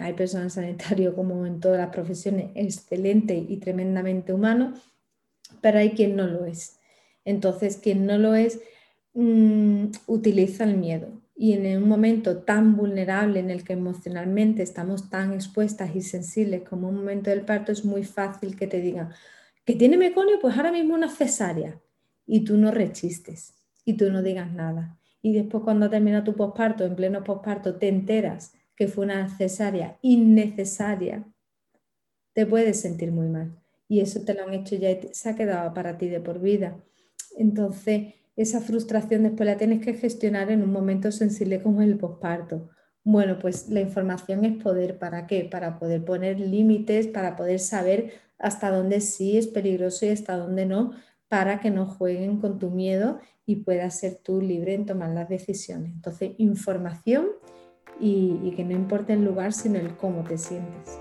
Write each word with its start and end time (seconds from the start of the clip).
hay 0.00 0.14
personal 0.14 0.50
sanitario 0.50 1.14
como 1.14 1.46
en 1.46 1.60
todas 1.60 1.78
las 1.78 1.90
profesiones 1.90 2.50
excelente 2.54 3.36
y 3.36 3.56
tremendamente 3.58 4.32
humano, 4.32 4.74
pero 5.60 5.78
hay 5.78 5.90
quien 5.90 6.16
no 6.16 6.26
lo 6.26 6.44
es. 6.44 6.78
Entonces, 7.24 7.76
quien 7.76 8.06
no 8.06 8.18
lo 8.18 8.34
es 8.34 8.60
mm, 9.14 9.86
utiliza 10.06 10.64
el 10.64 10.76
miedo. 10.76 11.08
Y 11.34 11.52
en 11.52 11.82
un 11.82 11.88
momento 11.88 12.38
tan 12.38 12.76
vulnerable 12.76 13.40
en 13.40 13.50
el 13.50 13.62
que 13.62 13.74
emocionalmente 13.74 14.62
estamos 14.62 15.10
tan 15.10 15.34
expuestas 15.34 15.94
y 15.94 16.00
sensibles 16.00 16.66
como 16.66 16.88
un 16.88 16.96
momento 16.96 17.30
del 17.30 17.42
parto, 17.42 17.72
es 17.72 17.84
muy 17.84 18.04
fácil 18.04 18.56
que 18.56 18.66
te 18.66 18.80
digan 18.80 19.10
que 19.66 19.74
tiene 19.74 19.96
meconio, 19.96 20.38
pues 20.40 20.56
ahora 20.56 20.70
mismo 20.70 20.94
una 20.94 21.10
cesárea. 21.10 21.80
Y 22.24 22.44
tú 22.44 22.56
no 22.56 22.70
rechistes 22.70 23.54
y 23.84 23.94
tú 23.94 24.10
no 24.10 24.22
digas 24.22 24.52
nada. 24.52 24.98
Y 25.20 25.32
después 25.32 25.64
cuando 25.64 25.90
termina 25.90 26.24
tu 26.24 26.34
posparto, 26.34 26.84
en 26.84 26.96
pleno 26.96 27.24
posparto, 27.24 27.74
te 27.74 27.88
enteras 27.88 28.54
que 28.76 28.88
fue 28.88 29.04
una 29.04 29.28
cesárea 29.28 29.98
innecesaria, 30.02 31.26
te 32.34 32.46
puedes 32.46 32.80
sentir 32.80 33.10
muy 33.12 33.28
mal. 33.28 33.58
Y 33.88 34.00
eso 34.00 34.20
te 34.20 34.34
lo 34.34 34.44
han 34.44 34.54
hecho 34.54 34.76
ya 34.76 34.90
y 34.90 35.08
se 35.12 35.30
ha 35.30 35.36
quedado 35.36 35.72
para 35.72 35.96
ti 35.96 36.08
de 36.08 36.20
por 36.20 36.40
vida. 36.40 36.76
Entonces, 37.36 38.14
esa 38.36 38.60
frustración 38.60 39.22
después 39.22 39.46
la 39.46 39.56
tienes 39.56 39.80
que 39.80 39.94
gestionar 39.94 40.50
en 40.50 40.62
un 40.62 40.70
momento 40.70 41.10
sensible 41.10 41.62
como 41.62 41.80
el 41.80 41.96
posparto. 41.96 42.68
Bueno, 43.02 43.38
pues 43.38 43.68
la 43.70 43.80
información 43.80 44.44
es 44.44 44.62
poder. 44.62 44.98
¿Para 44.98 45.26
qué? 45.26 45.44
Para 45.44 45.78
poder 45.78 46.04
poner 46.04 46.38
límites, 46.38 47.06
para 47.06 47.36
poder 47.36 47.60
saber 47.60 48.12
hasta 48.38 48.70
dónde 48.70 49.00
sí 49.00 49.38
es 49.38 49.46
peligroso 49.46 50.04
y 50.04 50.10
hasta 50.10 50.36
dónde 50.36 50.66
no, 50.66 50.92
para 51.28 51.60
que 51.60 51.70
no 51.70 51.86
jueguen 51.86 52.38
con 52.38 52.58
tu 52.58 52.70
miedo 52.70 53.20
y 53.46 53.56
puedas 53.56 53.98
ser 53.98 54.16
tú 54.22 54.42
libre 54.42 54.74
en 54.74 54.84
tomar 54.84 55.10
las 55.10 55.28
decisiones. 55.28 55.92
Entonces, 55.94 56.32
información 56.36 57.28
y, 58.00 58.52
que 58.56 58.64
no 58.64 58.72
importe 58.72 59.12
el 59.12 59.24
lugar, 59.24 59.52
sino 59.52 59.78
el 59.78 59.96
cómo 59.96 60.22
te 60.24 60.38
sientes. 60.38 60.98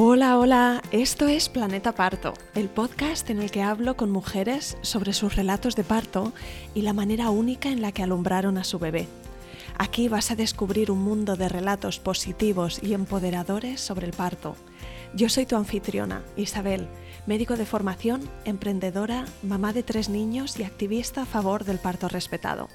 Hola, 0.00 0.38
hola, 0.38 0.82
esto 0.92 1.26
es 1.26 1.48
Planeta 1.48 1.90
Parto, 1.90 2.32
el 2.54 2.68
podcast 2.68 3.30
en 3.30 3.42
el 3.42 3.50
que 3.50 3.62
hablo 3.62 3.96
con 3.96 4.12
mujeres 4.12 4.78
sobre 4.80 5.12
sus 5.12 5.34
relatos 5.34 5.74
de 5.74 5.82
parto 5.82 6.32
y 6.72 6.82
la 6.82 6.92
manera 6.92 7.30
única 7.30 7.68
en 7.68 7.82
la 7.82 7.90
que 7.90 8.04
alumbraron 8.04 8.58
a 8.58 8.64
su 8.64 8.78
bebé. 8.78 9.08
Aquí 9.76 10.08
vas 10.08 10.30
a 10.30 10.36
descubrir 10.36 10.92
un 10.92 11.02
mundo 11.02 11.34
de 11.34 11.48
relatos 11.48 11.98
positivos 11.98 12.80
y 12.80 12.94
empoderadores 12.94 13.80
sobre 13.80 14.06
el 14.06 14.12
parto. 14.12 14.54
Yo 15.14 15.28
soy 15.28 15.46
tu 15.46 15.56
anfitriona, 15.56 16.22
Isabel, 16.36 16.86
médico 17.26 17.56
de 17.56 17.66
formación, 17.66 18.28
emprendedora, 18.44 19.24
mamá 19.42 19.72
de 19.72 19.82
tres 19.82 20.08
niños 20.08 20.58
y 20.58 20.64
activista 20.64 21.22
a 21.22 21.26
favor 21.26 21.64
del 21.64 21.78
parto 21.78 22.08
respetado. 22.08 22.68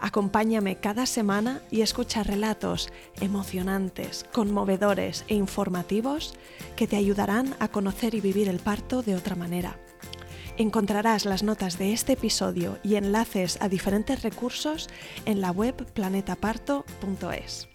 Acompáñame 0.00 0.76
cada 0.76 1.06
semana 1.06 1.60
y 1.70 1.82
escucha 1.82 2.22
relatos 2.22 2.90
emocionantes, 3.20 4.24
conmovedores 4.32 5.24
e 5.28 5.34
informativos 5.34 6.34
que 6.74 6.86
te 6.86 6.96
ayudarán 6.96 7.54
a 7.60 7.68
conocer 7.68 8.14
y 8.14 8.20
vivir 8.20 8.48
el 8.48 8.58
parto 8.58 9.02
de 9.02 9.14
otra 9.14 9.36
manera. 9.36 9.78
Encontrarás 10.56 11.24
las 11.24 11.42
notas 11.42 11.78
de 11.78 11.92
este 11.92 12.14
episodio 12.14 12.78
y 12.82 12.96
enlaces 12.96 13.58
a 13.60 13.68
diferentes 13.68 14.22
recursos 14.22 14.88
en 15.24 15.40
la 15.40 15.52
web 15.52 15.74
planetaparto.es. 15.92 17.68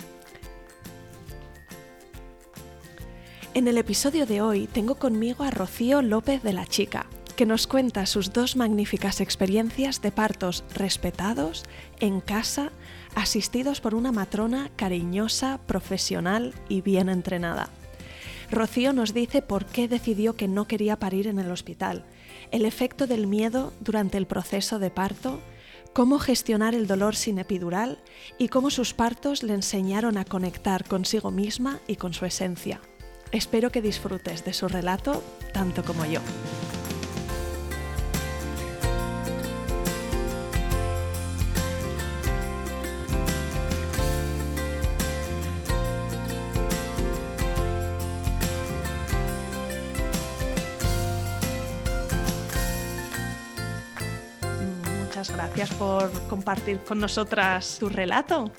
En 3.55 3.69
el 3.69 3.77
episodio 3.77 4.25
de 4.25 4.41
hoy 4.41 4.67
tengo 4.67 4.95
conmigo 4.95 5.45
a 5.45 5.49
Rocío 5.49 6.01
López 6.01 6.43
de 6.43 6.51
la 6.51 6.65
Chica, 6.65 7.05
que 7.37 7.45
nos 7.45 7.67
cuenta 7.67 8.05
sus 8.05 8.33
dos 8.33 8.57
magníficas 8.57 9.21
experiencias 9.21 10.01
de 10.01 10.11
partos 10.11 10.65
respetados 10.73 11.63
en 12.01 12.19
casa, 12.19 12.73
asistidos 13.15 13.79
por 13.79 13.95
una 13.95 14.11
matrona 14.11 14.71
cariñosa, 14.75 15.61
profesional 15.67 16.53
y 16.67 16.81
bien 16.81 17.07
entrenada. 17.07 17.69
Rocío 18.51 18.91
nos 18.91 19.13
dice 19.13 19.41
por 19.41 19.65
qué 19.65 19.87
decidió 19.87 20.35
que 20.35 20.49
no 20.49 20.67
quería 20.67 20.99
parir 20.99 21.25
en 21.27 21.39
el 21.39 21.49
hospital, 21.49 22.03
el 22.51 22.65
efecto 22.65 23.07
del 23.07 23.25
miedo 23.25 23.71
durante 23.79 24.17
el 24.17 24.27
proceso 24.27 24.79
de 24.79 24.89
parto, 24.89 25.39
cómo 25.93 26.19
gestionar 26.19 26.75
el 26.75 26.87
dolor 26.87 27.15
sin 27.15 27.39
epidural 27.39 27.99
y 28.37 28.49
cómo 28.49 28.69
sus 28.69 28.93
partos 28.93 29.43
le 29.43 29.53
enseñaron 29.53 30.17
a 30.17 30.25
conectar 30.25 30.83
consigo 30.83 31.31
misma 31.31 31.79
y 31.87 31.95
con 31.95 32.13
su 32.13 32.25
esencia. 32.25 32.81
Espero 33.31 33.71
que 33.71 33.81
disfrutes 33.81 34.45
de 34.45 34.53
su 34.53 34.67
relato 34.67 35.23
tanto 35.51 35.83
como 35.83 36.05
yo. 36.05 36.21
gracias 55.31 55.73
por 55.75 56.11
compartir 56.27 56.79
con 56.79 56.99
nosotras 56.99 57.77
tu 57.79 57.89
relato. 57.89 58.51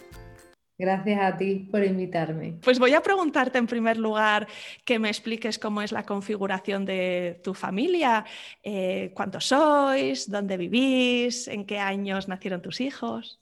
Gracias 0.79 1.19
a 1.23 1.37
ti 1.39 1.69
por 1.71 1.83
invitarme. 1.83 2.59
Pues 2.63 2.79
voy 2.79 2.93
a 2.93 3.01
preguntarte 3.01 3.57
en 3.57 3.67
primer 3.67 3.97
lugar 3.97 4.47
que 4.85 4.99
me 4.99 5.09
expliques 5.09 5.59
cómo 5.59 5.81
es 5.81 5.91
la 5.91 6.05
configuración 6.05 6.85
de 6.85 7.41
tu 7.43 7.55
familia, 7.55 8.27
eh, 8.63 9.11
cuántos 9.15 9.47
sois, 9.47 10.31
dónde 10.31 10.59
vivís, 10.59 11.49
en 11.49 11.65
qué 11.65 11.79
años 11.79 12.29
nacieron 12.29 12.61
tus 12.61 12.83
hijos. 12.83 13.41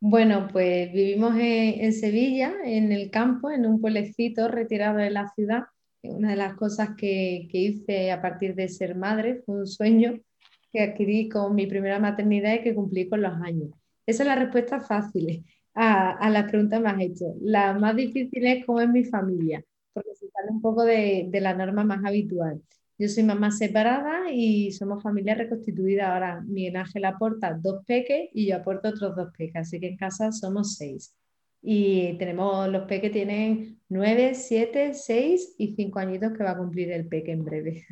Bueno, 0.00 0.48
pues 0.50 0.90
vivimos 0.90 1.34
en, 1.38 1.92
Sevilla, 1.92 2.54
en 2.64 2.92
el 2.92 3.10
campo, 3.10 3.50
en 3.50 3.66
un 3.66 3.80
pueblecito 3.80 4.48
retirado 4.48 4.98
de 4.98 5.10
la 5.10 5.28
ciudad. 5.34 5.64
Una 6.02 6.30
de 6.30 6.36
las 6.36 6.54
cosas 6.54 6.90
que, 6.96 7.48
que 7.50 7.58
hice 7.58 8.10
a 8.10 8.22
partir 8.22 8.54
de 8.54 8.68
ser 8.68 8.94
madre 8.94 9.42
fue 9.44 9.56
un 9.56 9.66
sueño 9.66 10.18
que 10.72 10.80
adquirí 10.80 11.28
con 11.28 11.54
mi 11.54 11.66
primera 11.66 11.98
maternidad 11.98 12.54
y 12.54 12.62
que 12.62 12.74
cumplí 12.74 13.06
con 13.06 13.20
los 13.20 13.34
años? 13.42 13.70
Esa 14.06 14.22
es 14.22 14.26
la 14.28 14.36
respuesta 14.36 14.80
fácil 14.80 15.44
a, 15.78 16.10
a 16.10 16.30
las 16.30 16.50
preguntas 16.50 16.80
que 16.80 16.84
me 16.84 16.90
has 16.90 17.00
hecho. 17.00 17.26
La 17.40 17.72
más 17.74 17.94
difícil 17.94 18.44
es 18.46 18.66
cómo 18.66 18.80
es 18.80 18.88
mi 18.88 19.04
familia, 19.04 19.64
porque 19.92 20.14
se 20.14 20.28
sale 20.28 20.50
un 20.50 20.60
poco 20.60 20.82
de, 20.82 21.28
de 21.30 21.40
la 21.40 21.54
norma 21.54 21.84
más 21.84 22.04
habitual. 22.04 22.60
Yo 23.00 23.08
soy 23.08 23.22
mamá 23.22 23.52
separada 23.52 24.32
y 24.32 24.72
somos 24.72 25.02
familia 25.02 25.36
reconstituida. 25.36 26.12
Ahora 26.12 26.42
Miguel 26.44 26.76
Ángel 26.76 27.04
aporta 27.04 27.54
dos 27.54 27.84
peques 27.86 28.28
y 28.34 28.48
yo 28.48 28.56
aporto 28.56 28.88
otros 28.88 29.14
dos 29.14 29.28
peques, 29.38 29.54
así 29.54 29.78
que 29.78 29.88
en 29.88 29.96
casa 29.96 30.32
somos 30.32 30.74
seis. 30.74 31.14
Y 31.62 32.16
tenemos, 32.18 32.68
los 32.68 32.86
peques 32.86 33.12
tienen 33.12 33.78
nueve, 33.88 34.34
siete, 34.34 34.94
seis 34.94 35.54
y 35.58 35.74
cinco 35.76 36.00
añitos 36.00 36.32
que 36.32 36.42
va 36.42 36.52
a 36.52 36.56
cumplir 36.56 36.90
el 36.90 37.06
peque 37.06 37.32
en 37.32 37.44
breve. 37.44 37.86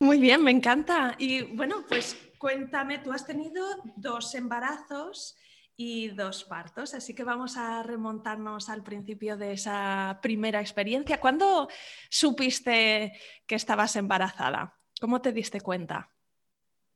Muy 0.00 0.18
bien, 0.18 0.42
me 0.42 0.50
encanta. 0.50 1.16
Y 1.18 1.42
bueno, 1.54 1.76
pues 1.88 2.16
cuéntame, 2.38 2.98
tú 2.98 3.12
has 3.12 3.26
tenido 3.26 3.62
dos 3.96 4.34
embarazos 4.34 5.36
y 5.76 6.08
dos 6.08 6.44
partos, 6.44 6.94
así 6.94 7.14
que 7.14 7.24
vamos 7.24 7.56
a 7.56 7.82
remontarnos 7.82 8.68
al 8.70 8.82
principio 8.82 9.36
de 9.36 9.52
esa 9.52 10.18
primera 10.22 10.60
experiencia. 10.60 11.20
¿Cuándo 11.20 11.68
supiste 12.08 13.12
que 13.46 13.54
estabas 13.54 13.94
embarazada? 13.96 14.78
¿Cómo 15.00 15.20
te 15.20 15.32
diste 15.32 15.60
cuenta? 15.60 16.10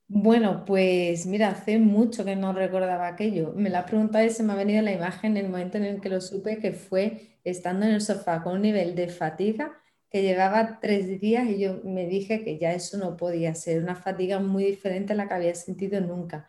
Bueno, 0.08 0.64
pues 0.64 1.26
mira, 1.26 1.50
hace 1.50 1.78
mucho 1.78 2.24
que 2.24 2.34
no 2.34 2.52
recordaba 2.52 3.06
aquello. 3.06 3.52
Me 3.54 3.70
la 3.70 3.86
pregunta 3.86 4.24
y 4.24 4.30
se 4.30 4.42
me 4.42 4.54
ha 4.54 4.56
venido 4.56 4.82
la 4.82 4.92
imagen 4.92 5.36
en 5.36 5.44
el 5.44 5.50
momento 5.50 5.78
en 5.78 5.84
el 5.84 6.00
que 6.00 6.08
lo 6.08 6.20
supe, 6.20 6.58
que 6.58 6.72
fue 6.72 7.38
estando 7.44 7.86
en 7.86 7.92
el 7.92 8.00
sofá 8.00 8.42
con 8.42 8.54
un 8.54 8.62
nivel 8.62 8.96
de 8.96 9.08
fatiga 9.08 9.80
que 10.10 10.22
llevaba 10.22 10.80
tres 10.80 11.20
días 11.20 11.46
y 11.48 11.60
yo 11.60 11.80
me 11.84 12.06
dije 12.06 12.42
que 12.42 12.58
ya 12.58 12.72
eso 12.72 12.98
no 12.98 13.16
podía 13.16 13.54
ser, 13.54 13.80
una 13.82 13.94
fatiga 13.94 14.40
muy 14.40 14.64
diferente 14.64 15.12
a 15.12 15.16
la 15.16 15.28
que 15.28 15.34
había 15.34 15.54
sentido 15.54 16.00
nunca. 16.00 16.48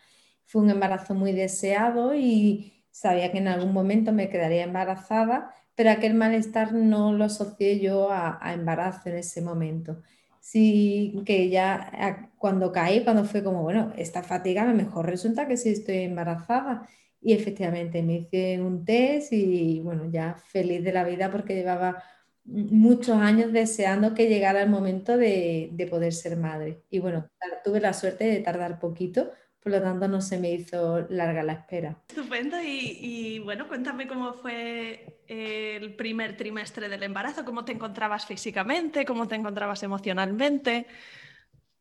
Fue 0.51 0.62
un 0.62 0.69
embarazo 0.69 1.13
muy 1.15 1.31
deseado 1.31 2.13
y 2.13 2.74
sabía 2.92 3.31
que 3.31 3.38
en 3.38 3.48
algún 3.48 3.71
momento 3.71 4.12
me 4.12 4.30
quedaría 4.30 4.65
embarazada, 4.65 5.56
pero 5.75 5.92
aquel 5.92 6.13
malestar 6.13 6.74
no 6.74 7.13
lo 7.13 7.24
asocié 7.24 7.80
yo 7.80 8.12
a, 8.12 8.39
embarazo 8.53 9.09
en 9.09 9.15
ese 9.15 9.42
momento. 9.42 10.01
Sí 10.42 11.21
que 11.25 11.50
ya 11.50 12.31
cuando 12.38 12.71
caí, 12.74 13.03
cuando 13.06 13.24
fue 13.24 13.44
como, 13.44 13.63
bueno, 13.63 13.94
esta 13.95 14.24
fatiga 14.24 14.63
a 14.69 14.74
mejor 14.74 15.06
resulta 15.06 15.48
que 15.48 15.56
sí 15.56 15.69
estoy 15.69 16.00
embarazada. 16.00 16.88
Y 17.21 17.33
efectivamente 17.33 18.03
me 18.03 18.15
hice 18.15 18.59
un 18.62 18.83
test 18.83 19.31
y 19.31 19.80
bueno, 19.80 20.09
ya 20.12 20.36
feliz 20.36 20.83
de 20.83 20.92
la 20.92 21.03
vida 21.06 21.31
porque 21.31 21.56
llevaba 21.56 22.03
muchos 22.45 23.18
años 23.18 23.51
deseando 23.53 24.13
que 24.13 24.27
llegara 24.27 24.62
el 24.63 24.69
momento 24.69 25.18
de, 25.18 25.88
poder 25.89 26.13
ser 26.13 26.38
madre. 26.38 26.83
Y 26.89 27.00
bueno, 27.00 27.30
tuve 27.63 27.80
la 27.80 27.94
suerte 27.94 28.25
de 28.25 28.39
tardar 28.39 28.80
poquito, 28.80 29.31
por 29.61 29.71
lo 29.71 29.81
tanto 29.81 30.07
no 30.07 30.21
se 30.21 30.39
me 30.39 30.51
hizo 30.51 31.05
larga 31.09 31.43
la 31.43 31.53
espera. 31.53 31.95
Estupendo. 32.09 32.57
Y, 32.63 33.39
bueno, 33.39 33.67
cuéntame 33.67 34.07
cómo 34.07 34.33
fue 34.33 35.19
el 35.27 35.93
primer 35.95 36.35
trimestre 36.35 36.89
del 36.89 37.03
embarazo, 37.03 37.45
cómo 37.45 37.63
te 37.63 37.71
encontrabas 37.71 38.25
físicamente, 38.25 39.05
cómo 39.05 39.27
te 39.27 39.35
encontrabas 39.35 39.83
emocionalmente. 39.83 40.87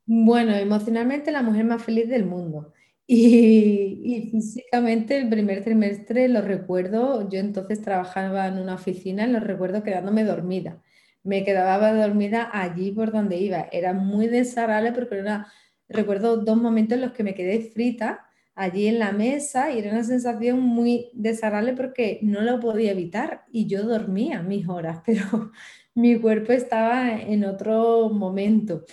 Bueno, 0.05 0.55
emocionalmente 0.55 1.31
la 1.31 1.43
mujer 1.43 1.65
más 1.65 1.83
feliz 1.83 2.09
del 2.09 2.27
mundo. 2.27 2.75
Y, 3.07 4.29
físicamente 4.31 5.19
el 5.19 5.29
primer 5.29 5.65
trimestre 5.65 6.29
lo 6.29 6.43
recuerdo, 6.43 7.29
yo 7.29 7.41
entonces 7.41 7.81
trabajaba 7.81 8.47
en 8.47 8.59
una 8.59 8.75
oficina 8.75 9.27
y 9.27 9.33
lo 9.33 9.41
recuerdo 9.41 9.83
quedándome 9.83 10.23
dormida. 10.23 10.83
Me 11.23 11.45
quedaba 11.45 11.93
dormida 11.93 12.51
allí 12.53 12.93
por 12.93 13.11
donde 13.11 13.39
iba. 13.39 13.69
Era 13.73 13.95
muy 13.95 14.29
desagradable 14.29 14.93
porque 14.93 15.19
era, 15.19 15.49
recuerdo 15.91 16.39
dos 16.39 16.57
momentos 16.57 16.97
en 16.97 17.03
los 17.03 17.13
que 17.13 17.25
me 17.25 17.35
quedé 17.35 17.61
frita 17.61 18.27
allí 18.55 18.87
en 18.87 18.99
la 18.99 19.13
mesa 19.13 19.71
y 19.73 19.79
era 19.79 19.93
una 19.93 20.05
sensación 20.05 20.61
muy 20.61 21.11
desagradable 21.15 21.75
porque 21.75 22.21
no 22.23 22.43
lo 22.43 22.61
podía 22.61 22.93
evitar 22.93 23.45
y 23.53 23.67
yo 23.67 23.83
dormía 23.85 24.43
mis 24.43 24.69
horas, 24.69 25.01
pero 25.07 25.53
mi 25.95 26.19
cuerpo 26.21 26.53
estaba 26.53 27.13
en 27.21 27.45
otro 27.45 28.11
momento. 28.11 28.85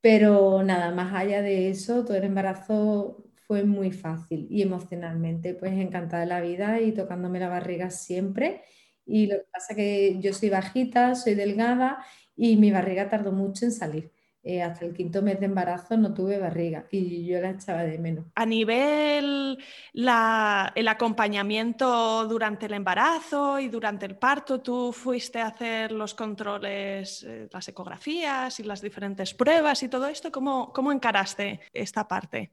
Pero 0.00 0.62
nada, 0.62 0.92
más 0.92 1.14
allá 1.14 1.42
de 1.42 1.70
eso, 1.70 2.04
todo 2.04 2.16
el 2.16 2.24
embarazo 2.24 3.24
fue 3.46 3.64
muy 3.64 3.90
fácil 3.92 4.46
y 4.50 4.62
emocionalmente, 4.62 5.54
pues 5.54 5.72
encantada 5.72 6.22
de 6.22 6.28
la 6.28 6.40
vida 6.40 6.80
y 6.80 6.92
tocándome 6.92 7.40
la 7.40 7.48
barriga 7.48 7.90
siempre. 7.90 8.62
Y 9.04 9.26
lo 9.26 9.36
que 9.38 9.46
pasa 9.52 9.74
que 9.74 10.18
yo 10.20 10.32
soy 10.32 10.50
bajita, 10.50 11.14
soy 11.14 11.34
delgada 11.34 12.04
y 12.36 12.56
mi 12.56 12.70
barriga 12.72 13.08
tardó 13.08 13.32
mucho 13.32 13.64
en 13.66 13.72
salir. 13.72 14.15
Eh, 14.48 14.62
hasta 14.62 14.84
el 14.84 14.94
quinto 14.94 15.22
mes 15.22 15.40
de 15.40 15.46
embarazo 15.46 15.96
no 15.96 16.14
tuve 16.14 16.38
barriga 16.38 16.86
y 16.92 17.26
yo 17.26 17.40
la 17.40 17.50
echaba 17.50 17.82
de 17.82 17.98
menos. 17.98 18.26
A 18.36 18.46
nivel 18.46 19.58
el 19.92 20.88
acompañamiento 20.88 22.28
durante 22.28 22.66
el 22.66 22.74
embarazo 22.74 23.58
y 23.58 23.66
durante 23.66 24.06
el 24.06 24.16
parto, 24.16 24.60
¿tú 24.60 24.92
fuiste 24.92 25.40
a 25.40 25.48
hacer 25.48 25.90
los 25.90 26.14
controles, 26.14 27.24
eh, 27.24 27.48
las 27.52 27.66
ecografías 27.66 28.60
y 28.60 28.62
las 28.62 28.80
diferentes 28.80 29.34
pruebas 29.34 29.82
y 29.82 29.88
todo 29.88 30.06
esto? 30.06 30.30
¿Cómo, 30.30 30.72
cómo 30.72 30.92
encaraste 30.92 31.58
esta 31.72 32.06
parte? 32.06 32.52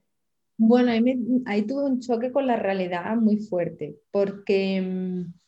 Bueno, 0.58 0.90
ahí, 1.46 1.62
tuve 1.62 1.84
un 1.84 2.00
choque 2.00 2.32
con 2.32 2.48
la 2.48 2.56
realidad 2.56 3.16
muy 3.18 3.38
fuerte, 3.38 4.00
porque 4.10 4.82
mm, 4.82 5.43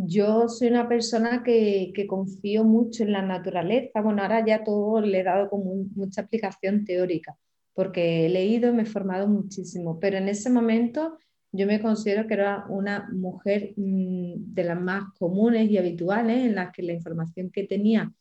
yo 0.00 0.48
soy 0.48 0.68
una 0.68 0.88
persona 0.88 1.42
que, 1.42 1.92
confío 2.08 2.62
mucho 2.62 3.02
en 3.02 3.12
la 3.12 3.22
naturaleza. 3.22 4.00
Bueno, 4.00 4.22
ahora 4.22 4.44
ya 4.46 4.62
todo 4.62 5.00
le 5.00 5.20
he 5.20 5.24
dado 5.24 5.50
como 5.50 5.74
mucha 5.96 6.22
aplicación 6.22 6.84
teórica, 6.84 7.36
porque 7.74 8.26
he 8.26 8.28
leído, 8.28 8.72
me 8.72 8.82
he 8.82 8.86
formado 8.86 9.26
muchísimo, 9.26 9.98
pero 9.98 10.16
en 10.18 10.28
ese 10.28 10.50
momento 10.50 11.18
yo 11.50 11.66
me 11.66 11.80
considero 11.80 12.28
que 12.28 12.34
era 12.34 12.66
una 12.68 13.08
mujer 13.12 13.72
mm, 13.76 14.54
de 14.54 14.64
las 14.64 14.80
más 14.80 15.04
comunes 15.18 15.68
y 15.68 15.78
habituales, 15.78 16.44
en 16.44 16.54
las 16.54 16.72
que 16.72 16.82
la 16.82 16.92
información 16.92 17.50
que 17.50 17.64
tenía 17.64 18.12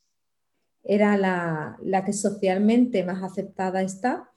era 0.83 1.15
la, 1.17 1.77
la 1.83 2.03
que 2.03 2.13
socialmente 2.13 3.03
más 3.03 3.21
aceptada 3.21 3.83
está. 3.83 4.31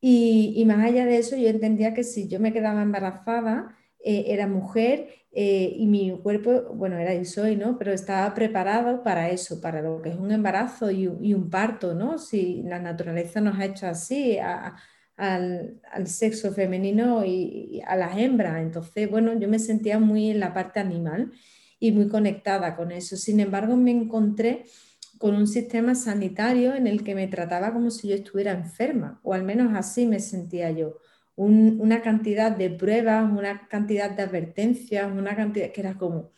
Y, 0.00 0.54
y, 0.56 0.64
más 0.64 0.84
allá 0.84 1.04
de 1.04 1.18
eso, 1.18 1.36
yo 1.36 1.48
entendía 1.48 1.92
que 1.92 2.04
si 2.04 2.28
yo 2.28 2.38
me 2.40 2.52
quedaba 2.52 2.82
embarazada, 2.82 3.76
eh, 4.00 4.26
era 4.28 4.46
mujer 4.46 5.08
eh, 5.32 5.74
y 5.76 5.86
mi 5.86 6.18
cuerpo, 6.22 6.72
bueno, 6.74 6.96
era 6.98 7.14
y 7.14 7.24
soy, 7.24 7.56
¿no? 7.56 7.78
Pero 7.78 7.92
estaba 7.92 8.32
preparado 8.34 9.02
para 9.02 9.30
eso, 9.30 9.60
para 9.60 9.82
lo 9.82 10.00
que 10.02 10.10
es 10.10 10.16
un 10.16 10.30
embarazo 10.30 10.90
y, 10.90 11.06
un 11.06 11.50
parto, 11.50 11.94
¿no? 11.94 12.18
Si 12.18 12.62
la 12.62 12.78
naturaleza 12.78 13.40
nos 13.40 13.58
ha 13.58 13.64
hecho 13.66 13.86
así 13.86 14.38
al, 14.38 15.80
sexo 16.06 16.52
femenino 16.52 17.24
y, 17.24 17.82
a 17.86 17.96
las 17.96 18.16
hembras. 18.18 18.60
Entonces, 18.62 19.10
bueno, 19.10 19.38
yo 19.38 19.48
me 19.48 19.58
sentía 19.58 19.98
muy 19.98 20.30
en 20.30 20.40
la 20.40 20.54
parte 20.54 20.80
animal 20.80 21.32
y 21.80 21.92
muy 21.92 22.08
conectada 22.08 22.76
con 22.76 22.92
eso. 22.92 23.16
Sin 23.16 23.40
embargo, 23.40 23.76
me 23.76 23.90
encontré 23.90 24.64
con 25.18 25.34
un 25.34 25.46
sistema 25.46 25.94
sanitario 25.94 26.74
en 26.74 26.86
el 26.86 27.02
que 27.04 27.14
me 27.14 27.26
trataba 27.26 27.72
como 27.72 27.90
si 27.90 28.08
yo 28.08 28.14
estuviera 28.14 28.52
enferma, 28.52 29.20
o 29.24 29.34
al 29.34 29.42
menos 29.44 29.74
así 29.74 30.06
me 30.06 30.20
sentía 30.20 30.70
yo 30.70 30.98
una 31.38 32.02
cantidad 32.02 32.50
de 32.50 32.70
pruebas, 32.70 33.30
una 33.30 33.68
cantidad 33.68 34.10
de 34.10 34.22
advertencias, 34.22 35.10
una 35.10 35.36
cantidad 35.36 35.70
que 35.70 35.80
era 35.80 35.94
como, 35.94 36.32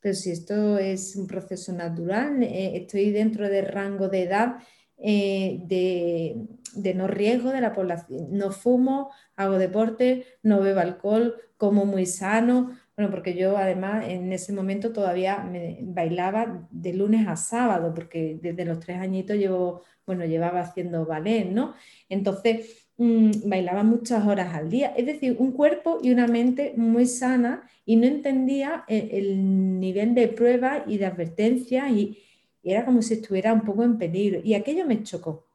pero 0.00 0.14
si 0.14 0.30
esto 0.30 0.78
es 0.78 1.16
un 1.16 1.26
proceso 1.26 1.72
natural, 1.72 2.40
eh, 2.42 2.76
estoy 2.76 3.10
dentro 3.10 3.48
del 3.48 3.66
rango 3.66 4.08
de 4.08 4.22
edad 4.22 4.56
eh, 4.98 5.58
de, 5.64 6.94
no 6.94 7.08
riesgo 7.08 7.50
de 7.50 7.60
la 7.60 7.72
población, 7.72 8.28
no 8.30 8.52
fumo, 8.52 9.10
hago 9.34 9.58
deporte, 9.58 10.24
no 10.44 10.60
bebo 10.60 10.78
alcohol, 10.78 11.34
como 11.56 11.86
muy 11.86 12.06
sano, 12.06 12.78
bueno, 12.96 13.10
porque 13.10 13.34
yo 13.34 13.56
además 13.58 14.04
en 14.08 14.32
ese 14.32 14.52
momento 14.52 14.92
todavía 14.92 15.38
me 15.38 15.80
bailaba 15.82 16.68
de 16.70 16.92
lunes 16.94 17.26
a 17.26 17.34
sábado, 17.36 17.92
porque 17.92 18.38
desde 18.40 18.64
los 18.64 18.78
tres 18.78 18.98
añitos 18.98 19.36
llevo, 19.36 19.82
bueno, 20.06 20.24
llevaba 20.24 20.60
haciendo 20.60 21.04
ballet, 21.04 21.46
¿no? 21.46 21.74
Entonces, 22.08 22.85
Mm, 22.98 23.30
bailaba 23.48 23.82
muchas 23.82 24.26
horas 24.26 24.54
al 24.54 24.70
día. 24.70 24.94
Es 24.96 25.06
decir, 25.06 25.36
un 25.38 25.52
cuerpo 25.52 25.98
y 26.02 26.10
una 26.12 26.26
mente 26.26 26.72
muy 26.76 27.06
sana 27.06 27.68
y 27.84 27.96
no 27.96 28.06
entendía 28.06 28.84
e, 28.88 29.10
el, 29.12 29.80
nivel 29.80 30.14
de 30.14 30.28
prueba 30.28 30.84
y 30.86 30.96
de 30.98 31.06
advertencia 31.06 31.90
y, 31.90 32.18
era 32.62 32.84
como 32.84 33.00
si 33.02 33.14
estuviera 33.14 33.52
un 33.52 33.62
poco 33.62 33.84
en 33.84 33.98
peligro. 33.98 34.40
Y 34.42 34.54
aquello 34.54 34.86
me 34.86 35.02
chocó. 35.02 35.46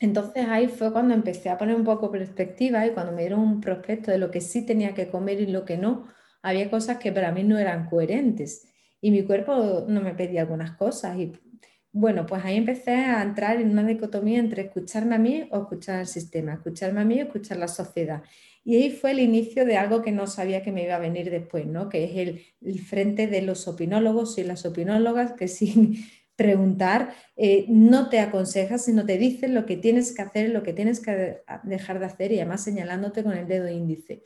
Entonces 0.00 0.46
ahí 0.48 0.68
fue 0.68 0.92
cuando 0.92 1.14
empecé 1.14 1.48
a 1.50 1.58
poner 1.58 1.76
un 1.76 1.84
poco 1.84 2.10
perspectiva 2.10 2.86
y 2.86 2.90
cuando 2.92 3.12
me 3.12 3.22
dieron 3.22 3.40
un 3.40 3.60
prospecto 3.60 4.10
de 4.10 4.18
lo 4.18 4.30
que 4.30 4.40
sí 4.40 4.64
tenía 4.66 4.94
que 4.94 5.08
comer 5.08 5.40
y 5.40 5.46
lo 5.46 5.64
que 5.64 5.78
no, 5.78 6.08
había 6.42 6.70
cosas 6.70 6.98
que 6.98 7.12
para 7.12 7.32
mí 7.32 7.42
no 7.44 7.58
eran 7.58 7.88
coherentes. 7.88 8.68
Y 9.00 9.10
mi 9.10 9.24
cuerpo 9.24 9.84
no 9.88 10.00
me 10.02 10.14
pedía 10.14 10.42
algunas 10.42 10.72
cosas 10.76 11.18
y 11.18 11.32
bueno, 11.92 12.24
pues 12.24 12.42
ahí 12.44 12.56
empecé 12.56 12.92
a 12.92 13.22
entrar 13.22 13.60
en 13.60 13.70
una 13.70 13.86
dicotomía 13.86 14.38
entre 14.38 14.62
escucharme 14.62 15.14
a 15.14 15.18
mí 15.18 15.46
o 15.50 15.58
escuchar 15.58 16.00
al 16.00 16.06
sistema, 16.06 16.54
escucharme 16.54 17.02
a 17.02 17.04
mí 17.04 17.20
o 17.20 17.24
escuchar 17.24 17.58
la 17.58 17.68
sociedad. 17.68 18.22
Y 18.64 18.76
ahí 18.76 18.90
fue 18.90 19.10
el 19.10 19.20
inicio 19.20 19.66
de 19.66 19.76
algo 19.76 20.00
que 20.02 20.10
no 20.10 20.26
sabía 20.26 20.62
que 20.62 20.72
me 20.72 20.84
iba 20.84 20.94
a 20.94 21.00
venir 21.00 21.30
después, 21.30 21.66
¿no? 21.66 21.90
que 21.90 22.04
es 22.04 22.16
el, 22.16 22.80
frente 22.80 23.26
de 23.26 23.42
los 23.42 23.68
opinólogos 23.68 24.38
y 24.38 24.44
las 24.44 24.64
opinólogas 24.64 25.32
que 25.32 25.48
sin 25.48 25.96
preguntar 26.34 27.14
eh, 27.36 27.66
no 27.68 28.08
te 28.08 28.20
aconsejas, 28.20 28.86
sino 28.86 29.04
te 29.04 29.18
dicen 29.18 29.54
lo 29.54 29.66
que 29.66 29.76
tienes 29.76 30.14
que 30.14 30.22
hacer, 30.22 30.48
lo 30.48 30.62
que 30.62 30.72
tienes 30.72 30.98
que 30.98 31.42
dejar 31.64 31.98
de 31.98 32.06
hacer 32.06 32.32
y 32.32 32.38
además 32.38 32.64
señalándote 32.64 33.22
con 33.22 33.34
el 33.36 33.46
dedo 33.46 33.68
índice. 33.68 34.24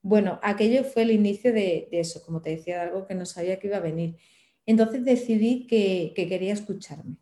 Bueno, 0.00 0.40
aquello 0.42 0.82
fue 0.82 1.02
el 1.02 1.10
inicio 1.10 1.52
de, 1.52 1.88
de 1.90 2.00
eso, 2.00 2.22
como 2.24 2.40
te 2.40 2.50
decía, 2.50 2.76
de 2.76 2.88
algo 2.88 3.06
que 3.06 3.14
no 3.14 3.26
sabía 3.26 3.58
que 3.58 3.66
iba 3.66 3.76
a 3.76 3.80
venir. 3.80 4.16
Entonces 4.66 5.04
decidí 5.04 5.66
que, 5.66 6.12
quería 6.14 6.52
escucharme, 6.52 7.16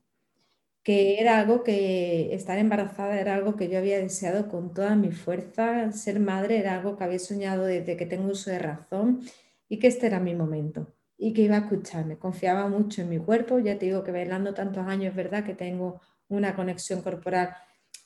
que 0.82 1.20
era 1.20 1.38
algo 1.38 1.62
que 1.62 2.34
estar 2.34 2.58
embarazada 2.58 3.20
era 3.20 3.34
algo 3.34 3.56
que 3.56 3.69
yo 3.69 3.78
había 3.78 3.98
deseado 3.98 4.48
con 4.48 4.75
toda 4.75 4.96
mi 4.96 5.12
fuerza, 5.12 5.92
ser 5.92 6.20
madre 6.20 6.59
era 6.59 6.76
algo 6.76 6.97
que 6.97 7.04
había 7.04 7.18
soñado 7.18 7.64
desde 7.66 7.97
que 7.97 8.06
tengo 8.06 8.30
uso 8.30 8.50
de 8.50 8.59
razón 8.59 9.20
y 9.68 9.78
que 9.78 9.88
este 9.88 10.06
era 10.06 10.20
mi 10.20 10.35
momento 10.35 10.94
y 11.18 11.32
que 11.35 11.42
iba 11.42 11.56
a 11.56 11.61
escucharme. 11.61 12.18
Confiaba 12.18 12.68
mucho 12.68 13.02
en 13.02 13.11
mi 13.11 13.18
cuerpo, 13.18 13.59
ya 13.59 13.78
te 13.78 13.87
digo 13.87 14.02
que 14.04 14.12
bailando 14.12 14.54
tantos 14.54 14.87
años 14.87 15.11
es 15.11 15.16
verdad 15.16 15.44
que 15.44 15.54
tengo 15.54 16.00
una 16.28 16.56
conexión 16.56 17.02
corporal 17.02 17.54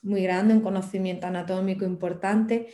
muy 0.03 0.23
grande, 0.23 0.55
un 0.55 0.61
conocimiento 0.61 1.27
anatómico 1.27 1.85
importante. 1.85 2.69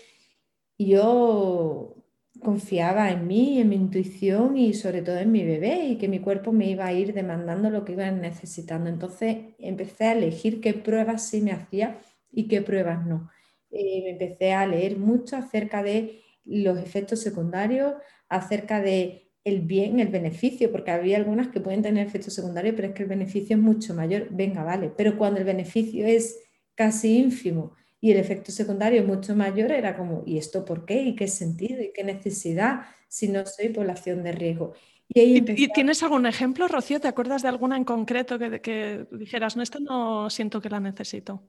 Y 0.77 0.89
yo 0.89 2.00
confiaba 2.41 3.11
en 3.11 3.27
mí, 3.27 3.61
en 3.61 3.69
mi 3.69 3.77
intuición 3.77 4.57
y 4.57 4.75
sobre 4.75 5.03
todo 5.03 5.19
en 5.19 5.33
mi 5.33 5.45
bebé 5.45 5.87
y 5.87 5.99
que 5.99 6.09
mi 6.09 6.21
cuerpo 6.21 6.53
me 6.53 6.69
iba 6.71 6.87
a 6.87 6.93
ir 6.93 7.13
demandando 7.15 7.71
lo 7.71 7.85
que 7.85 7.93
iba 7.93 8.11
necesitando. 8.11 8.91
Entonces 8.91 9.37
empecé 9.59 10.05
a 10.07 10.13
elegir 10.13 10.61
qué 10.61 10.75
pruebas 10.75 11.29
sí 11.29 11.41
me 11.43 11.53
hacía 11.53 11.99
y 12.33 12.49
qué 12.49 12.63
pruebas 12.63 13.07
no. 13.07 13.31
Eh, 13.71 14.03
me 14.05 14.11
empecé 14.11 14.53
a 14.53 14.67
leer 14.67 14.99
mucho 14.99 15.37
acerca 15.37 15.83
de 15.83 16.23
los 16.45 16.79
efectos 16.79 17.21
secundarios, 17.21 17.95
acerca 18.29 18.81
de 18.81 19.29
el 19.45 19.61
bien, 19.61 20.01
el 20.01 20.09
beneficio, 20.09 20.71
porque 20.71 20.91
había 20.91 21.17
algunas 21.17 21.49
que 21.49 21.61
pueden 21.61 21.83
tener 21.83 22.07
efectos 22.07 22.35
secundarios, 22.35 22.75
pero 22.77 22.89
es 22.89 22.95
que 22.95 23.05
el 23.05 23.09
beneficio 23.09 23.57
es 23.57 23.63
mucho 23.63 23.95
mayor. 23.95 24.29
Venga, 24.31 24.65
vale, 24.65 24.93
pero 24.97 25.17
cuando 25.17 25.41
el 25.41 25.47
beneficio 25.47 26.07
es 26.07 26.39
casi 26.75 27.19
ínfimo 27.19 27.75
y 28.01 28.13
el 28.13 28.19
efecto 28.19 28.51
secundario 28.51 29.05
mucho 29.05 29.37
mayor 29.37 29.73
era 29.73 29.97
como, 29.97 30.23
¿y 30.27 30.39
esto 30.39 30.65
por 30.65 30.87
qué? 30.87 31.03
¿Y 31.03 31.15
qué 31.15 31.29
sentido? 31.29 31.83
¿Y 31.83 31.93
qué 31.93 32.03
necesidad 32.03 32.83
si 33.09 33.29
no 33.29 33.45
soy 33.45 33.69
población 33.69 34.23
de 34.23 34.33
riesgo? 34.33 34.73
¿Y, 35.13 35.69
tienes 35.73 36.03
algún 36.03 36.25
ejemplo, 36.25 36.69
Rocío? 36.69 37.01
¿Te 37.01 37.09
acuerdas 37.09 37.43
de 37.43 37.49
alguna 37.49 37.77
en 37.77 37.85
concreto 37.85 38.39
que, 38.39 38.61
que 38.61 39.07
dijeras, 39.11 39.57
no, 39.57 39.63
esta 39.63 39.81
no 39.81 40.31
siento 40.31 40.61
que 40.61 40.71
la 40.71 40.81
necesito? 40.81 41.43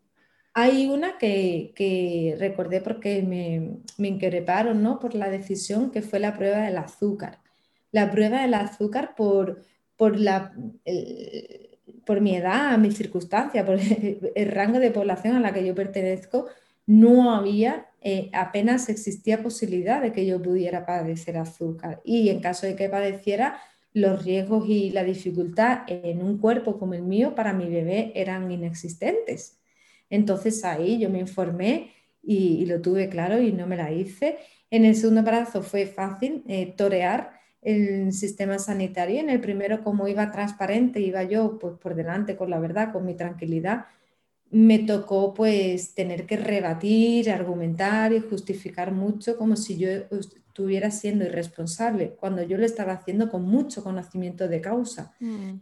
Hay 0.54 0.88
una 0.88 1.18
que, 1.18 2.36
recordé 2.40 2.82
porque 2.82 3.22
me, 3.22 3.78
me 3.98 4.10
increparon 4.10 4.84
¿no? 4.84 5.00
por 5.00 5.16
la 5.16 5.30
decisión 5.30 5.92
que 5.92 6.02
fue 6.02 6.20
la 6.20 6.36
prueba 6.36 6.58
del 6.58 6.78
azúcar. 6.78 7.40
La 7.92 8.12
prueba 8.12 8.42
del 8.42 8.56
azúcar 8.56 9.16
por, 9.16 9.62
por 9.96 10.20
la, 10.20 10.54
por 12.06 12.22
mi 12.22 12.36
edad, 12.36 12.78
mis 12.78 12.98
circunstancias, 12.98 13.66
por 13.66 13.80
el, 14.36 14.52
rango 14.52 14.80
de 14.80 14.92
población 14.92 15.36
a 15.36 15.40
la 15.40 15.54
que 15.54 15.66
yo 15.66 15.76
pertenezco, 15.76 16.48
no 16.86 17.34
había, 17.34 17.88
eh, 18.02 18.30
apenas 18.34 18.90
existía 18.90 19.44
posibilidad 19.44 20.02
de 20.02 20.12
que 20.12 20.26
yo 20.26 20.42
pudiera 20.42 20.86
padecer 20.86 21.38
azúcar. 21.38 22.02
Y 22.04 22.30
en 22.30 22.40
caso 22.40 22.66
de 22.66 22.76
que 22.76 22.90
padeciera, 22.90 23.62
los 23.94 24.24
riesgos 24.24 24.68
y 24.68 24.90
la 24.92 25.04
dificultad 25.04 25.82
en 25.88 26.24
un 26.24 26.38
cuerpo 26.38 26.80
como 26.80 26.94
el 26.94 27.04
mío 27.04 27.36
para 27.36 27.54
mi 27.54 27.70
bebé 27.70 28.12
eran 28.16 28.50
inexistentes. 28.50 29.60
Entonces 30.10 30.64
ahí 30.64 31.00
yo 31.00 31.10
me 31.10 31.20
informé 31.20 31.92
y, 32.24 32.66
lo 32.66 32.82
tuve 32.82 33.10
claro 33.10 33.42
y 33.42 33.52
no 33.52 33.68
me 33.68 33.78
la 33.78 33.92
hice. 33.92 34.38
En 34.70 34.86
el 34.86 34.96
segundo 34.96 35.20
embarazo 35.20 35.62
fue 35.62 35.86
fácil 35.88 36.44
eh, 36.48 36.74
torear 36.78 37.41
el 37.62 38.12
sistema 38.14 38.60
sanitario. 38.60 39.20
En 39.20 39.30
el 39.30 39.40
primero, 39.40 39.84
como 39.84 40.08
iba 40.08 40.32
transparente, 40.32 41.00
iba 41.00 41.24
yo 41.24 41.60
pues 41.60 41.76
por 41.78 41.96
delante 41.96 42.36
con 42.36 42.50
la 42.50 42.60
verdad, 42.60 42.92
con 42.92 43.06
mi 43.06 43.16
tranquilidad, 43.16 43.86
me 44.50 44.80
tocó 44.80 45.34
pues 45.34 45.94
tener 45.94 46.26
que 46.26 46.38
rebatir, 46.38 47.32
argumentar 47.32 48.12
y 48.12 48.20
justificar 48.20 48.92
mucho 48.92 49.38
como 49.38 49.56
si 49.56 49.78
yo 49.78 49.90
estuviera 49.90 50.92
siendo 50.92 51.24
irresponsable, 51.24 52.16
cuando 52.20 52.44
yo 52.44 52.58
lo 52.58 52.66
estaba 52.66 52.94
haciendo 52.94 53.30
con 53.30 53.44
mucho 53.44 53.84
conocimiento 53.84 54.50
de 54.50 54.60
causa. 54.60 55.14
Mm. 55.20 55.54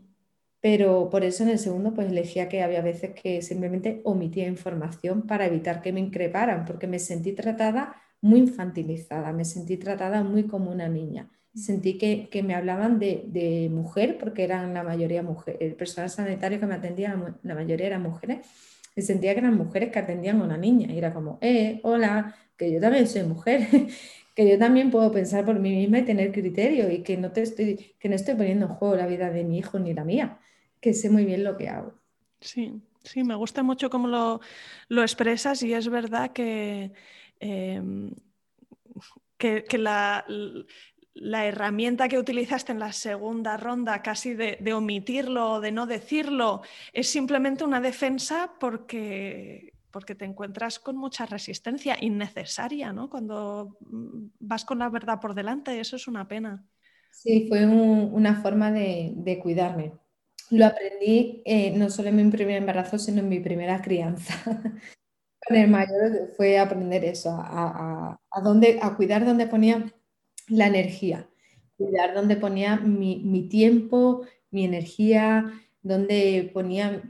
Pero 0.62 1.10
por 1.10 1.24
eso 1.24 1.44
en 1.44 1.50
el 1.50 1.60
segundo 1.60 1.94
pues 1.94 2.10
elegía 2.10 2.50
que 2.50 2.64
había 2.64 2.82
veces 2.82 3.12
que 3.12 3.42
simplemente 3.42 4.02
omitía 4.04 4.48
información 4.48 5.22
para 5.22 5.46
evitar 5.46 5.82
que 5.82 5.94
me 5.94 6.00
increparan, 6.00 6.66
porque 6.66 6.88
me 6.88 7.00
sentí 7.00 7.34
tratada 7.34 7.96
muy 8.22 8.40
infantilizada, 8.40 9.32
me 9.32 9.46
sentí 9.46 9.78
tratada 9.78 10.24
muy 10.24 10.48
como 10.48 10.72
una 10.72 10.90
niña. 10.90 11.30
Sentí 11.54 11.98
que, 11.98 12.30
que 12.30 12.44
me 12.44 12.54
hablaban 12.54 13.00
de, 13.00 13.24
de, 13.28 13.70
mujer, 13.70 14.18
porque 14.20 14.44
eran 14.44 14.74
la 14.74 14.84
mayoría 14.84 15.24
mujeres, 15.24 15.60
el 15.62 15.76
personal 15.76 16.10
sanitario 16.10 16.60
que 16.60 16.68
me 16.68 16.76
atendía, 16.76 17.36
la 17.42 17.56
mayoría 17.56 17.88
eran 17.88 18.04
mujeres, 18.04 18.48
y 18.96 19.02
sentía 19.02 19.34
que 19.34 19.40
eran 19.40 19.56
mujeres 19.56 19.92
que 19.92 20.00
atendían 20.00 20.42
a 20.42 20.44
una 20.44 20.58
niña. 20.58 20.92
Y 20.92 20.98
era 20.98 21.14
como, 21.14 21.40
eh, 21.42 21.80
hola, 21.84 22.36
que 22.56 22.72
yo 22.72 22.80
también 22.80 23.08
soy 23.08 23.24
mujer, 23.24 23.62
que 24.36 24.50
yo 24.50 24.60
también 24.60 24.92
puedo 24.92 25.12
pensar 25.12 25.46
por 25.46 25.60
mí 25.60 25.72
misma 25.72 26.00
y 26.00 26.06
tener 26.06 26.32
criterio 26.32 26.92
y 26.92 27.04
que 27.04 27.18
no, 27.18 27.32
te 27.32 27.42
estoy, 27.42 27.96
que 28.00 28.10
no 28.10 28.16
estoy 28.16 28.36
poniendo 28.36 28.68
en 28.68 28.74
juego 28.74 28.96
la 28.96 29.08
vida 29.08 29.32
de 29.32 29.44
mi 29.44 29.58
hijo 29.58 29.80
ni 29.80 29.94
la 29.94 30.04
mía, 30.04 30.40
que 30.80 30.94
sé 30.94 31.10
muy 31.10 31.26
bien 31.26 31.44
lo 31.44 31.58
que 31.58 31.70
hago. 31.70 31.94
Sí, 32.42 32.82
sí, 33.04 33.24
me 33.24 33.36
gusta 33.36 33.64
mucho 33.64 33.90
cómo 33.90 34.08
lo, 34.08 34.40
lo 34.88 35.02
expresas 35.02 35.64
y 35.64 35.74
es 35.74 35.90
verdad 35.90 36.32
que, 36.32 36.92
em, 37.40 38.12
que, 39.38 39.64
que 39.64 39.78
la, 39.78 40.26
la 41.14 41.46
herramienta 41.46 42.08
que 42.08 42.20
utilizaste 42.20 42.72
en 42.72 42.80
la 42.80 42.92
segunda 42.94 43.58
ronda, 43.58 44.02
casi 44.02 44.34
de, 44.34 44.74
omitirlo 44.74 45.54
o 45.54 45.62
de 45.62 45.72
no 45.72 45.86
decirlo, 45.86 46.62
es 46.94 47.10
simplemente 47.10 47.64
una 47.64 47.82
defensa 47.82 48.54
porque, 48.60 49.74
porque 49.92 50.16
te 50.16 50.26
encuentras 50.26 50.80
con 50.80 50.98
mucha 50.98 51.26
resistencia 51.26 51.98
innecesaria, 52.00 52.94
¿no? 52.94 53.10
Cuando 53.10 53.78
mm, 53.82 54.28
vas 54.40 54.66
con 54.66 54.80
la 54.80 54.90
verdad 54.90 55.20
por 55.20 55.34
delante, 55.34 55.80
eso 55.80 55.96
es 55.96 56.08
una 56.08 56.28
pena. 56.28 56.66
Sí, 57.12 57.48
fue 57.50 57.66
una 57.66 58.42
forma 58.42 58.72
de, 58.72 59.40
cuidarme. 59.42 59.94
Lo 60.52 60.66
aprendí 60.66 61.42
eh, 61.46 61.78
no 61.78 61.90
solo 61.90 62.10
en 62.10 62.16
mi 62.16 62.32
primer 62.32 62.58
embarazo, 62.58 62.98
sino 62.98 63.20
en 63.20 63.30
mi 63.30 63.40
primera 63.40 63.82
crianza. 63.82 64.34
con 65.48 65.58
el 65.58 65.70
mayor 65.70 66.32
fue 66.38 66.60
aprender 66.60 67.04
eso, 67.04 67.32
a, 67.32 68.20
a, 68.32 68.42
dónde, 68.42 68.80
a 68.82 68.96
cuidar 68.96 69.26
donde 69.26 69.48
ponía 69.48 69.92
la 70.50 70.68
energía, 70.68 71.30
cuidar 71.78 72.14
dónde 72.14 72.36
ponía 72.36 72.78
mi, 72.78 73.48
tiempo, 73.50 74.26
mi 74.52 74.66
energía, 74.66 75.52
dónde 75.82 76.50
ponía 76.54 77.04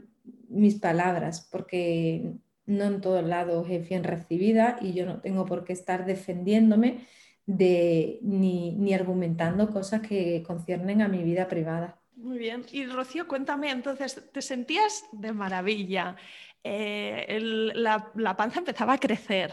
mis 0.48 0.76
palabras, 0.76 1.48
porque 1.50 2.34
no 2.66 2.84
en 2.84 3.00
todos 3.00 3.24
lados 3.24 3.66
es 3.70 3.88
bien 3.88 4.04
recibida 4.04 4.78
y 4.80 4.92
yo 4.92 5.06
no 5.06 5.20
tengo 5.20 5.46
por 5.46 5.64
qué 5.64 5.72
estar 5.72 6.06
defendiéndome 6.06 7.06
de, 7.46 8.18
ni, 8.22 8.76
ni 8.76 8.94
argumentando 8.94 9.70
cosas 9.70 10.02
que 10.02 10.42
conciernen 10.46 11.02
a 11.02 11.08
mi 11.08 11.22
vida 11.22 11.48
privada. 11.48 12.00
Muy 12.20 12.38
bien. 12.38 12.66
Y 12.70 12.84
Rocío, 12.84 13.26
cuéntame, 13.26 13.70
entonces, 13.70 14.30
¿te 14.30 14.42
sentías 14.42 15.04
de 15.12 15.32
maravilla? 15.32 16.16
Eh, 16.62 17.38
la, 17.74 18.36
panza 18.36 18.58
empezaba 18.58 18.94
a 18.94 18.98
crecer. 18.98 19.52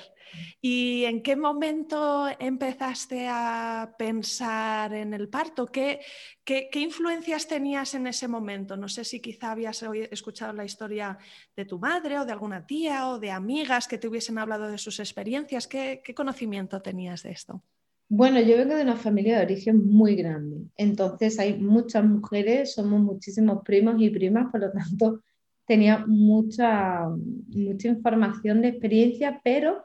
¿Y 0.61 1.05
en 1.05 1.21
qué 1.21 1.35
momento 1.35 2.27
empezaste 2.39 3.27
a 3.29 3.93
pensar 3.97 4.93
en 4.93 5.13
el 5.13 5.29
parto? 5.29 5.67
¿Qué, 5.67 5.99
qué, 6.43 6.69
influencias 6.79 7.47
tenías 7.47 7.93
en 7.93 8.07
ese 8.07 8.27
momento? 8.27 8.77
No 8.77 8.87
sé 8.89 9.03
si 9.03 9.19
quizá 9.19 9.51
habías 9.51 9.83
escuchado 10.11 10.53
la 10.53 10.65
historia 10.65 11.17
de 11.55 11.65
tu 11.65 11.79
madre 11.79 12.19
o 12.19 12.25
de 12.25 12.31
alguna 12.31 12.65
tía 12.65 13.09
o 13.09 13.19
de 13.19 13.31
amigas 13.31 13.87
que 13.87 13.97
te 13.97 14.07
hubiesen 14.07 14.37
hablado 14.37 14.67
de 14.67 14.77
sus 14.77 14.99
experiencias. 14.99 15.67
¿Qué, 15.67 16.01
qué 16.03 16.13
conocimiento 16.13 16.81
tenías 16.81 17.23
de 17.23 17.31
esto? 17.31 17.63
Bueno, 18.09 18.39
yo 18.39 18.55
vengo 18.55 18.75
de 18.75 18.83
una 18.83 18.95
familia 18.95 19.37
de 19.37 19.45
origen 19.45 19.85
muy 19.85 20.15
grande, 20.15 20.61
entonces 20.77 21.37
hay 21.39 21.59
muchas 21.59 22.05
mujeres, 22.05 22.73
somos 22.73 23.01
muchísimos 23.01 23.63
primos 23.65 24.01
y 24.01 24.09
primas, 24.09 24.49
por 24.49 24.61
lo 24.61 24.71
tanto 24.71 25.23
tenía 25.65 26.05
mucha, 26.07 27.09
mucha 27.09 27.87
información 27.89 28.61
de 28.61 28.69
experiencia, 28.69 29.41
pero 29.43 29.83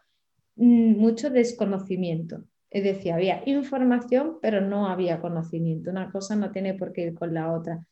mucho 0.56 1.30
desconocimiento. 1.30 2.44
Es 2.70 2.84
decir, 2.84 3.12
había 3.12 3.42
información, 3.46 4.38
pero 4.40 4.60
no 4.60 4.88
había 4.88 5.20
conocimiento. 5.20 5.90
Una 5.90 6.10
cosa 6.10 6.36
no 6.36 6.50
tiene 6.50 6.74
por 6.74 6.92
qué 6.92 7.02
ir 7.02 7.14
con 7.14 7.34
la 7.34 7.52
otra. 7.52 7.84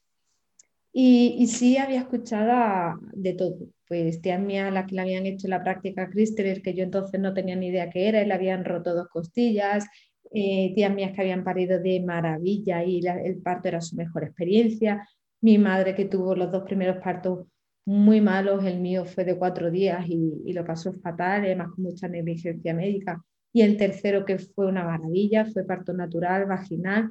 Y, 0.93 1.37
y 1.38 1.47
sí 1.47 1.76
había 1.76 2.00
escuchado 2.00 2.99
de 3.12 3.35
todo. 3.35 3.59
Pues 3.87 4.21
tía 4.23 4.38
mía, 4.38 4.71
la 4.71 4.87
que 4.87 4.95
le 4.95 5.02
habían 5.02 5.26
hecho 5.26 5.49
la 5.49 5.62
práctica 5.62 6.09
Christopher, 6.11 6.62
que 6.62 6.75
yo 6.75 6.85
entonces 6.85 7.21
no 7.21 7.35
tenía 7.35 7.57
ni 7.57 7.69
idea 7.69 7.90
qué 7.90 8.09
era, 8.09 8.23
y 8.23 8.26
le 8.26 8.35
habían 8.35 8.64
roto 8.64 8.95
dos 8.95 9.09
costillas. 9.09 9.87
Eh, 10.33 10.73
tías 10.75 10.95
mías 10.95 11.12
que 11.12 11.23
habían 11.23 11.45
parido 11.45 11.81
de 11.81 12.00
maravilla 12.00 12.85
y 12.85 13.00
el 13.07 13.43
parto 13.43 13.69
era 13.69 13.81
su 13.81 13.97
mejor 13.97 14.25
experiencia. 14.25 15.07
Mi 15.40 15.59
madre 15.59 15.95
que 15.95 16.05
tuvo 16.05 16.35
los 16.35 16.52
dos 16.52 16.62
primeros 16.62 16.99
partos 17.02 17.47
muy 17.85 18.21
malos, 18.21 18.65
el 18.65 18.81
mío 18.81 19.05
fue 19.05 19.25
de 19.25 19.37
cuatro 19.37 19.71
días 19.71 20.05
y, 20.09 20.53
lo 20.53 20.65
pasó 20.65 20.93
fatal, 20.93 21.45
además 21.45 21.69
con 21.75 21.85
mucha 21.85 22.09
negligencia 22.09 22.75
médica. 22.75 23.23
Y 23.53 23.63
el 23.63 23.77
tercero, 23.77 24.25
que 24.25 24.39
fue 24.39 24.67
una 24.67 24.85
maravilla, 24.85 25.45
fue 25.47 25.65
parto 25.65 25.93
natural, 25.93 26.47
vaginal, 26.47 27.11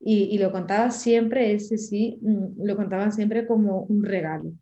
y, 0.00 0.38
lo 0.38 0.52
contaba 0.52 0.90
siempre, 0.90 1.52
ese 1.52 1.78
sí, 1.78 2.18
mm, 2.22 2.64
lo 2.64 2.76
contaban 2.76 3.12
siempre 3.12 3.46
como 3.46 3.82
un 3.82 4.04
regalo, 4.04 4.52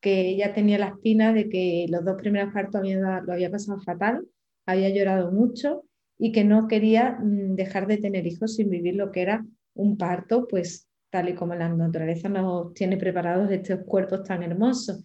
que 0.00 0.28
ella 0.28 0.52
tenía 0.54 0.78
la 0.78 0.88
espina 0.88 1.32
de 1.32 1.48
que 1.48 1.86
los 1.88 2.04
dos 2.04 2.16
primeros 2.16 2.52
partos 2.52 2.76
había, 2.76 3.20
lo 3.20 3.32
había 3.32 3.50
pasado 3.50 3.80
fatal, 3.80 4.26
había 4.66 4.90
llorado 4.90 5.32
mucho 5.32 5.84
y 6.18 6.32
que 6.32 6.44
no 6.44 6.68
quería 6.68 7.18
mm, 7.20 7.54
dejar 7.56 7.86
de 7.86 7.98
tener 7.98 8.26
hijos 8.26 8.54
sin 8.54 8.70
vivir 8.70 8.96
lo 8.96 9.10
que 9.10 9.22
era 9.22 9.44
un 9.74 9.96
parto, 9.96 10.46
pues 10.48 10.88
tal 11.14 11.28
y 11.28 11.34
como 11.36 11.54
la 11.54 11.68
naturaleza 11.68 12.28
nos 12.28 12.74
tiene 12.74 12.96
preparados 12.96 13.48
estos 13.48 13.84
cuerpos 13.86 14.24
tan 14.24 14.42
hermosos. 14.42 15.00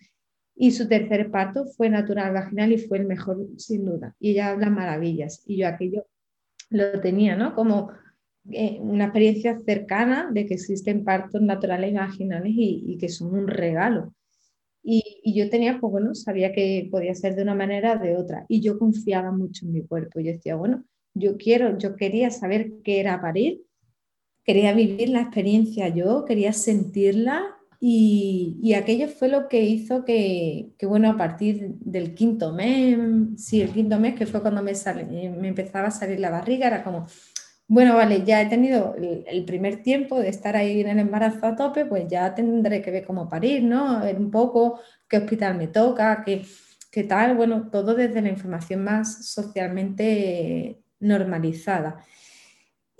Y 0.55 0.71
su 0.71 0.87
tercer 0.87 1.29
parto 1.29 1.65
fue 1.77 1.87
natural 1.87 2.33
vaginal 2.33 2.71
y 2.71 2.79
fue 2.79 2.97
el 2.97 3.05
mejor 3.05 3.47
sin 3.57 3.85
duda. 3.85 4.15
Y 4.19 4.31
ella 4.31 4.49
habla 4.49 4.71
maravillas. 4.71 5.43
Y 5.45 5.57
yo 5.57 5.67
aquello 5.67 6.07
lo 6.71 6.99
tenía, 6.99 7.35
¿no? 7.35 7.53
Como 7.53 7.91
eh, 8.51 8.79
una 8.81 9.05
experiencia 9.05 9.59
cercana 9.59 10.31
de 10.33 10.47
que 10.47 10.55
existen 10.55 11.03
partos 11.03 11.43
naturales 11.43 11.93
vaginales 11.93 12.53
y, 12.55 12.97
que 12.97 13.07
son 13.07 13.35
un 13.35 13.47
regalo. 13.47 14.11
Y, 14.81 15.21
y, 15.23 15.35
yo 15.35 15.47
tenía, 15.51 15.79
pues 15.79 15.91
bueno, 15.91 16.15
sabía 16.15 16.51
que 16.51 16.87
podía 16.89 17.13
ser 17.13 17.35
de 17.35 17.43
una 17.43 17.53
manera 17.53 17.93
o 17.93 17.99
de 18.03 18.17
otra. 18.17 18.45
Y 18.47 18.61
yo 18.61 18.79
confiaba 18.79 19.31
mucho 19.31 19.67
en 19.67 19.73
mi 19.73 19.85
cuerpo. 19.85 20.19
Yo 20.19 20.31
decía, 20.31 20.55
bueno, 20.55 20.83
yo 21.13 21.37
quiero, 21.37 21.77
yo 21.77 21.95
quería 21.95 22.31
saber 22.31 22.71
qué 22.83 22.99
era 22.99 23.21
parir 23.21 23.61
quería 24.43 24.73
vivir 24.73 25.09
la 25.09 25.21
experiencia 25.21 25.89
yo, 25.89 26.25
quería 26.25 26.53
sentirla 26.53 27.59
y, 27.81 28.73
aquello 28.73 29.07
fue 29.07 29.29
lo 29.29 29.47
que 29.47 29.63
hizo 29.63 30.03
que, 30.03 30.73
bueno, 30.81 31.09
a 31.09 31.17
partir 31.17 31.75
del 31.79 32.13
quinto 32.13 32.53
mes, 32.53 32.97
sí, 33.37 33.61
el 33.61 33.71
quinto 33.71 33.99
mes, 33.99 34.15
que 34.15 34.25
fue 34.25 34.41
cuando 34.41 34.61
me, 34.61 34.73
me 35.31 35.47
empezaba 35.47 35.87
a 35.87 35.91
salir 35.91 36.19
la 36.19 36.29
barriga, 36.29 36.67
era 36.67 36.83
como, 36.83 37.05
bueno, 37.69 37.95
vale, 37.95 38.23
ya 38.25 38.41
he 38.41 38.47
tenido 38.47 38.95
el, 38.95 39.45
primer 39.45 39.83
tiempo 39.83 40.19
de 40.19 40.29
estar 40.29 40.55
ahí 40.55 40.81
en 40.81 40.89
el 40.89 40.99
embarazo 40.99 41.45
a 41.45 41.55
tope, 41.55 41.85
pues 41.85 42.07
ya 42.09 42.33
tendré 42.33 42.81
que 42.81 42.91
ver 42.91 43.05
cómo 43.05 43.29
parir, 43.29 43.63
¿no? 43.63 44.01
Un 44.03 44.31
poco 44.31 44.79
qué 45.07 45.17
hospital 45.17 45.55
me 45.55 45.67
toca, 45.67 46.23
qué, 46.25 46.41
qué 46.91 47.03
tal, 47.03 47.35
bueno, 47.35 47.69
todo 47.71 47.93
desde 47.95 48.21
la 48.21 48.29
información 48.29 48.83
más 48.83 49.25
socialmente 49.27 50.81
normalizada. 50.99 52.03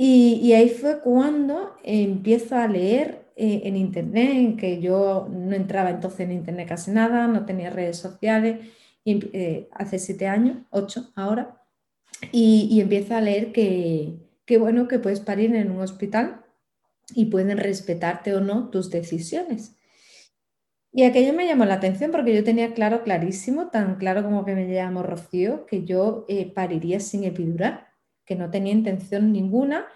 Y, 0.02 0.54
ahí 0.54 0.70
fue 0.70 1.02
cuando 1.02 1.76
empiezo 1.84 2.56
a 2.56 2.70
leer 2.70 3.26
eh, 3.36 3.64
en 3.66 3.76
internet, 3.76 4.32
en 4.32 4.56
que 4.56 4.80
yo 4.80 5.28
no 5.30 5.54
entraba 5.54 5.90
entonces 5.90 6.22
en 6.22 6.32
internet 6.32 6.70
casi 6.70 6.92
nada, 6.92 7.28
no 7.28 7.46
tenía 7.46 7.70
redes 7.70 7.98
sociales, 7.98 8.66
y, 9.04 9.30
eh, 9.34 9.68
hace 9.74 10.00
siete 10.00 10.26
años, 10.26 10.60
ocho 10.70 11.12
ahora, 11.16 11.62
y, 12.32 12.70
y 12.72 12.80
empiezo 12.80 13.14
a 13.14 13.20
leer 13.20 13.52
que, 13.52 14.22
bueno, 14.58 14.88
que 14.88 15.00
puedes 15.00 15.20
parir 15.20 15.54
en 15.54 15.70
un 15.70 15.82
hospital 15.82 16.46
y 17.14 17.26
pueden 17.26 17.58
respetarte 17.58 18.34
o 18.34 18.40
no 18.40 18.70
tus 18.70 18.90
decisiones. 18.90 19.76
Y 20.94 21.04
aquello 21.04 21.34
me 21.34 21.46
llamó 21.46 21.66
la 21.66 21.74
atención 21.74 22.12
porque 22.12 22.34
yo 22.34 22.46
tenía 22.46 22.74
claro, 22.74 23.04
clarísimo, 23.04 23.68
tan 23.68 23.96
claro 23.98 24.24
como 24.24 24.46
que 24.46 24.56
me 24.56 24.66
llamo 24.70 25.04
Rocío, 25.04 25.66
que 25.66 25.84
yo 25.84 26.26
eh, 26.30 26.50
pariría 26.50 27.02
sin 27.02 27.26
epidural 27.26 27.89
que 28.30 28.36
no 28.36 28.52
tenía 28.52 28.74
intención 28.74 29.34
ninguna 29.34 29.88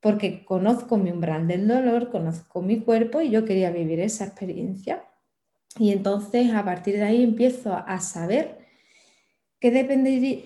porque 0.00 0.44
conozco 0.44 0.96
mi 0.96 1.12
umbral 1.12 1.46
del 1.46 1.68
dolor, 1.68 2.10
conozco 2.10 2.62
mi 2.62 2.80
cuerpo 2.80 3.20
y 3.20 3.30
yo 3.30 3.44
quería 3.44 3.70
vivir 3.70 4.00
esa 4.00 4.24
experiencia. 4.24 5.04
Y 5.78 5.92
entonces 5.92 6.52
a 6.52 6.64
partir 6.64 6.96
de 6.96 7.04
ahí 7.04 7.22
empiezo 7.22 7.72
a 7.72 8.00
saber 8.00 8.58
que, 9.60 9.70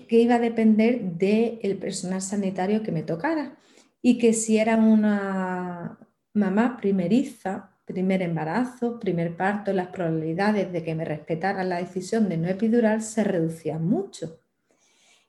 que 0.07 0.19
iba 0.19 0.35
a 0.35 0.39
depender 0.39 1.01
del 1.01 1.77
personal 1.79 2.21
sanitario 2.21 2.83
que 2.83 2.91
me 2.91 3.01
tocara 3.01 3.57
y 4.03 4.19
que 4.19 4.33
si 4.33 4.59
era 4.59 4.75
una 4.75 5.97
mamá 6.31 6.77
primeriza, 6.77 7.71
primer 7.85 8.21
embarazo, 8.21 8.99
primer 8.99 9.35
parto, 9.35 9.73
las 9.73 9.87
probabilidades 9.87 10.71
de 10.71 10.83
que 10.83 10.93
me 10.93 11.05
respetaran 11.05 11.69
la 11.69 11.77
decisión 11.77 12.29
de 12.29 12.37
no 12.37 12.49
epidural 12.49 13.01
se 13.01 13.23
reducían 13.23 13.83
mucho. 13.83 14.44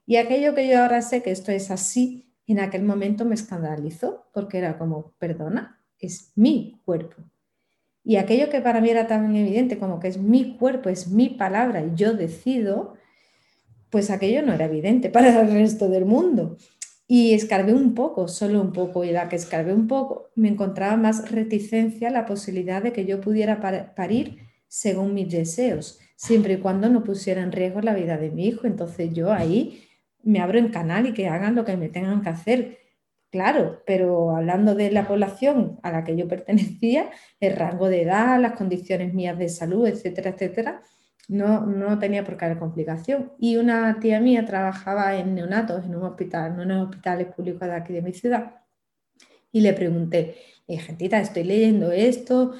Y 0.06 0.16
aquello 0.16 0.54
que 0.54 0.68
yo 0.68 0.80
ahora 0.80 1.02
sé 1.02 1.22
que 1.22 1.32
esto 1.32 1.50
es 1.50 1.70
así, 1.70 2.32
en 2.46 2.60
aquel 2.60 2.84
momento 2.84 3.24
me 3.24 3.34
escandalizó, 3.34 4.28
porque 4.32 4.58
era 4.58 4.78
como, 4.78 5.14
perdona, 5.18 5.82
es 5.98 6.32
mi 6.36 6.80
cuerpo. 6.84 7.16
Y 8.04 8.16
aquello 8.16 8.48
que 8.48 8.60
para 8.60 8.80
mí 8.80 8.88
era 8.88 9.08
tan 9.08 9.34
evidente 9.34 9.78
como 9.78 9.98
que 9.98 10.06
es 10.06 10.16
mi 10.16 10.56
cuerpo, 10.56 10.88
es 10.88 11.08
mi 11.08 11.28
palabra 11.30 11.84
y 11.84 11.96
yo 11.96 12.14
decido, 12.14 12.94
pues 13.90 14.10
aquello 14.10 14.42
no 14.42 14.52
era 14.52 14.66
evidente 14.66 15.08
para 15.10 15.40
el 15.40 15.52
resto 15.52 15.88
del 15.88 16.04
mundo. 16.04 16.56
Y 17.08 17.34
escarbé 17.34 17.72
un 17.72 17.94
poco, 17.94 18.28
solo 18.28 18.60
un 18.60 18.72
poco, 18.72 19.04
y 19.04 19.10
la 19.10 19.28
que 19.28 19.36
escarbé 19.36 19.72
un 19.72 19.88
poco, 19.88 20.30
me 20.36 20.48
encontraba 20.48 20.96
más 20.96 21.30
reticencia 21.30 22.10
la 22.10 22.26
posibilidad 22.26 22.82
de 22.82 22.92
que 22.92 23.06
yo 23.06 23.20
pudiera 23.20 23.60
parir 23.94 24.38
según 24.66 25.14
mis 25.14 25.30
deseos, 25.30 26.00
siempre 26.16 26.54
y 26.54 26.58
cuando 26.58 26.88
no 26.88 27.04
pusiera 27.04 27.42
en 27.42 27.52
riesgo 27.52 27.80
la 27.80 27.94
vida 27.94 28.16
de 28.18 28.30
mi 28.30 28.46
hijo. 28.46 28.66
Entonces 28.66 29.12
yo 29.14 29.32
ahí 29.32 29.85
me 30.26 30.40
abro 30.40 30.58
en 30.58 30.68
canal 30.68 31.06
y 31.06 31.14
que 31.14 31.28
hagan 31.28 31.54
lo 31.54 31.64
que 31.64 31.76
me 31.76 31.88
tengan 31.88 32.22
que 32.22 32.28
hacer. 32.28 32.78
Claro, 33.30 33.82
pero 33.86 34.36
hablando 34.36 34.74
de 34.74 34.90
la 34.90 35.06
población 35.06 35.78
a 35.82 35.90
la 35.90 36.04
que 36.04 36.16
yo 36.16 36.28
pertenecía, 36.28 37.10
el 37.40 37.56
rango 37.56 37.88
de 37.88 38.02
edad, 38.02 38.40
las 38.40 38.52
condiciones 38.52 39.14
mías 39.14 39.38
de 39.38 39.48
salud, 39.48 39.86
etcétera, 39.86 40.30
etcétera, 40.30 40.82
no, 41.28 41.66
no 41.66 41.98
tenía 41.98 42.24
por 42.24 42.36
qué 42.36 42.44
haber 42.44 42.58
complicación. 42.58 43.32
Y 43.38 43.56
una 43.56 43.98
tía 44.00 44.20
mía 44.20 44.44
trabajaba 44.44 45.16
en 45.16 45.34
neonatos 45.34 45.84
en 45.84 45.96
un 45.96 46.04
hospital, 46.04 46.52
en 46.52 46.60
unos 46.60 46.88
hospitales 46.88 47.28
públicos 47.34 47.62
de 47.62 47.74
aquí 47.74 47.92
de 47.92 48.02
mi 48.02 48.12
ciudad, 48.12 48.54
y 49.52 49.60
le 49.60 49.72
pregunté, 49.72 50.36
gentita, 50.68 51.18
estoy 51.20 51.44
leyendo 51.44 51.92
esto, 51.92 52.52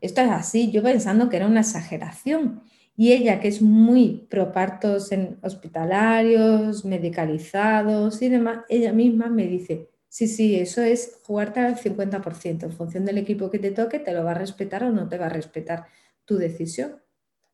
esto 0.00 0.20
es 0.20 0.30
así, 0.30 0.70
yo 0.70 0.82
pensando 0.82 1.28
que 1.28 1.36
era 1.36 1.46
una 1.46 1.60
exageración. 1.60 2.62
Y 2.98 3.12
ella, 3.12 3.40
que 3.40 3.48
es 3.48 3.62
muy 3.62 4.26
pro 4.28 4.52
partos 4.52 5.10
en 5.12 5.38
hospitalarios, 5.42 6.84
medicalizados 6.84 8.20
y 8.20 8.28
demás, 8.28 8.66
ella 8.68 8.92
misma 8.92 9.28
me 9.28 9.46
dice, 9.46 9.88
sí, 10.08 10.28
sí, 10.28 10.56
eso 10.56 10.82
es 10.82 11.20
jugarte 11.22 11.60
al 11.60 11.76
50%, 11.76 12.64
en 12.64 12.72
función 12.72 13.06
del 13.06 13.16
equipo 13.16 13.50
que 13.50 13.58
te 13.58 13.70
toque, 13.70 14.00
te 14.00 14.12
lo 14.12 14.24
va 14.24 14.32
a 14.32 14.34
respetar 14.34 14.84
o 14.84 14.90
no 14.90 15.08
te 15.08 15.16
va 15.16 15.26
a 15.26 15.30
respetar 15.30 15.86
tu 16.26 16.36
decisión 16.36 17.00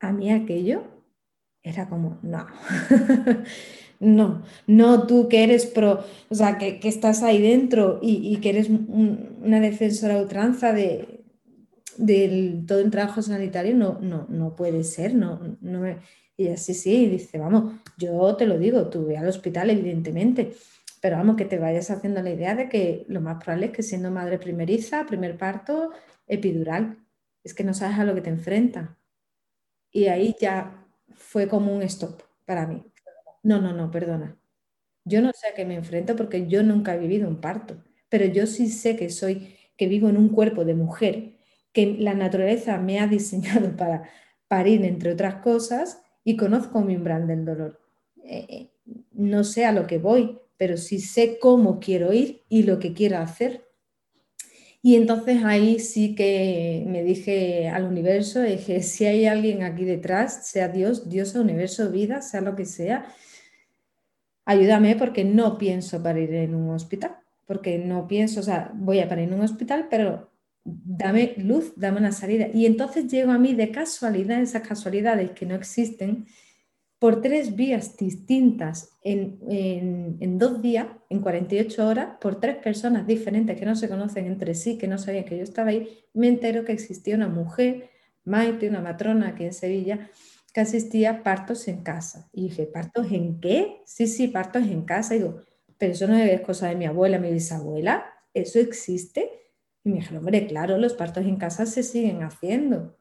a 0.05 0.13
mí 0.13 0.31
aquello 0.31 0.83
era 1.63 1.89
como, 1.89 2.19
no, 2.23 2.47
no, 4.01 4.43
no 4.67 5.07
tú 5.07 5.29
que 5.29 5.45
eres 5.45 5.65
pro, 5.65 6.05
o 6.29 6.35
sea, 6.35 6.59
que, 6.59 6.79
estás 6.83 7.23
ahí 7.23 7.41
dentro 7.41 8.01
y, 8.03 8.37
que 8.43 8.51
eres 8.51 8.69
una 8.69 9.61
defensora 9.61 10.19
ultranza 10.19 10.75
de, 10.75 11.14
todo 12.67 12.81
el 12.81 12.91
trabajo 12.91 13.23
sanitario, 13.23 13.75
no, 13.75 13.99
no, 14.01 14.27
no 14.29 14.57
puede 14.57 14.85
ser, 14.85 15.15
no, 15.15 15.57
no. 15.61 15.99
Y 16.37 16.49
así, 16.49 16.75
sí, 16.75 17.07
dice, 17.09 17.39
vamos, 17.39 17.75
yo 17.97 18.35
te 18.37 18.47
lo 18.47 18.59
digo, 18.59 18.89
tú 18.91 19.07
ve 19.07 19.17
al 19.17 19.29
hospital, 19.29 19.71
evidentemente, 19.71 20.53
pero 21.01 21.17
vamos, 21.17 21.37
que 21.37 21.45
te 21.45 21.59
vayas 21.59 21.91
haciendo 21.91 22.23
la 22.23 22.31
idea 22.31 22.55
de 22.55 22.69
que 22.69 23.05
lo 23.09 23.21
más 23.21 23.43
probable 23.43 23.67
es 23.67 23.73
que 23.73 23.83
siendo 23.83 24.11
madre 24.11 24.39
primeriza, 24.39 25.07
primer 25.07 25.37
parto, 25.39 25.93
epidural, 26.27 26.99
es 27.45 27.55
que 27.55 27.65
no 27.65 27.75
sabes 27.75 27.99
a 27.99 28.05
lo 28.05 28.15
que 28.15 28.23
te 28.23 28.31
enfrentas. 28.31 28.91
Y 29.93 30.07
ahí 30.07 30.35
ya 30.41 30.87
fue 31.15 31.49
como 31.49 31.75
un 31.75 31.83
stop 31.83 32.23
para 32.45 32.67
mí. 32.67 32.85
No, 33.43 33.61
no, 33.61 33.73
no, 33.73 33.91
perdona. 33.91 34.37
Yo 35.05 35.23
no 35.23 35.31
sé 35.35 35.49
a 35.49 35.55
qué 35.55 35.65
me 35.65 35.77
enfrento 35.77 36.17
porque 36.17 36.47
yo 36.49 36.63
nunca 36.63 36.95
he 36.95 36.99
vivido 36.99 37.29
un 37.29 37.41
parto, 37.41 37.83
pero 38.09 38.27
yo 38.27 38.47
sí 38.47 38.69
sé 38.69 38.97
que 38.97 39.11
soy, 39.11 39.57
que 39.77 39.89
vivo 39.89 40.09
en 40.09 40.17
un 40.17 40.31
cuerpo 40.31 40.65
de 40.65 40.75
mujer, 40.75 41.34
que 41.75 41.97
la 41.99 42.15
naturaleza 42.15 42.79
me 42.79 43.01
ha 43.01 43.07
diseñado 43.07 43.77
para 43.77 44.09
parir, 44.49 44.83
entre 44.87 45.13
otras 45.13 45.37
cosas, 45.43 46.01
y 46.23 46.37
conozco 46.37 46.81
mi 46.81 46.97
umbral 46.97 47.27
del 47.27 47.45
dolor. 47.45 47.81
Eh, 48.25 48.47
eh, 48.49 48.71
no 49.13 49.45
sé 49.45 49.67
a 49.67 49.73
lo 49.73 49.87
que 49.87 49.99
voy, 49.99 50.39
pero 50.57 50.79
sí 50.79 51.01
sé 51.01 51.39
cómo 51.39 51.81
quiero 51.81 52.15
ir 52.15 52.45
y 52.49 52.63
lo 52.63 52.79
que 52.79 52.95
quiero 52.95 53.19
hacer. 53.19 53.69
Y 54.81 54.97
entonces 54.97 55.43
ahí 55.45 55.81
sí 55.81 56.15
que 56.15 56.85
me 56.87 57.03
dije 57.03 57.69
al 57.69 57.85
universo, 57.85 58.41
dije, 58.41 58.83
si 58.83 59.05
hay 59.05 59.27
alguien 59.27 59.63
aquí 59.63 59.85
detrás, 59.85 60.47
sea 60.47 60.69
Dios, 60.69 61.09
Dios, 61.11 61.35
universo, 61.35 61.91
vida, 61.91 62.23
sea 62.23 62.41
lo 62.41 62.55
que 62.55 62.65
sea, 62.65 63.07
ayúdame 64.45 64.95
porque 64.97 65.25
no 65.25 65.59
pienso 65.59 66.03
parir 66.03 66.33
en 66.35 66.55
un 66.55 66.71
hospital, 66.71 67.17
porque 67.47 67.79
no 67.79 68.07
pienso, 68.07 68.41
o 68.41 68.43
sea, 68.43 68.71
voy 68.75 69.01
a 69.01 69.09
parir 69.09 69.29
en 69.29 69.35
un 69.35 69.41
hospital, 69.41 69.89
pero 69.91 70.34
dame 70.65 71.35
luz, 71.37 71.75
dame 71.77 71.99
una 71.99 72.13
salida. 72.13 72.49
Y 72.53 72.67
entonces 72.67 73.07
llego 73.07 73.33
a 73.33 73.39
mí 73.39 73.55
de 73.55 73.71
casualidad, 73.71 74.41
esas 74.41 74.67
casualidades 74.67 75.33
que 75.33 75.47
no 75.47 75.55
existen, 75.55 76.27
por 76.99 77.21
tres 77.21 77.55
vías 77.55 77.99
distintas 77.99 78.97
en, 79.03 80.39
dos 80.39 80.63
días, 80.63 80.87
en 81.11 81.21
48 81.21 81.87
horas, 81.87 82.09
por 82.19 82.41
tres 82.41 82.57
personas 82.57 83.07
diferentes 83.07 83.59
que 83.59 83.67
no 83.67 83.77
se 83.77 83.91
conocen 83.91 84.27
entre 84.27 84.55
sí, 84.55 84.79
que 84.79 84.89
no 84.89 84.97
sabían 84.97 85.25
que 85.25 85.37
yo 85.37 85.43
estaba 85.43 85.69
ahí, 85.69 85.99
me 86.15 86.29
entero 86.29 86.65
que 86.65 86.73
existía 86.73 87.15
una 87.15 87.29
mujer, 87.29 87.91
Maite, 88.25 88.71
una 88.71 88.81
matrona 88.81 89.29
aquí 89.29 89.45
en 89.45 89.53
Sevilla, 89.53 90.09
que 90.55 90.63
asistía 90.63 91.11
a 91.11 91.23
partos 91.23 91.69
en 91.69 91.83
casa. 91.83 92.31
Y 92.33 92.45
dije, 92.45 92.65
¿partos 92.65 93.13
en 93.13 93.39
qué? 93.39 93.83
Sí, 93.85 94.07
sí, 94.07 94.29
partos 94.29 94.63
en 94.63 94.83
casa. 94.87 95.15
Y 95.15 95.19
digo, 95.19 95.43
pero 95.77 95.93
eso 95.93 96.07
no 96.07 96.17
es 96.17 96.41
cosa 96.41 96.69
de 96.69 96.77
mi 96.77 96.87
abuela, 96.87 97.19
mi 97.19 97.31
bisabuela, 97.33 98.07
¿eso 98.33 98.59
existe? 98.61 99.44
Y 99.85 99.91
me 99.91 99.97
dijeron, 99.97 100.19
hombre, 100.19 100.47
claro, 100.47 100.79
los 100.79 100.95
partos 100.95 101.25
en 101.25 101.37
casa 101.37 101.67
se 101.67 101.83
siguen 101.83 102.23
haciendo. 102.23 102.97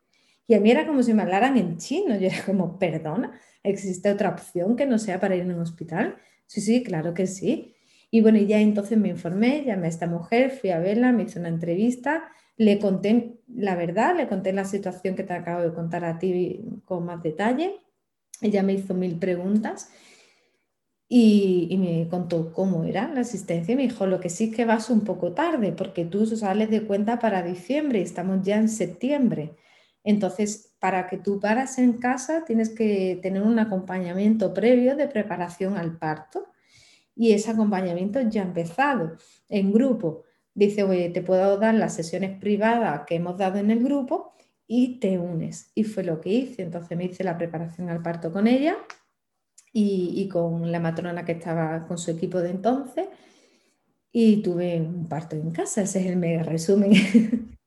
Y 0.48 0.56
a 0.56 0.60
mí 0.60 0.69
era 0.69 0.86
como 0.86 1.02
si 1.02 1.13
me 1.13 1.22
hablaran 1.22 1.58
en 1.58 1.78
chino. 1.78 2.17
Yo 2.19 2.28
era 2.28 2.43
como, 2.46 2.78
perdona, 2.78 3.39
¿existe 3.63 4.12
otra 4.12 4.30
opción 4.30 4.76
que 4.76 4.86
no 4.86 5.00
sea 5.00 5.19
para 5.19 5.36
ir 5.36 5.43
a 5.43 5.56
un 5.56 5.62
hospital? 5.62 6.17
Sí, 6.46 6.62
sí, 6.62 6.84
claro 6.84 7.13
que 7.13 7.26
sí. 7.26 7.74
Y 8.12 8.22
bueno, 8.22 8.38
ya 8.38 8.60
entonces 8.60 8.98
me 8.98 9.10
informé, 9.10 9.63
llamé 9.65 9.88
a 9.88 9.89
esta 9.89 10.06
mujer, 10.06 10.52
fui 10.52 10.69
a 10.69 10.80
verla, 10.80 11.12
me 11.12 11.24
hizo 11.24 11.39
una 11.39 11.50
entrevista, 11.50 12.26
le 12.58 12.78
conté 12.78 13.39
la 13.48 13.76
verdad, 13.76 14.15
le 14.15 14.28
conté 14.28 14.54
la 14.54 14.65
situación 14.65 15.15
que 15.15 15.24
te 15.24 15.34
acabo 15.34 15.62
de 15.62 15.74
contar 15.74 16.06
a 16.06 16.19
ti 16.19 16.63
con 16.86 17.06
más 17.06 17.24
detalle. 17.24 17.80
Ella 18.41 18.62
me 18.62 18.74
hizo 18.74 18.93
mil 18.93 19.17
preguntas 19.17 19.89
y, 21.15 21.78
me 21.78 22.08
contó 22.10 22.52
cómo 22.54 22.86
era 22.86 23.08
la 23.13 23.21
asistencia 23.21 23.73
y 23.73 23.76
me 23.76 23.84
dijo, 23.84 24.08
lo 24.08 24.19
que 24.19 24.30
sí 24.30 24.45
es 24.45 24.56
que 24.56 24.65
vas 24.65 24.89
un 24.89 25.02
poco 25.02 25.34
tarde 25.34 25.71
porque 25.71 26.06
tú 26.06 26.26
sales 26.26 26.71
de 26.71 26.86
cuenta 26.88 27.19
para 27.19 27.43
diciembre 27.43 27.99
y 27.99 28.02
estamos 28.02 28.41
ya 28.41 28.58
en 28.58 28.67
septiembre. 28.67 29.56
Entonces, 30.04 30.73
para 30.80 31.06
que 31.08 31.19
tú 31.19 31.39
paras 31.39 31.78
en 31.78 31.93
casa, 31.93 32.45
tienes 32.45 32.69
que 32.69 33.19
tener 33.21 33.43
un 33.43 33.60
acompañamiento 33.60 34.56
previo 34.56 34.95
de 34.95 35.08
preparación 35.08 35.78
al 35.78 35.99
parto. 35.99 36.47
Y 37.15 37.34
ese 37.34 37.52
acompañamiento 37.52 38.19
ya 38.21 38.41
ha 38.41 38.45
empezado 38.45 39.15
en 39.49 39.71
grupo. 39.71 40.23
Dice, 40.56 40.82
oye, 40.82 41.12
te 41.12 41.21
puedo 41.21 41.60
dar 41.60 41.76
las 41.76 41.93
sesiones 41.93 42.39
privadas 42.39 43.04
que 43.06 43.15
hemos 43.15 43.38
dado 43.38 43.60
en 43.60 43.69
el 43.69 43.84
grupo 43.84 44.34
y 44.65 44.99
te 44.99 45.19
unes. 45.19 45.71
Y 45.76 45.84
fue 45.84 46.04
lo 46.04 46.19
que 46.21 46.30
hice. 46.30 46.63
Entonces 46.63 46.97
me 46.97 47.06
hice 47.06 47.23
la 47.23 47.38
preparación 47.38 47.89
al 47.89 48.02
parto 48.02 48.32
con 48.32 48.47
ella 48.47 48.78
y, 49.73 50.27
con 50.29 50.71
la 50.71 50.79
matrona 50.79 51.25
que 51.25 51.33
estaba 51.33 51.86
con 51.88 51.97
su 51.97 52.12
equipo 52.12 52.39
de 52.39 52.51
entonces. 52.51 53.07
Y 54.12 54.43
tuve 54.43 54.79
un 54.79 55.07
parto 55.09 55.36
en 55.36 55.51
casa. 55.51 55.81
Ese 55.81 56.01
es 56.01 56.05
el 56.05 56.17
mega 56.17 56.43
resumen. 56.43 56.91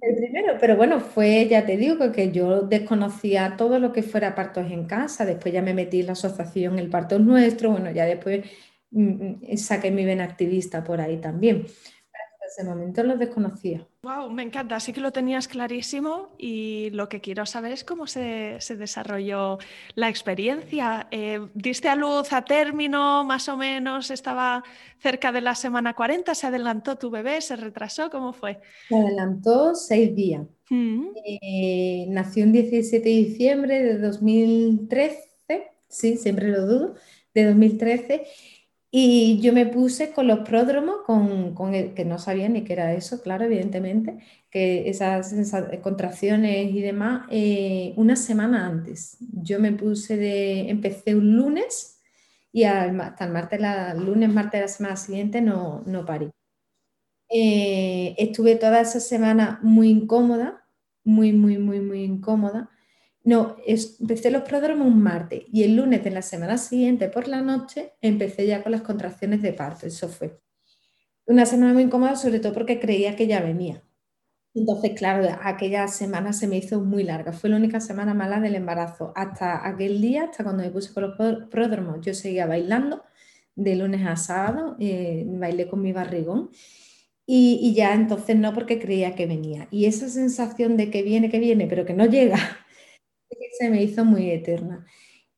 El 0.00 0.14
primero, 0.14 0.56
pero 0.60 0.76
bueno, 0.76 1.00
fue, 1.00 1.48
ya 1.48 1.66
te 1.66 1.76
digo, 1.76 2.12
que 2.12 2.30
yo 2.30 2.60
desconocía 2.60 3.56
todo 3.56 3.80
lo 3.80 3.92
que 3.92 4.04
fuera 4.04 4.36
partos 4.36 4.70
en 4.70 4.84
casa, 4.84 5.26
después 5.26 5.52
ya 5.52 5.60
me 5.60 5.74
metí 5.74 5.98
en 5.98 6.06
la 6.06 6.12
asociación 6.12 6.78
El 6.78 6.88
Parto 6.88 7.18
Nuestro, 7.18 7.72
bueno, 7.72 7.90
ya 7.90 8.04
después 8.06 8.46
mm, 8.92 9.50
mm, 9.52 9.56
saqué 9.56 9.90
mi 9.90 10.04
vena 10.04 10.22
activista 10.22 10.84
por 10.84 11.00
ahí 11.00 11.16
también 11.20 11.66
ese 12.48 12.64
momento 12.64 13.02
lo 13.02 13.16
desconocía. 13.16 13.86
Wow, 14.02 14.30
me 14.30 14.42
encanta, 14.42 14.80
sí 14.80 14.92
que 14.92 15.00
lo 15.00 15.12
tenías 15.12 15.48
clarísimo 15.48 16.30
y 16.38 16.90
lo 16.90 17.08
que 17.08 17.20
quiero 17.20 17.46
saber 17.46 17.72
es 17.72 17.84
cómo 17.84 18.06
se, 18.06 18.58
desarrolló 18.76 19.58
la 19.94 20.08
experiencia. 20.08 21.08
Eh, 21.10 21.40
¿Diste 21.54 21.88
a 21.88 21.94
luz 21.94 22.32
a 22.32 22.42
término 22.42 23.24
más 23.24 23.48
o 23.48 23.56
menos? 23.56 24.10
¿Estaba 24.10 24.64
cerca 24.98 25.30
de 25.32 25.40
la 25.40 25.54
semana 25.54 25.94
40? 25.94 26.34
¿Se 26.34 26.46
adelantó 26.46 26.96
tu 26.96 27.10
bebé? 27.10 27.40
¿Se 27.40 27.56
retrasó? 27.56 28.10
¿Cómo 28.10 28.32
fue? 28.32 28.60
Se 28.88 28.96
adelantó 28.96 29.74
seis 29.74 30.14
días. 30.14 30.46
Mm. 30.70 31.08
Eh, 31.24 32.06
nació 32.08 32.44
el 32.44 32.52
17 32.52 33.08
de 33.08 33.14
diciembre 33.14 33.82
de 33.82 33.98
2013, 33.98 35.24
sí, 35.88 36.16
siempre 36.16 36.48
lo 36.48 36.66
dudo, 36.66 36.94
de 37.34 37.44
2013 37.44 38.26
y 38.90 39.40
yo 39.40 39.52
me 39.52 39.66
puse 39.66 40.12
con 40.12 40.26
los 40.26 40.40
pródromos, 40.40 40.98
con, 41.06 41.54
con 41.54 41.74
el, 41.74 41.94
que 41.94 42.04
no 42.04 42.18
sabía 42.18 42.48
ni 42.48 42.64
qué 42.64 42.72
era 42.72 42.94
eso, 42.94 43.20
claro, 43.22 43.44
evidentemente, 43.44 44.18
que 44.50 44.88
esas, 44.88 45.34
contracciones 45.82 46.72
y 46.72 46.80
demás, 46.80 47.26
eh, 47.30 47.92
una 47.96 48.16
semana 48.16 48.66
antes. 48.66 49.18
Yo 49.20 49.60
me 49.60 49.72
puse 49.72 50.16
de, 50.16 50.70
empecé 50.70 51.14
un 51.14 51.36
lunes 51.36 52.00
y 52.52 52.64
hasta 52.64 53.24
el 53.24 53.32
martes, 53.32 53.60
la, 53.60 53.94
lunes, 53.94 54.32
martes 54.32 54.52
de 54.52 54.60
la 54.62 54.68
semana 54.68 54.96
siguiente 54.96 55.40
no, 55.42 55.82
no 55.86 56.06
parí. 56.06 56.30
Eh, 57.30 58.14
estuve 58.18 58.56
toda 58.56 58.80
esa 58.80 59.00
semana 59.00 59.60
muy 59.62 59.90
incómoda, 59.90 60.64
muy, 61.04 61.32
muy, 61.32 61.58
muy, 61.58 61.80
muy 61.80 62.04
incómoda. 62.04 62.70
No, 63.28 63.58
empecé 63.66 64.30
los 64.30 64.40
prodromos 64.40 64.86
un 64.86 65.02
martes 65.02 65.42
y 65.52 65.62
el 65.62 65.76
lunes 65.76 66.02
de 66.02 66.10
la 66.10 66.22
semana 66.22 66.56
siguiente 66.56 67.10
por 67.10 67.28
la 67.28 67.42
noche 67.42 67.92
empecé 68.00 68.46
ya 68.46 68.62
con 68.62 68.72
las 68.72 68.80
contracciones 68.80 69.42
de 69.42 69.52
parto. 69.52 69.86
Eso 69.86 70.08
fue 70.08 70.40
una 71.26 71.44
semana 71.44 71.74
muy 71.74 71.82
incómoda, 71.82 72.16
sobre 72.16 72.40
todo 72.40 72.54
porque 72.54 72.80
creía 72.80 73.16
que 73.16 73.26
ya 73.26 73.42
venía. 73.42 73.82
Entonces, 74.54 74.92
claro, 74.96 75.28
aquella 75.42 75.88
semana 75.88 76.32
se 76.32 76.46
me 76.46 76.56
hizo 76.56 76.80
muy 76.80 77.04
larga. 77.04 77.34
Fue 77.34 77.50
la 77.50 77.56
única 77.56 77.80
semana 77.80 78.14
mala 78.14 78.40
del 78.40 78.54
embarazo. 78.54 79.12
Hasta 79.14 79.68
aquel 79.68 80.00
día, 80.00 80.24
hasta 80.30 80.42
cuando 80.42 80.62
me 80.62 80.70
puse 80.70 80.94
con 80.94 81.02
los 81.02 81.48
pródromos, 81.50 82.00
yo 82.00 82.14
seguía 82.14 82.46
bailando 82.46 83.02
de 83.54 83.76
lunes 83.76 84.06
a 84.06 84.16
sábado, 84.16 84.74
eh, 84.80 85.26
bailé 85.28 85.68
con 85.68 85.82
mi 85.82 85.92
barrigón. 85.92 86.48
Y, 87.26 87.74
ya 87.74 87.92
entonces 87.92 88.36
no 88.36 88.54
porque 88.54 88.78
creía 88.78 89.14
que 89.14 89.26
venía. 89.26 89.68
Y 89.70 89.84
esa 89.84 90.08
sensación 90.08 90.78
de 90.78 90.90
que 90.90 91.02
viene, 91.02 91.28
que 91.28 91.40
viene, 91.40 91.66
pero 91.66 91.84
que 91.84 91.92
no 91.92 92.06
llega, 92.06 92.38
se 93.58 93.70
me 93.70 93.82
hizo 93.82 94.04
muy 94.04 94.30
eterna. 94.30 94.86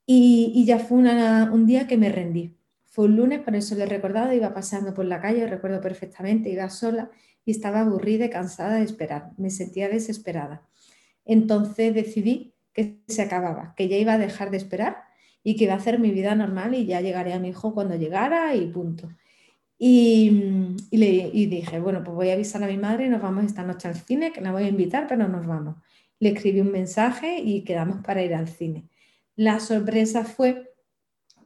Y, 0.07 0.65
ya 0.67 0.79
fue 0.79 0.99
un 0.99 1.67
día 1.67 1.87
que 1.87 1.97
me 1.97 2.11
rendí. 2.11 2.57
Fue 2.87 3.05
un 3.05 3.17
lunes, 3.17 3.41
por 3.41 3.55
eso 3.55 3.77
lo 3.77 3.85
he 3.85 3.87
recordado, 3.87 4.33
iba 4.33 4.53
pasando 4.53 4.93
por 4.93 5.05
la 5.05 5.21
calle, 5.21 5.47
recuerdo 5.47 5.81
perfectamente, 5.81 6.51
iba 6.51 6.69
sola 6.69 7.11
y 7.45 7.53
estaba 7.53 7.81
aburrida 7.81 8.27
y 8.27 8.31
cansada 8.31 8.77
de 8.77 8.83
esperar. 8.83 9.31
Me 9.37 9.51
sentía 9.51 9.89
desesperada. 9.89 10.69
Entonces 11.25 11.95
decidí 11.95 12.55
que 12.73 12.99
se 13.07 13.23
acababa, 13.23 13.75
que 13.77 13.89
ya 13.89 13.97
iba 13.97 14.15
a 14.15 14.19
dejar 14.19 14.51
de 14.51 14.57
esperar 14.57 15.05
y 15.45 15.57
que 15.57 15.65
iba 15.65 15.75
a 15.75 15.77
hacer 15.77 15.99
mi 16.01 16.11
vida 16.11 16.35
normal 16.35 16.75
y 16.75 16.87
ya 16.87 17.01
llegaría 17.01 17.37
a 17.37 17.39
mi 17.39 17.51
hijo 17.51 17.73
cuando 17.73 17.95
llegara 17.95 18.55
y 18.57 18.67
punto. 18.67 19.09
Y, 19.79 20.77
le, 20.91 21.31
dije, 21.31 21.81
bueno, 21.81 22.05
pues 22.05 22.15
voy 22.15 22.29
a 22.29 22.35
avisar 22.35 22.63
a 22.63 22.67
mi 22.67 22.77
madre 22.77 23.07
y 23.07 23.09
nos 23.09 23.23
vamos 23.23 23.45
esta 23.45 23.63
noche 23.63 23.89
al 23.89 23.95
cine, 23.95 24.31
que 24.33 24.43
la 24.43 24.53
voy 24.53 24.65
a 24.65 24.69
invitar, 24.69 25.07
pero 25.09 25.27
nos 25.27 25.47
vamos. 25.47 25.77
Le 26.21 26.31
escribí 26.31 26.61
un 26.61 26.71
mensaje 26.71 27.39
y 27.39 27.65
quedamos 27.65 28.05
para 28.05 28.23
ir 28.23 28.35
al 28.35 28.47
cine. 28.49 28.87
La 29.37 29.59
sorpresa 29.59 30.25
fue 30.25 30.71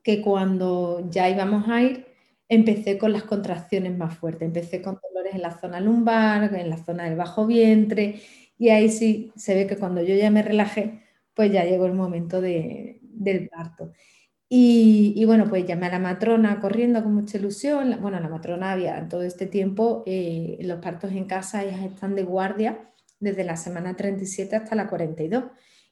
que 0.02 0.20
cuando 0.20 1.08
ya 1.10 1.30
íbamos 1.30 1.68
a 1.68 1.80
ir, 1.82 2.06
empecé 2.48 2.98
con 2.98 3.12
las 3.12 3.22
contracciones 3.24 3.96
más 3.96 4.18
fuertes. 4.18 4.42
Empecé 4.48 4.82
con 4.82 4.98
dolores 5.02 5.34
en 5.34 5.42
la 5.42 5.58
zona 5.58 5.80
lumbar, 5.80 6.54
en 6.54 6.70
la 6.70 6.78
zona 6.78 7.04
del 7.04 7.16
bajo 7.16 7.46
vientre, 7.46 8.20
y 8.58 8.70
ahí 8.70 8.90
sí 8.90 9.32
se 9.36 9.54
ve 9.54 9.66
que 9.68 9.76
cuando 9.78 10.02
yo 10.02 10.14
ya 10.16 10.30
me 10.30 10.42
relajé, 10.42 11.02
pues 11.34 11.52
ya 11.52 11.64
llegó 11.64 11.86
el 11.86 11.94
momento 11.94 12.40
del 12.40 13.48
parto. 13.50 13.92
Y, 14.48 15.24
bueno, 15.26 15.48
pues 15.48 15.66
llamé 15.66 15.86
a 15.86 15.90
la 15.92 15.98
matrona 16.00 16.60
corriendo 16.60 17.02
con 17.02 17.14
mucha 17.14 17.38
ilusión. 17.38 17.98
Bueno, 18.02 18.20
la 18.20 18.28
matrona 18.28 18.72
había 18.72 19.08
todo 19.08 19.22
este 19.24 19.46
tiempo, 19.46 20.04
eh, 20.06 20.58
los 20.62 20.80
partos 20.80 21.12
en 21.12 21.26
casa, 21.26 21.64
ellas 21.64 21.82
están 21.82 22.14
de 22.16 22.24
guardia 22.24 22.90
desde 23.24 23.44
la 23.44 23.56
semana 23.56 23.96
37 23.96 24.54
hasta 24.56 24.76
la 24.76 24.88
42. 24.88 25.44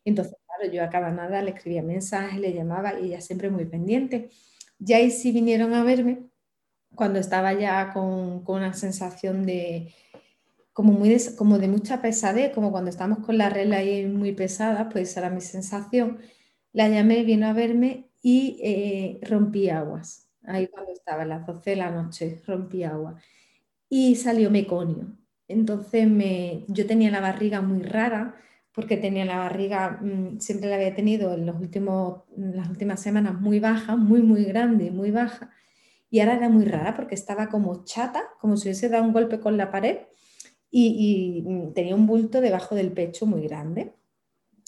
Entonces, 0.05 0.35
claro, 0.47 0.73
yo 0.73 0.85
a 0.85 0.91
cada 0.91 1.11
nada 1.11 1.43
le 1.43 1.51
escribía 1.53 1.83
mensajes, 1.83 2.39
le 2.39 2.53
llamaba 2.53 3.01
y 3.01 3.07
ella 3.07 3.21
siempre 3.21 3.51
muy 3.51 3.65
pendiente. 3.65 4.31
Ya 4.79 4.99
ahí 4.99 5.11
sí 5.11 5.33
vinieron 5.33 5.75
a 5.75 5.85
verme 5.85 6.29
cuando 6.95 7.19
estaba 7.19 7.53
ya 7.55 7.93
con, 7.93 8.45
una 8.47 8.75
sensación 8.75 9.47
de 9.47 9.95
como, 10.73 10.93
muy 10.93 11.17
como 11.37 11.59
de 11.59 11.69
mucha 11.69 12.03
pesadez, 12.03 12.53
como 12.55 12.71
cuando 12.73 12.91
estamos 12.91 13.19
con 13.21 13.39
la 13.39 13.51
regla 13.51 13.79
ahí 13.79 14.07
muy 14.07 14.33
pesada, 14.33 14.89
pues 14.89 15.11
esa 15.11 15.21
era 15.21 15.31
mi 15.31 15.41
sensación. 15.41 16.19
La 16.73 16.89
llamé, 16.89 17.25
vino 17.25 17.47
a 17.47 17.53
verme 17.53 18.11
y 18.23 18.61
eh, 18.63 19.21
rompí 19.23 19.69
aguas. 19.71 20.29
Ahí 20.45 20.69
cuando 20.69 20.93
estaba 20.93 21.23
a 21.23 21.27
las 21.27 21.47
12 21.47 21.71
de 21.71 21.77
la 21.77 21.91
noche, 21.91 22.43
rompí 22.47 22.85
agua. 22.85 23.17
Y 23.89 24.17
salió 24.17 24.51
meconio. 24.51 25.17
Entonces 25.53 26.09
yo 26.69 26.87
tenía 26.87 27.11
la 27.11 27.21
barriga 27.21 27.61
muy 27.61 27.83
rara, 27.83 28.35
porque 28.75 28.97
tenía 28.97 29.25
la 29.25 29.39
barriga, 29.39 29.99
mm, 30.01 30.41
siempre 30.41 30.69
la 30.69 30.77
había 30.77 30.95
tenido 30.95 31.35
en, 31.35 31.47
los 31.47 31.61
últimos, 31.61 32.23
las 32.37 32.69
últimas 32.69 33.01
semanas 33.01 33.41
muy 33.41 33.61
baja, 33.61 33.97
muy, 33.97 34.23
muy 34.23 34.45
grande, 34.45 34.91
muy 34.91 35.11
baja 35.11 35.51
y 36.13 36.21
ahora 36.21 36.35
era 36.35 36.51
muy 36.51 36.67
rara 36.67 36.95
porque 36.95 37.15
estaba 37.15 37.49
como 37.49 37.85
chata, 37.85 38.23
como 38.39 38.59
si 38.59 38.69
hubiese 38.69 38.91
dado 38.91 39.03
un 39.03 39.15
golpe 39.15 39.41
con 39.41 39.57
la 39.57 39.71
pared 39.71 40.01
y, 40.71 41.43
mm, 41.47 41.73
tenía 41.73 41.95
un 41.95 42.07
bulto 42.07 42.43
debajo 42.43 42.75
del 42.75 42.93
pecho 42.93 43.25
muy 43.25 43.41
grande. 43.49 43.95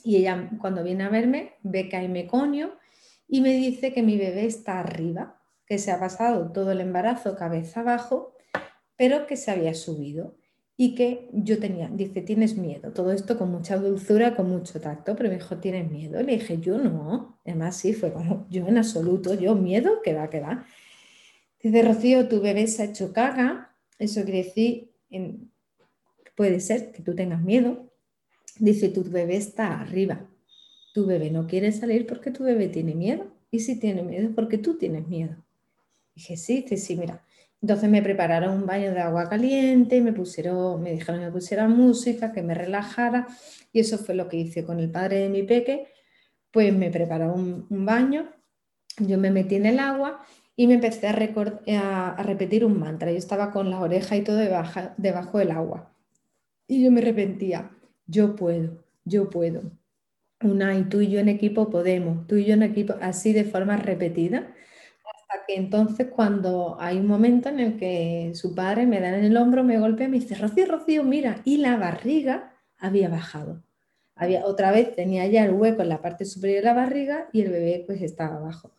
Y 0.02 0.16
ella 0.16 0.50
cuando 0.58 0.82
viene 0.82 1.04
a 1.04 1.10
verme 1.10 1.52
ve 1.62 1.90
que 1.90 1.96
hay 1.96 2.08
meconio 2.08 2.78
y 3.28 3.42
me 3.42 3.50
dice 3.50 3.92
que 3.92 4.02
mi 4.02 4.16
bebé 4.16 4.46
está 4.46 4.80
arriba, 4.80 5.38
que 5.66 5.78
se 5.78 5.90
ha 5.90 6.00
pasado 6.00 6.50
todo 6.50 6.72
el 6.72 6.80
embarazo 6.80 7.36
cabeza 7.36 7.80
abajo, 7.80 8.34
pero 8.96 9.26
que 9.26 9.36
se 9.36 9.50
había 9.50 9.74
subido 9.74 10.36
y 10.76 10.94
que 10.96 11.28
yo 11.32 11.60
tenía, 11.60 11.88
dice, 11.88 12.20
tienes 12.22 12.56
miedo. 12.56 12.92
Todo 12.92 13.12
esto 13.12 13.38
con 13.38 13.50
mucha 13.50 13.76
dulzura, 13.76 14.34
con 14.34 14.48
mucho 14.48 14.80
tacto, 14.80 15.14
pero 15.14 15.28
me 15.28 15.36
dijo, 15.36 15.58
tienes 15.58 15.90
miedo. 15.90 16.20
Le 16.20 16.32
dije, 16.32 16.58
yo 16.58 16.78
no. 16.78 17.38
Además, 17.44 17.76
sí, 17.76 17.92
fue 17.92 18.12
como, 18.12 18.46
yo 18.50 18.66
en 18.66 18.78
absoluto, 18.78 19.34
yo 19.34 19.54
miedo, 19.54 20.02
que 20.02 20.14
va, 20.14 20.30
que 20.30 20.40
va. 20.40 20.66
Dice 21.62 21.82
Rocío, 21.82 22.28
tu 22.28 22.40
bebé 22.40 22.66
se 22.66 22.82
ha 22.82 22.86
hecho 22.86 23.12
caga. 23.12 23.76
Eso 23.98 24.24
quiere 24.24 24.44
decir, 24.44 24.90
puede 26.34 26.58
ser 26.58 26.90
que 26.90 27.02
tú 27.02 27.14
tengas 27.14 27.42
miedo. 27.42 27.92
Dice, 28.58 28.88
tu 28.88 29.04
bebé 29.04 29.36
está 29.36 29.80
arriba. 29.80 30.28
Tu 30.92 31.06
bebé 31.06 31.30
no 31.30 31.46
quiere 31.46 31.70
salir 31.70 32.06
porque 32.06 32.32
tu 32.32 32.42
bebé 32.42 32.68
tiene 32.68 32.94
miedo. 32.94 33.32
Y 33.50 33.60
si 33.60 33.78
tiene 33.78 34.02
miedo 34.02 34.28
es 34.28 34.34
porque 34.34 34.58
tú 34.58 34.76
tienes 34.76 35.06
miedo. 35.06 35.36
Dije, 36.16 36.36
sí, 36.36 36.62
dice, 36.62 36.76
sí, 36.76 36.96
mira. 36.96 37.24
Entonces 37.64 37.88
me 37.88 38.02
prepararon 38.02 38.54
un 38.58 38.66
baño 38.66 38.92
de 38.92 39.00
agua 39.00 39.26
caliente, 39.26 40.02
me 40.02 40.12
pusieron, 40.12 40.82
me 40.82 40.92
dijeron 40.92 41.22
que 41.22 41.30
pusiera 41.30 41.66
música, 41.66 42.30
que 42.30 42.42
me 42.42 42.52
relajara. 42.52 43.26
Y 43.72 43.80
eso 43.80 43.96
fue 43.96 44.14
lo 44.14 44.28
que 44.28 44.36
hice 44.36 44.66
con 44.66 44.80
el 44.80 44.90
padre 44.90 45.20
de 45.20 45.30
mi 45.30 45.44
peque. 45.44 45.88
Pues 46.50 46.76
me 46.76 46.90
prepararon 46.90 47.66
un 47.70 47.86
baño, 47.86 48.30
yo 48.98 49.16
me 49.16 49.30
metí 49.30 49.54
en 49.54 49.64
el 49.64 49.78
agua 49.78 50.20
y 50.54 50.66
me 50.66 50.74
empecé 50.74 51.06
a, 51.08 52.16
repetir 52.22 52.66
un 52.66 52.78
mantra. 52.78 53.10
Yo 53.10 53.16
estaba 53.16 53.50
con 53.50 53.70
la 53.70 53.80
oreja 53.80 54.14
y 54.14 54.20
todo 54.20 54.36
debajo, 54.36 55.38
del 55.38 55.50
agua. 55.50 55.90
Y 56.66 56.84
yo 56.84 56.90
me 56.90 57.00
repetía, 57.00 57.70
yo 58.06 58.36
puedo, 58.36 58.84
yo 59.06 59.30
puedo. 59.30 59.62
Una 60.42 60.76
y 60.76 60.84
tú 60.84 61.00
y 61.00 61.08
yo 61.08 61.18
en 61.18 61.30
equipo 61.30 61.70
podemos, 61.70 62.26
tú 62.26 62.36
y 62.36 62.44
yo 62.44 62.52
en 62.52 62.62
equipo, 62.62 62.94
así 63.00 63.32
de 63.32 63.44
forma 63.44 63.78
repetida. 63.78 64.52
Hasta 65.28 65.46
que 65.46 65.56
entonces 65.56 66.08
cuando 66.14 66.76
hay 66.80 66.98
un 66.98 67.06
momento 67.06 67.48
en 67.48 67.60
el 67.60 67.76
que 67.76 68.32
su 68.34 68.54
padre 68.54 68.86
me 68.86 69.00
da 69.00 69.16
en 69.16 69.24
el 69.24 69.36
hombro, 69.36 69.64
me 69.64 69.78
golpea 69.78 70.08
me 70.08 70.20
dice, 70.20 70.34
Rocío, 70.34 70.66
Rocío, 70.66 71.02
mira, 71.02 71.40
y 71.44 71.58
la 71.58 71.76
barriga 71.76 72.52
había 72.78 73.08
bajado. 73.08 73.62
Había, 74.16 74.46
otra 74.46 74.70
vez 74.70 74.94
tenía 74.94 75.26
ya 75.26 75.44
el 75.44 75.52
hueco 75.52 75.82
en 75.82 75.88
la 75.88 76.00
parte 76.00 76.24
superior 76.24 76.60
de 76.60 76.66
la 76.66 76.74
barriga 76.74 77.28
y 77.32 77.40
el 77.40 77.50
bebé 77.50 77.84
pues 77.86 78.00
estaba 78.00 78.36
abajo 78.36 78.72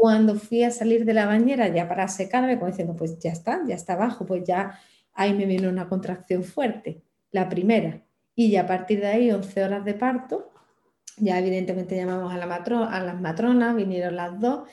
cuando 0.00 0.34
fui 0.36 0.64
a 0.64 0.70
salir 0.70 1.04
de 1.04 1.12
la 1.12 1.26
bañera 1.26 1.68
ya 1.68 1.86
para 1.86 2.08
secarme, 2.08 2.54
como 2.54 2.68
diciendo, 2.70 2.96
pues 2.96 3.18
ya 3.18 3.32
está, 3.32 3.60
ya 3.66 3.74
está 3.74 3.92
abajo, 3.92 4.24
pues 4.24 4.44
ya 4.44 4.80
ahí 5.12 5.34
me 5.34 5.44
vino 5.44 5.68
una 5.68 5.90
contracción 5.90 6.42
fuerte, 6.42 7.02
la 7.32 7.50
primera. 7.50 8.00
Y 8.34 8.50
ya 8.50 8.62
a 8.62 8.66
partir 8.66 9.00
de 9.00 9.08
ahí, 9.08 9.30
11 9.30 9.62
horas 9.62 9.84
de 9.84 9.92
parto, 9.92 10.52
ya 11.18 11.38
evidentemente 11.38 11.96
llamamos 11.96 12.32
a, 12.32 12.38
la 12.38 12.46
a 12.46 13.00
las 13.00 13.20
matronas, 13.20 13.76
vinieron 13.76 14.16
las 14.16 14.40
dos 14.40 14.66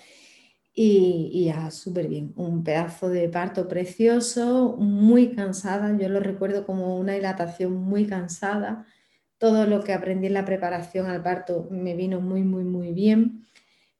y, 0.79 1.31
y 1.33 1.45
ya 1.45 1.71
súper 1.71 2.07
bien. 2.07 2.33
Un 2.35 2.63
pedazo 2.63 3.09
de 3.09 3.27
parto 3.29 3.67
precioso, 3.67 4.77
muy 4.77 5.33
cansada, 5.35 5.97
yo 5.97 6.07
lo 6.07 6.19
recuerdo 6.19 6.67
como 6.67 6.97
una 6.99 7.13
dilatación 7.13 7.73
muy 7.73 8.05
cansada. 8.05 8.85
Todo 9.39 9.65
lo 9.65 9.83
que 9.83 9.93
aprendí 9.93 10.27
en 10.27 10.35
la 10.35 10.45
preparación 10.45 11.07
al 11.07 11.23
parto 11.23 11.67
me 11.71 11.95
vino 11.95 12.21
muy, 12.21 12.43
muy, 12.43 12.63
muy 12.63 12.93
bien 12.93 13.47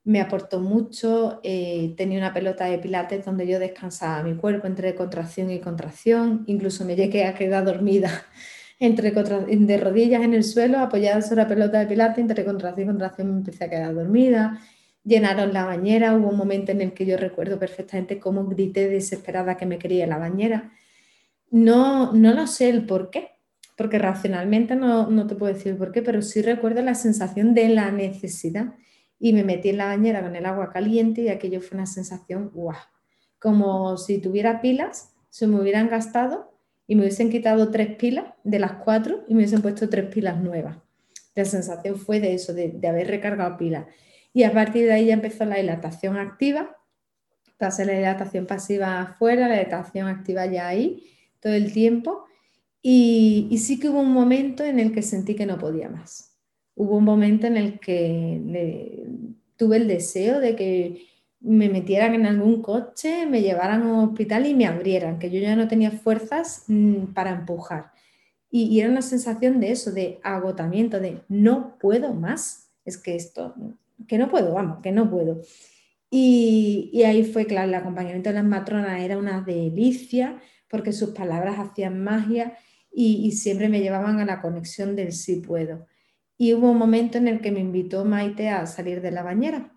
me 0.04 0.22
aportó 0.22 0.60
mucho. 0.60 1.40
Eh, 1.42 1.94
tenía 1.96 2.18
una 2.18 2.32
pelota 2.32 2.64
de 2.64 2.78
pilates 2.78 3.26
donde 3.26 3.46
yo 3.46 3.58
descansaba 3.58 4.22
mi 4.22 4.36
cuerpo 4.36 4.66
entre 4.66 4.94
contracción 4.94 5.50
y 5.50 5.60
contracción. 5.60 6.44
Incluso 6.46 6.86
me 6.86 6.96
llegué 6.96 7.26
a 7.26 7.34
quedar 7.34 7.64
dormida 7.66 8.10
entre 8.80 9.10
de 9.10 9.76
rodillas 9.76 10.22
en 10.22 10.32
el 10.32 10.44
suelo, 10.44 10.78
apoyada 10.78 11.20
sobre 11.20 11.42
la 11.42 11.48
pelota 11.48 11.80
de 11.80 11.86
pilates, 11.86 12.18
entre 12.18 12.44
contracción 12.44 12.86
y 12.86 12.90
contracción 12.90 13.30
me 13.30 13.36
empecé 13.38 13.64
a 13.64 13.70
quedar 13.70 13.94
dormida. 13.94 14.60
Llenaron 15.08 15.54
la 15.54 15.64
bañera, 15.64 16.14
hubo 16.14 16.28
un 16.28 16.36
momento 16.36 16.70
en 16.70 16.82
el 16.82 16.92
que 16.92 17.06
yo 17.06 17.16
recuerdo 17.16 17.58
perfectamente 17.58 18.18
cómo 18.18 18.44
grité 18.44 18.88
desesperada 18.88 19.56
que 19.56 19.64
me 19.64 19.78
quería 19.78 20.06
la 20.06 20.18
bañera. 20.18 20.72
No, 21.50 22.12
no 22.12 22.34
lo 22.34 22.46
sé 22.46 22.68
el 22.68 22.84
por 22.84 23.08
qué, 23.08 23.30
porque 23.74 23.98
racionalmente 23.98 24.76
no, 24.76 25.08
no 25.08 25.26
te 25.26 25.34
puedo 25.34 25.54
decir 25.54 25.72
el 25.72 25.78
por 25.78 25.92
qué, 25.92 26.02
pero 26.02 26.20
sí 26.20 26.42
recuerdo 26.42 26.82
la 26.82 26.94
sensación 26.94 27.54
de 27.54 27.70
la 27.70 27.90
necesidad 27.90 28.74
y 29.18 29.32
me 29.32 29.44
metí 29.44 29.70
en 29.70 29.78
la 29.78 29.86
bañera 29.86 30.22
con 30.22 30.36
el 30.36 30.44
agua 30.44 30.70
caliente 30.70 31.22
y 31.22 31.28
aquello 31.30 31.62
fue 31.62 31.76
una 31.78 31.86
sensación 31.86 32.50
guau, 32.52 32.76
como 33.38 33.96
si 33.96 34.18
tuviera 34.18 34.60
pilas, 34.60 35.14
se 35.30 35.46
me 35.46 35.58
hubieran 35.58 35.88
gastado 35.88 36.52
y 36.86 36.96
me 36.96 37.02
hubiesen 37.02 37.30
quitado 37.30 37.70
tres 37.70 37.96
pilas 37.96 38.26
de 38.44 38.58
las 38.58 38.72
cuatro 38.84 39.24
y 39.26 39.34
me 39.34 39.38
hubiesen 39.38 39.62
puesto 39.62 39.88
tres 39.88 40.12
pilas 40.12 40.38
nuevas. 40.38 40.76
La 41.34 41.44
sensación 41.44 41.96
fue 41.96 42.18
de 42.18 42.34
eso, 42.34 42.52
de, 42.52 42.80
haber 42.88 43.06
recargado 43.06 43.56
pilas. 43.56 43.86
Y 44.32 44.42
a 44.44 44.52
partir 44.52 44.86
de 44.86 44.92
ahí 44.92 45.06
ya 45.06 45.14
empezó 45.14 45.44
la 45.44 45.56
dilatación 45.56 46.16
activa, 46.16 46.76
pasé 47.58 47.84
la 47.84 47.92
dilatación 47.92 48.46
pasiva 48.46 49.00
afuera, 49.00 49.48
la 49.48 49.54
dilatación 49.54 50.08
activa 50.08 50.46
ya 50.46 50.68
ahí, 50.68 51.04
todo 51.40 51.52
el 51.52 51.72
tiempo. 51.72 52.24
Y, 52.80 53.56
sí 53.58 53.78
que 53.80 53.88
hubo 53.88 54.00
un 54.00 54.12
momento 54.12 54.64
en 54.64 54.78
el 54.78 54.92
que 54.92 55.02
sentí 55.02 55.34
que 55.34 55.46
no 55.46 55.58
podía 55.58 55.88
más. 55.88 56.36
Hubo 56.74 56.96
un 56.96 57.04
momento 57.04 57.46
en 57.46 57.56
el 57.56 57.80
que 57.80 59.04
tuve 59.56 59.76
el 59.78 59.88
deseo 59.88 60.38
de 60.40 60.54
que 60.54 61.08
me 61.40 61.68
metieran 61.68 62.14
en 62.14 62.26
algún 62.26 62.62
coche, 62.62 63.26
me 63.26 63.42
llevaran 63.42 63.82
a 63.82 63.92
un 63.92 64.08
hospital 64.08 64.46
y 64.46 64.54
me 64.54 64.66
abrieran, 64.66 65.18
que 65.18 65.30
yo 65.30 65.40
ya 65.40 65.56
no 65.56 65.68
tenía 65.68 65.90
fuerzas 65.90 66.64
mm, 66.68 67.12
para 67.14 67.30
empujar. 67.30 67.92
Y, 68.50 68.80
era 68.80 68.90
una 68.90 69.02
sensación 69.02 69.60
de 69.60 69.72
eso, 69.72 69.92
de 69.92 70.20
agotamiento, 70.22 71.00
de 71.00 71.20
no 71.28 71.76
puedo 71.78 72.14
más. 72.14 72.70
Es 72.84 72.96
que 72.96 73.16
esto, 73.16 73.54
que 74.06 74.18
no 74.18 74.30
puedo, 74.30 74.54
vamos, 74.54 74.78
que 74.82 74.92
no 74.92 75.10
puedo. 75.10 75.40
Y, 76.10 76.90
y 76.92 77.02
ahí 77.02 77.24
fue, 77.24 77.46
claro, 77.46 77.68
el 77.68 77.74
acompañamiento 77.74 78.30
de 78.30 78.34
las 78.34 78.44
matronas 78.44 79.00
era 79.00 79.18
una 79.18 79.40
delicia, 79.40 80.40
porque 80.68 80.92
sus 80.92 81.10
palabras 81.10 81.58
hacían 81.58 82.02
magia 82.02 82.56
y, 82.92 83.32
siempre 83.32 83.68
me 83.68 83.80
llevaban 83.80 84.18
a 84.20 84.24
la 84.24 84.40
conexión 84.40 84.96
del 84.96 85.12
sí 85.12 85.36
puedo. 85.36 85.86
Y 86.36 86.54
hubo 86.54 86.70
un 86.70 86.78
momento 86.78 87.18
en 87.18 87.28
el 87.28 87.40
que 87.40 87.52
me 87.52 87.60
invitó 87.60 88.04
Maite 88.04 88.48
a 88.48 88.66
salir 88.66 89.00
de 89.00 89.10
la 89.10 89.22
bañera. 89.22 89.72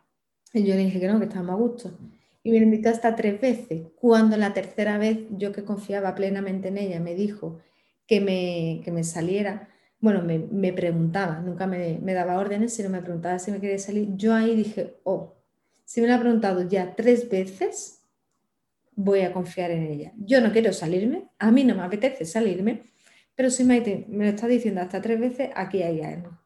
Y 0.53 0.63
yo 0.63 0.75
le 0.75 0.85
dije 0.85 0.99
que 0.99 1.07
no, 1.07 1.19
que 1.19 1.25
estábamos 1.25 1.55
a 1.55 1.57
gusto. 1.57 1.97
Y 2.43 2.51
me 2.51 2.57
invitó 2.57 2.89
hasta 2.89 3.15
tres 3.15 3.39
veces. 3.39 3.83
Cuando 3.95 4.37
la 4.37 4.53
tercera 4.53 4.97
vez, 4.97 5.19
yo 5.31 5.51
que 5.51 5.63
confiaba 5.63 6.15
plenamente 6.15 6.69
en 6.69 6.77
ella, 6.77 6.99
me 6.99 7.15
dijo 7.15 7.59
que 8.07 8.21
me, 8.21 8.81
que 8.83 8.91
me 8.91 9.03
saliera, 9.03 9.69
bueno, 10.01 10.23
me, 10.23 10.39
me 10.39 10.73
preguntaba, 10.73 11.39
nunca 11.39 11.67
me, 11.67 11.99
me, 12.01 12.13
daba 12.13 12.39
órdenes, 12.39 12.73
sino 12.73 12.89
me 12.89 13.01
preguntaba 13.01 13.39
si 13.39 13.51
me 13.51 13.61
quería 13.61 13.77
salir. 13.77 14.09
Yo 14.17 14.33
ahí 14.33 14.55
dije, 14.55 14.97
oh, 15.03 15.35
si 15.85 16.01
me 16.01 16.07
lo 16.07 16.15
ha 16.15 16.19
preguntado 16.19 16.67
ya 16.67 16.95
tres 16.95 17.29
veces, 17.29 18.01
voy 18.95 19.21
a 19.21 19.31
confiar 19.31 19.71
en 19.71 19.83
ella. 19.85 20.11
Yo 20.17 20.41
no 20.41 20.51
quiero 20.51 20.73
salirme, 20.73 21.29
a 21.37 21.51
mí 21.51 21.63
no 21.63 21.75
me 21.75 21.83
apetece 21.83 22.25
salirme, 22.25 22.91
pero 23.35 23.49
si 23.49 23.63
Maite 23.63 24.05
me 24.09 24.25
lo 24.25 24.31
está 24.31 24.47
diciendo 24.47 24.81
hasta 24.81 25.01
tres 25.01 25.19
veces, 25.19 25.49
aquí 25.55 25.83
hay 25.83 26.01
algo. 26.01 26.37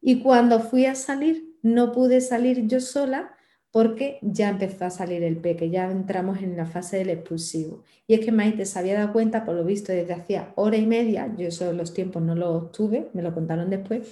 Y 0.00 0.20
cuando 0.20 0.60
fui 0.60 0.84
a 0.84 0.94
salir, 0.94 1.56
no 1.62 1.92
pude 1.92 2.20
salir 2.20 2.66
yo 2.66 2.80
sola 2.80 3.34
porque 3.72 4.18
ya 4.20 4.50
empezó 4.50 4.84
a 4.84 4.90
salir 4.90 5.22
el 5.22 5.38
peque, 5.38 5.70
ya 5.70 5.90
entramos 5.90 6.42
en 6.42 6.58
la 6.58 6.66
fase 6.66 6.98
del 6.98 7.08
expulsivo. 7.08 7.82
Y 8.06 8.14
es 8.14 8.20
que 8.20 8.30
Maite 8.30 8.66
se 8.66 8.78
había 8.78 8.98
dado 8.98 9.14
cuenta, 9.14 9.46
por 9.46 9.56
lo 9.56 9.64
visto, 9.64 9.92
desde 9.92 10.12
hacía 10.12 10.52
hora 10.56 10.76
y 10.76 10.86
media, 10.86 11.34
yo 11.38 11.48
eso 11.48 11.72
los 11.72 11.94
tiempos 11.94 12.22
no 12.22 12.34
los 12.34 12.70
tuve, 12.70 13.08
me 13.14 13.22
lo 13.22 13.32
contaron 13.32 13.70
después, 13.70 14.06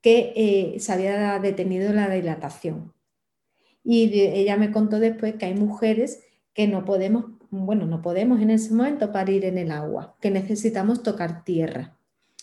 que 0.00 0.32
eh, 0.36 0.78
se 0.78 0.92
había 0.92 1.36
detenido 1.40 1.92
la 1.92 2.08
dilatación. 2.08 2.92
Y 3.82 4.20
ella 4.20 4.56
me 4.56 4.70
contó 4.70 5.00
después 5.00 5.34
que 5.34 5.46
hay 5.46 5.54
mujeres 5.54 6.22
que 6.54 6.68
no 6.68 6.84
podemos, 6.84 7.24
bueno, 7.50 7.86
no 7.86 8.02
podemos 8.02 8.40
en 8.40 8.50
ese 8.50 8.72
momento 8.72 9.10
parir 9.10 9.44
en 9.44 9.58
el 9.58 9.72
agua, 9.72 10.16
que 10.20 10.30
necesitamos 10.30 11.02
tocar 11.02 11.44
tierra. 11.44 11.98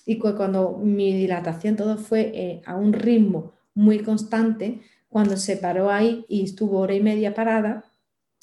Y 0.06 0.18
cuando 0.18 0.78
mi 0.78 1.14
dilatación 1.14 1.78
todo 1.78 1.98
fue 1.98 2.32
eh, 2.34 2.62
a 2.66 2.76
un 2.76 2.92
ritmo 2.92 3.54
muy 3.74 4.00
constante, 4.00 4.82
cuando 5.13 5.38
se 5.38 5.58
paró 5.58 5.91
ahí 5.91 6.26
y 6.28 6.43
estuvo 6.43 6.80
hora 6.80 6.95
y 6.95 6.99
media 6.99 7.36
parada, 7.36 7.86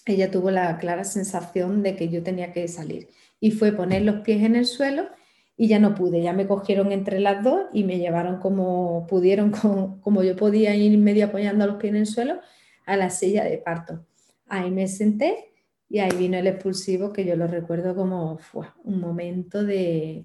ella 0.06 0.30
tuvo 0.30 0.52
la 0.52 0.78
clara 0.78 1.02
sensación 1.02 1.82
de 1.82 1.96
que 1.96 2.08
yo 2.08 2.22
tenía 2.22 2.52
que 2.52 2.68
salir. 2.68 3.08
Y 3.40 3.50
fue 3.50 3.72
poner 3.72 4.02
los 4.02 4.20
pies 4.20 4.44
en 4.44 4.54
el 4.54 4.66
suelo 4.66 5.08
y 5.56 5.66
ya 5.66 5.80
no 5.80 5.96
pude, 5.96 6.22
ya 6.22 6.32
me 6.32 6.46
cogieron 6.46 6.92
entre 6.92 7.18
las 7.18 7.42
dos 7.42 7.66
y 7.72 7.82
me 7.82 7.98
llevaron 7.98 8.38
como 8.38 9.04
pudieron, 9.08 9.50
como, 10.00 10.22
yo 10.22 10.36
podía 10.36 10.76
ir 10.76 10.96
medio 10.96 11.26
apoyando 11.26 11.66
los 11.66 11.76
pies 11.76 11.90
en 11.90 11.96
el 11.96 12.06
suelo, 12.06 12.40
a 12.86 12.96
la 12.96 13.10
silla 13.10 13.42
de 13.42 13.58
parto. 13.58 14.06
Ahí 14.46 14.70
me 14.70 14.86
senté 14.86 15.52
y 15.88 15.98
ahí 15.98 16.16
vino 16.16 16.38
el 16.38 16.46
expulsivo 16.46 17.12
que 17.12 17.24
yo 17.24 17.34
lo 17.34 17.48
recuerdo 17.48 17.96
como 17.96 18.38
un 18.84 19.00
momento 19.00 19.64
de, 19.64 20.24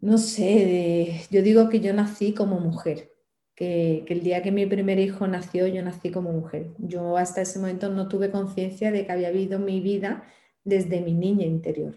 no 0.00 0.16
sé, 0.16 1.26
yo 1.32 1.42
digo 1.42 1.68
que 1.68 1.80
yo 1.80 1.92
nací 1.92 2.34
como 2.34 2.60
mujer, 2.60 3.10
que, 3.58 4.04
el 4.06 4.22
día 4.22 4.40
que 4.40 4.52
mi 4.52 4.66
primer 4.66 5.00
hijo 5.00 5.26
nació 5.26 5.66
yo 5.66 5.82
nací 5.82 6.12
como 6.12 6.30
mujer. 6.30 6.68
Yo 6.78 7.16
hasta 7.16 7.40
ese 7.40 7.58
momento 7.58 7.88
no 7.88 8.06
tuve 8.06 8.30
conciencia 8.30 8.92
de 8.92 9.04
que 9.04 9.10
había 9.10 9.32
vivido 9.32 9.58
mi 9.58 9.80
vida 9.80 10.22
desde 10.62 11.00
mi 11.00 11.12
niña 11.12 11.44
interior. 11.44 11.96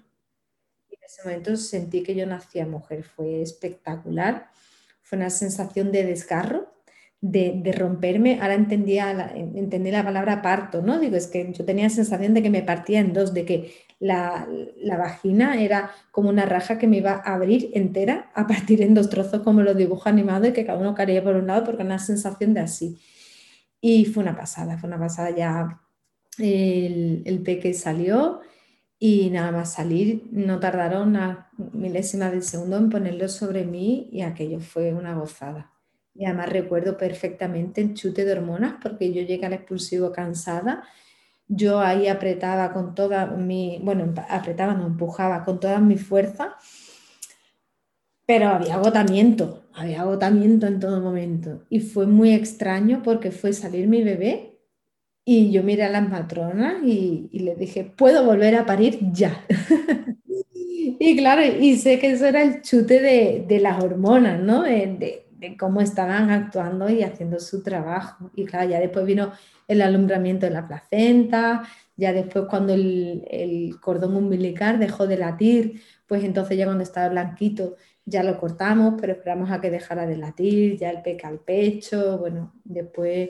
Y 0.90 0.96
en 0.96 1.04
ese 1.04 1.24
momento 1.24 1.56
sentí 1.58 2.02
que 2.02 2.16
yo 2.16 2.26
nacía 2.26 2.66
mujer, 2.66 3.04
fue 3.04 3.44
espectacular, 3.44 4.50
fue 5.04 5.20
una 5.20 5.30
sensación 5.30 5.92
de 5.92 6.04
desgarro 6.04 6.74
de, 7.22 7.72
romperme, 7.78 8.40
ahora 8.42 8.56
entendía 8.56 9.14
la, 9.14 9.32
entendí 9.36 9.92
la 9.92 10.04
palabra 10.04 10.42
parto, 10.42 10.82
¿no? 10.82 11.00
Digo, 11.00 11.16
es 11.16 11.28
que 11.28 11.54
yo 11.54 11.64
tenía 11.64 11.84
la 11.84 11.92
sensación 11.92 12.34
de 12.34 12.42
que 12.42 12.50
me 12.50 12.64
partía 12.64 13.00
en 13.00 13.14
dos, 13.14 13.36
de 13.36 13.46
que 13.46 13.72
la, 14.02 14.48
vagina 14.98 15.62
era 15.62 15.92
como 16.12 16.30
una 16.30 16.46
raja 16.46 16.78
que 16.78 16.88
me 16.88 16.98
iba 16.98 17.22
a 17.24 17.36
abrir 17.36 17.70
entera, 17.74 18.32
a 18.34 18.48
partir 18.48 18.82
en 18.82 18.96
dos 18.96 19.10
trozos 19.10 19.42
como 19.44 19.62
los 19.62 19.78
dibujos 19.78 20.08
animados 20.08 20.50
y 20.50 20.54
que 20.54 20.66
cada 20.66 20.80
uno 20.80 20.96
caería 20.96 21.24
por 21.24 21.36
un 21.36 21.48
lado 21.48 21.64
porque 21.64 21.84
una 21.84 22.00
sensación 22.00 22.54
de 22.54 22.62
así. 22.62 23.00
Y 23.80 24.06
fue 24.06 24.24
una 24.24 24.36
pasada, 24.36 24.78
fue 24.78 24.88
una 24.88 25.00
pasada 25.00 25.30
ya 25.30 25.82
el, 26.40 27.22
el 27.26 27.44
peque 27.44 27.74
salió 27.74 28.42
y 28.98 29.30
nada 29.30 29.52
más 29.52 29.74
salir, 29.74 30.24
no 30.32 30.60
tardaron 30.60 31.10
una 31.10 31.50
milésima 31.74 32.32
de 32.32 32.42
segundo 32.42 32.78
en 32.78 32.90
ponerlo 32.90 33.28
sobre 33.30 33.66
mí 33.66 34.10
y 34.12 34.22
aquello 34.22 34.60
fue 34.60 34.94
una 34.94 35.16
gozada. 35.16 35.72
Y 36.14 36.26
además 36.26 36.50
recuerdo 36.50 36.98
perfectamente 36.98 37.82
el 37.82 37.94
chute 37.94 38.26
de 38.26 38.34
hormonas 38.34 38.76
porque 38.82 39.14
yo 39.14 39.22
llegué 39.22 39.46
al 39.46 39.54
expulsivo 39.54 40.12
cansada. 40.12 40.84
Yo 41.54 41.82
ahí 41.82 42.08
apretaba 42.08 42.72
con 42.72 42.96
toda 42.96 43.26
mi, 43.26 43.78
bueno, 43.84 44.14
apretaba, 44.30 44.74
no 44.74 44.88
empujaba 44.88 45.44
con 45.44 45.60
toda 45.60 45.80
mi 45.80 45.98
fuerza, 45.98 46.56
pero 48.26 48.48
había 48.48 48.76
agotamiento, 48.76 49.66
había 49.74 50.02
agotamiento 50.02 50.66
en 50.66 50.80
todo 50.80 51.02
momento. 51.02 51.64
Y 51.70 51.82
fue 51.82 52.08
muy 52.08 52.32
extraño 52.34 53.02
porque 53.04 53.32
fue 53.32 53.52
salir 53.52 53.90
mi 53.90 54.02
bebé 54.02 54.60
y 55.26 55.52
yo 55.52 55.62
miré 55.62 55.84
a 55.84 55.90
las 55.90 56.08
matronas 56.08 56.82
y, 56.86 57.28
y 57.34 57.40
les 57.40 57.60
dije, 57.60 57.84
puedo 57.84 58.24
volver 58.26 58.56
a 58.56 58.66
parir 58.66 59.00
ya. 59.12 59.46
y 60.54 61.18
claro, 61.18 61.42
y 61.44 61.76
sé 61.76 62.00
que 62.00 62.12
eso 62.12 62.28
era 62.28 62.44
el 62.44 62.62
chute 62.62 63.02
de, 63.02 63.46
de 63.46 63.60
las 63.60 63.84
hormonas, 63.84 64.40
¿no? 64.40 64.64
de, 64.64 65.26
de 65.42 65.58
cómo 65.58 65.82
estaban 65.82 66.30
actuando 66.30 66.88
y 66.90 67.04
haciendo 67.04 67.40
su 67.40 67.64
trabajo. 67.64 68.32
Y 68.36 68.46
claro, 68.46 68.70
ya 68.70 68.80
después 68.80 69.06
vino 69.06 69.32
el 69.72 69.82
alumbramiento 69.82 70.46
de 70.46 70.52
la 70.52 70.68
placenta, 70.68 71.64
ya 71.96 72.12
después 72.12 72.46
cuando 72.50 72.74
el, 72.74 73.78
cordón 73.80 74.18
umbilical 74.18 74.80
dejó 74.80 75.08
de 75.08 75.18
latir, 75.18 75.82
pues 76.08 76.26
entonces 76.26 76.58
ya 76.58 76.66
cuando 76.66 76.84
estaba 76.84 77.08
blanquito 77.08 77.78
ya 78.04 78.22
lo 78.24 78.38
cortamos, 78.38 78.96
pero 79.00 79.14
esperamos 79.14 79.50
a 79.50 79.62
que 79.62 79.70
dejara 79.70 80.06
de 80.06 80.18
latir, 80.18 80.78
ya 80.78 80.90
el 80.90 81.02
peca 81.02 81.30
al 81.30 81.40
pecho, 81.40 82.18
bueno, 82.18 82.54
después 82.66 83.30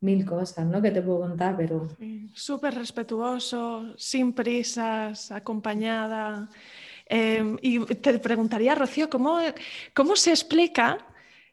mil 0.00 0.26
cosas, 0.26 0.66
¿no? 0.66 0.82
Que 0.82 0.90
te 0.90 1.00
puedo 1.00 1.20
contar, 1.20 1.56
pero... 1.56 1.88
Súper 2.34 2.74
respetuoso, 2.74 3.94
sin 3.96 4.34
prisas, 4.34 5.32
acompañada. 5.32 6.50
Eh, 7.08 7.56
y 7.62 7.78
te 7.78 8.18
preguntaría, 8.18 8.74
Rocío, 8.74 9.08
¿cómo, 9.08 9.38
cómo 9.94 10.16
se 10.16 10.30
explica 10.30 10.98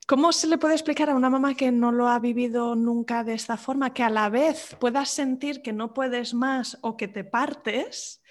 ¿Cómo 0.07 0.31
se 0.31 0.47
le 0.47 0.59
puede 0.59 0.75
explicar 0.75 1.09
a 1.09 1.15
una 1.15 1.31
mamá 1.31 1.55
que 1.55 1.71
no 1.71 1.91
lo 1.91 2.07
ha 2.07 2.19
vivido 2.19 2.75
nunca 2.75 3.23
de 3.23 3.33
esta 3.33 3.57
forma, 3.57 3.91
que 3.91 4.03
a 4.03 4.09
la 4.11 4.29
vez 4.29 4.77
puedas 4.79 5.09
sentir 5.09 5.63
que 5.63 5.73
no 5.73 5.95
puedes 5.95 6.35
más 6.35 6.77
o 6.81 6.95
que 6.95 7.07
te 7.07 7.23
partes 7.23 8.21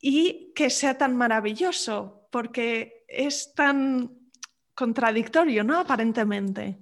y 0.00 0.52
que 0.54 0.70
sea 0.70 0.96
tan 0.96 1.16
maravilloso? 1.16 2.28
Porque 2.30 3.04
es 3.08 3.52
tan 3.54 4.12
contradictorio, 4.76 5.64
¿no? 5.64 5.80
Aparentemente. 5.80 6.78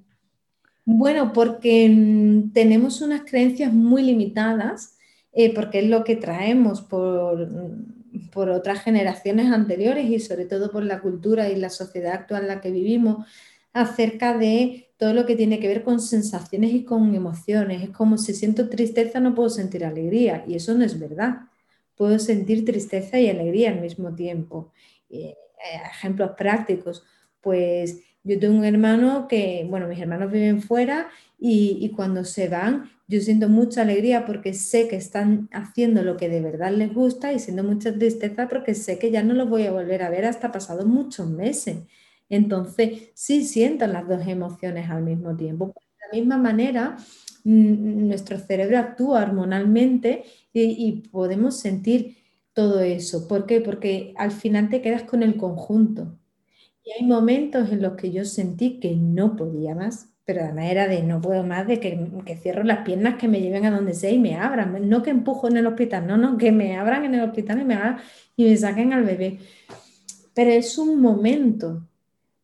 Bueno, 0.84 1.32
porque 1.32 1.88
mm, 1.88 2.52
tenemos 2.52 3.00
unas 3.00 3.22
creencias 3.22 3.72
muy 3.72 4.02
limitadas, 4.02 4.98
eh, 5.32 5.54
porque 5.54 5.78
es 5.78 5.88
lo 5.88 6.04
que 6.04 6.16
traemos 6.16 6.82
por, 6.82 7.48
mm, 7.48 8.28
por 8.30 8.50
otras 8.50 8.82
generaciones 8.82 9.50
anteriores 9.50 10.10
y 10.10 10.20
sobre 10.20 10.44
todo 10.44 10.70
por 10.70 10.84
la 10.84 11.00
cultura 11.00 11.48
y 11.48 11.56
la 11.56 11.70
sociedad 11.70 12.12
actual 12.12 12.42
en 12.42 12.48
la 12.48 12.60
que 12.60 12.70
vivimos 12.70 13.26
acerca 13.72 14.36
de 14.36 14.90
todo 14.96 15.14
lo 15.14 15.26
que 15.26 15.36
tiene 15.36 15.60
que 15.60 15.68
ver 15.68 15.82
con 15.82 16.00
sensaciones 16.00 16.72
y 16.72 16.84
con 16.84 17.14
emociones. 17.14 17.82
Es 17.82 17.90
como 17.90 18.18
si 18.18 18.34
siento 18.34 18.68
tristeza 18.68 19.20
no 19.20 19.34
puedo 19.34 19.48
sentir 19.48 19.84
alegría 19.84 20.44
y 20.46 20.56
eso 20.56 20.74
no 20.74 20.84
es 20.84 20.98
verdad. 20.98 21.40
Puedo 21.96 22.18
sentir 22.18 22.64
tristeza 22.64 23.18
y 23.18 23.28
alegría 23.28 23.70
al 23.70 23.80
mismo 23.80 24.14
tiempo. 24.14 24.72
Eh, 25.08 25.34
ejemplos 25.92 26.32
prácticos, 26.36 27.04
pues 27.40 28.02
yo 28.22 28.38
tengo 28.38 28.58
un 28.58 28.64
hermano 28.64 29.26
que, 29.28 29.66
bueno, 29.68 29.88
mis 29.88 29.98
hermanos 29.98 30.30
viven 30.30 30.62
fuera 30.62 31.08
y, 31.38 31.78
y, 31.80 31.90
cuando 31.90 32.24
se 32.24 32.48
van 32.48 32.90
yo 33.08 33.20
siento 33.20 33.48
mucha 33.48 33.82
alegría 33.82 34.24
porque 34.26 34.54
sé 34.54 34.86
que 34.86 34.96
están 34.96 35.48
haciendo 35.52 36.02
lo 36.02 36.16
que 36.16 36.28
de 36.28 36.40
verdad 36.40 36.70
les 36.72 36.94
gusta 36.94 37.32
y 37.32 37.38
siento 37.38 37.64
mucha 37.64 37.92
tristeza 37.92 38.46
porque 38.48 38.74
sé 38.74 38.98
que 38.98 39.10
ya 39.10 39.22
no 39.22 39.34
los 39.34 39.48
voy 39.48 39.64
a 39.66 39.72
volver 39.72 40.02
a 40.02 40.10
ver 40.10 40.26
hasta 40.26 40.52
pasados 40.52 40.86
muchos 40.86 41.28
meses. 41.28 41.78
Entonces, 42.30 43.10
sí 43.14 43.44
sientan 43.44 43.92
las 43.92 44.08
dos 44.08 44.26
emociones 44.26 44.88
al 44.88 45.02
mismo 45.02 45.36
tiempo. 45.36 45.74
la 46.00 46.18
misma 46.18 46.38
manera, 46.38 46.96
nuestro 47.44 48.38
cerebro 48.38 48.78
actúa 48.78 49.22
hormonalmente 49.22 50.24
y, 50.52 51.08
podemos 51.10 51.58
sentir 51.60 52.16
todo 52.52 52.80
eso. 52.80 53.28
¿Por 53.28 53.46
qué? 53.46 53.60
Porque 53.60 54.14
al 54.16 54.30
final 54.30 54.68
te 54.68 54.80
quedas 54.80 55.02
con 55.02 55.22
el 55.22 55.36
conjunto. 55.36 56.18
Y 56.84 56.92
hay 56.92 57.06
momentos 57.06 57.70
en 57.72 57.82
los 57.82 57.94
que 57.94 58.12
yo 58.12 58.24
sentí 58.24 58.80
que 58.80 58.96
no 58.96 59.36
podía 59.36 59.74
más, 59.74 60.10
pero 60.24 60.42
además 60.42 60.66
era 60.70 60.88
de 60.88 61.02
no 61.02 61.20
puedo 61.20 61.42
más, 61.44 61.66
de 61.66 61.80
que, 61.80 62.36
cierro 62.40 62.64
las 62.64 62.84
piernas, 62.84 63.16
que 63.16 63.28
me 63.28 63.40
lleven 63.40 63.66
a 63.66 63.70
donde 63.70 63.94
sea 63.94 64.10
y 64.10 64.18
me 64.18 64.36
abran. 64.36 64.88
No 64.88 65.02
que 65.02 65.10
empujo 65.10 65.48
en 65.48 65.56
el 65.56 65.66
hospital, 65.66 66.06
no, 66.06 66.16
no, 66.16 66.38
que 66.38 66.52
me 66.52 66.76
abran 66.76 67.04
en 67.04 67.14
el 67.14 67.22
hospital 67.22 67.60
y 67.60 67.64
me, 67.64 67.78
y 68.36 68.44
me 68.44 68.56
saquen 68.56 68.92
al 68.92 69.04
bebé. 69.04 69.38
Pero 70.34 70.50
es 70.50 70.78
un 70.78 71.00
momento. 71.00 71.89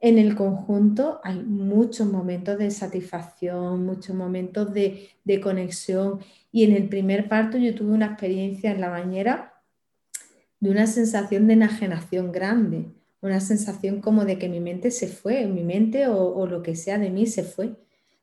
En 0.00 0.18
el 0.18 0.36
conjunto 0.36 1.20
hay 1.24 1.42
muchos 1.42 2.06
momentos 2.06 2.58
de 2.58 2.70
satisfacción, 2.70 3.84
muchos 3.86 4.14
momentos 4.14 4.72
de, 4.72 5.08
de 5.24 5.40
conexión. 5.40 6.20
Y 6.52 6.64
en 6.64 6.72
el 6.72 6.88
primer 6.88 7.28
parto 7.28 7.56
yo 7.56 7.74
tuve 7.74 7.92
una 7.92 8.06
experiencia 8.06 8.70
en 8.70 8.80
la 8.80 8.90
bañera 8.90 9.56
de 10.60 10.70
una 10.70 10.86
sensación 10.86 11.46
de 11.46 11.54
enajenación 11.54 12.32
grande, 12.32 12.92
una 13.20 13.40
sensación 13.40 14.00
como 14.00 14.24
de 14.24 14.38
que 14.38 14.48
mi 14.48 14.60
mente 14.60 14.90
se 14.90 15.08
fue, 15.08 15.46
mi 15.46 15.64
mente 15.64 16.08
o, 16.08 16.46
lo 16.46 16.62
que 16.62 16.76
sea 16.76 16.98
de 16.98 17.10
mí 17.10 17.26
se 17.26 17.42
fue, 17.42 17.74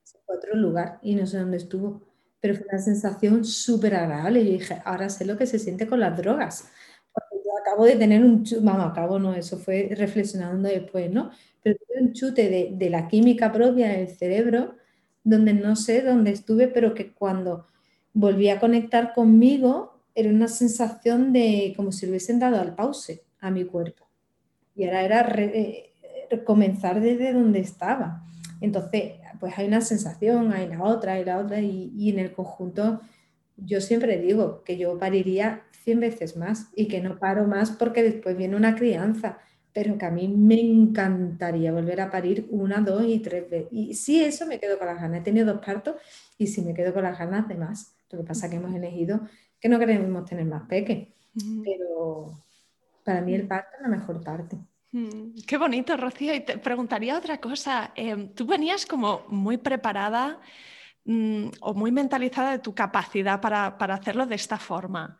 se 0.03 0.17
fue 0.25 0.35
a 0.35 0.37
otro 0.37 0.55
lugar 0.55 0.99
y 1.01 1.15
no 1.15 1.25
sé 1.27 1.39
dónde 1.39 1.57
estuvo, 1.57 2.01
pero 2.39 2.55
fue 2.55 2.65
una 2.69 2.79
sensación 2.79 3.45
súper 3.45 3.95
agradable. 3.95 4.43
Yo 4.45 4.51
dije, 4.51 4.81
ahora 4.85 5.09
sé 5.09 5.25
lo 5.25 5.37
que 5.37 5.45
se 5.45 5.59
siente 5.59 5.87
con 5.87 5.99
las 5.99 6.17
drogas. 6.17 6.69
Porque 7.13 7.43
yo 7.45 7.51
acabo 7.61 7.85
de 7.85 7.95
tener 7.95 8.23
un 8.23 8.43
vamos, 8.61 8.91
acabo 8.91 9.19
no, 9.19 9.33
eso 9.33 9.57
fue 9.57 9.89
reflexionando 9.95 10.67
después, 10.69 11.11
¿no? 11.11 11.31
Pero 11.63 11.77
un 11.99 12.13
chute 12.13 12.49
de, 12.49 12.69
de 12.73 12.89
la 12.89 13.07
química 13.07 13.51
propia 13.51 13.89
del 13.89 14.07
cerebro, 14.07 14.75
donde 15.23 15.53
no 15.53 15.75
sé 15.75 16.01
dónde 16.01 16.31
estuve, 16.31 16.67
pero 16.67 16.93
que 16.93 17.13
cuando 17.13 17.67
volví 18.13 18.49
a 18.49 18.59
conectar 18.59 19.13
conmigo, 19.13 20.03
era 20.15 20.29
una 20.29 20.47
sensación 20.47 21.33
de 21.33 21.73
como 21.75 21.91
si 21.91 22.05
le 22.05 22.11
hubiesen 22.11 22.39
dado 22.39 22.59
al 22.59 22.75
pause 22.75 23.23
a 23.39 23.49
mi 23.49 23.63
cuerpo. 23.63 24.07
Y 24.75 24.85
ahora 24.85 25.01
era 25.03 25.21
eh, 25.37 25.93
comenzar 26.45 26.99
desde 27.01 27.33
donde 27.33 27.59
estaba. 27.59 28.23
Entonces, 28.61 29.13
pues 29.39 29.57
hay 29.57 29.67
una 29.67 29.81
sensación, 29.81 30.51
hay 30.53 30.67
la 30.67 30.83
otra, 30.83 31.13
hay 31.13 31.25
la 31.25 31.39
otra, 31.39 31.59
y, 31.61 31.91
y 31.95 32.09
en 32.09 32.19
el 32.19 32.33
conjunto 32.33 33.01
yo 33.57 33.81
siempre 33.81 34.19
digo 34.19 34.63
que 34.63 34.77
yo 34.77 34.97
pariría 34.97 35.63
100 35.83 35.99
veces 35.99 36.37
más 36.37 36.69
y 36.75 36.87
que 36.87 37.01
no 37.01 37.19
paro 37.19 37.45
más 37.45 37.71
porque 37.71 38.03
después 38.03 38.37
viene 38.37 38.55
una 38.55 38.75
crianza, 38.75 39.37
pero 39.73 39.97
que 39.97 40.05
a 40.05 40.11
mí 40.11 40.27
me 40.27 40.59
encantaría 40.59 41.71
volver 41.71 41.99
a 42.01 42.11
parir 42.11 42.47
una, 42.51 42.79
dos 42.79 43.03
y 43.05 43.19
tres 43.19 43.49
veces. 43.49 43.67
Y 43.71 43.95
sí, 43.95 44.23
eso 44.23 44.45
me 44.45 44.59
quedo 44.59 44.77
con 44.77 44.87
las 44.87 45.01
ganas. 45.01 45.21
He 45.21 45.23
tenido 45.23 45.51
dos 45.51 45.65
partos 45.65 45.95
y 46.37 46.47
sí 46.47 46.61
me 46.61 46.73
quedo 46.73 46.93
con 46.93 47.03
las 47.03 47.17
ganas 47.17 47.47
de 47.47 47.55
más. 47.55 47.95
Lo 48.11 48.19
que 48.19 48.25
pasa 48.25 48.45
es 48.45 48.51
que 48.51 48.57
hemos 48.57 48.73
elegido 48.75 49.21
que 49.59 49.69
no 49.69 49.79
queremos 49.79 50.25
tener 50.25 50.45
más 50.45 50.67
peques, 50.67 51.07
pero 51.63 52.43
para 53.03 53.21
mí 53.21 53.33
el 53.33 53.47
parto 53.47 53.77
es 53.77 53.81
la 53.81 53.87
mejor 53.87 54.23
parte. 54.23 54.57
Mm, 54.91 55.41
qué 55.47 55.57
bonito, 55.57 55.97
Rocío. 55.97 56.35
Y 56.35 56.41
te 56.41 56.57
preguntaría 56.59 57.17
otra 57.17 57.39
cosa. 57.39 57.91
Em, 57.95 58.29
tú 58.33 58.45
venías 58.45 58.85
como 58.85 59.25
muy 59.29 59.57
preparada 59.57 60.39
mm, 61.05 61.47
o 61.61 61.73
muy 61.73 61.91
mentalizada 61.91 62.51
de 62.51 62.59
tu 62.59 62.75
capacidad 62.75 63.41
para, 63.41 63.77
para, 63.77 63.95
hacerlo 63.95 64.27
de 64.27 64.35
esta 64.35 64.59
forma. 64.59 65.19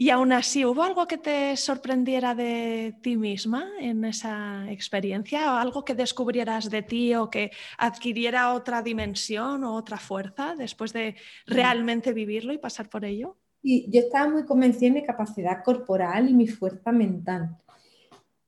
Y 0.00 0.10
aún 0.10 0.30
así, 0.30 0.64
¿hubo 0.64 0.84
algo 0.84 1.08
que 1.08 1.18
te 1.18 1.56
sorprendiera 1.56 2.32
de 2.36 2.94
ti 3.02 3.16
misma 3.16 3.68
en 3.80 4.04
esa 4.04 4.70
experiencia? 4.70 5.52
¿O 5.52 5.56
algo 5.56 5.84
que 5.84 5.96
descubrieras 5.96 6.70
de 6.70 6.82
ti 6.82 7.16
o 7.16 7.28
que 7.28 7.50
adquiriera 7.78 8.54
otra 8.54 8.80
dimensión 8.80 9.64
o 9.64 9.74
otra 9.74 9.96
fuerza 9.96 10.54
después 10.56 10.92
de 10.92 11.16
mm. 11.48 11.52
realmente 11.52 12.12
vivirlo 12.12 12.52
y 12.52 12.58
pasar 12.58 12.88
por 12.88 13.04
ello? 13.04 13.38
Y 13.60 13.90
yo 13.90 14.02
estaba 14.02 14.30
muy 14.30 14.44
convencida 14.44 14.94
de 14.94 15.00
mi 15.00 15.04
capacidad 15.04 15.64
corporal 15.64 16.30
y 16.30 16.34
mi 16.34 16.46
fuerza 16.46 16.92
mental. 16.92 17.56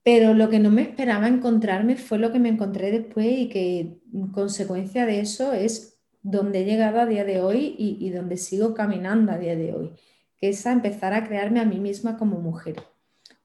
Pero 0.05 0.35
lo 0.35 0.51
que 0.51 0.61
no 0.61 0.71
me 0.71 0.83
esperaba 0.83 1.27
encontrarme 1.27 1.97
fue 1.97 2.19
lo 2.19 2.31
que 2.31 2.39
me 2.39 2.51
encontré 2.51 2.93
después 2.93 3.27
y 3.27 3.49
que 3.49 3.99
consecuencia 4.33 5.05
de 5.05 5.19
eso 5.19 5.53
es 5.53 5.99
donde 6.23 6.61
he 6.61 6.65
llegado 6.65 7.01
a 7.01 7.07
día 7.07 7.25
de 7.25 7.41
hoy 7.41 7.75
y, 7.77 7.97
y 7.99 8.11
donde 8.11 8.37
sigo 8.37 8.73
caminando 8.73 9.33
a 9.33 9.39
día 9.39 9.57
de 9.57 9.75
hoy, 9.75 9.93
que 10.41 10.49
es 10.49 10.67
a 10.67 10.73
empezar 10.73 11.13
a 11.13 11.27
crearme 11.27 11.61
a 11.61 11.65
mí 11.65 11.79
misma 11.79 12.17
como 12.17 12.41
mujer. 12.41 12.83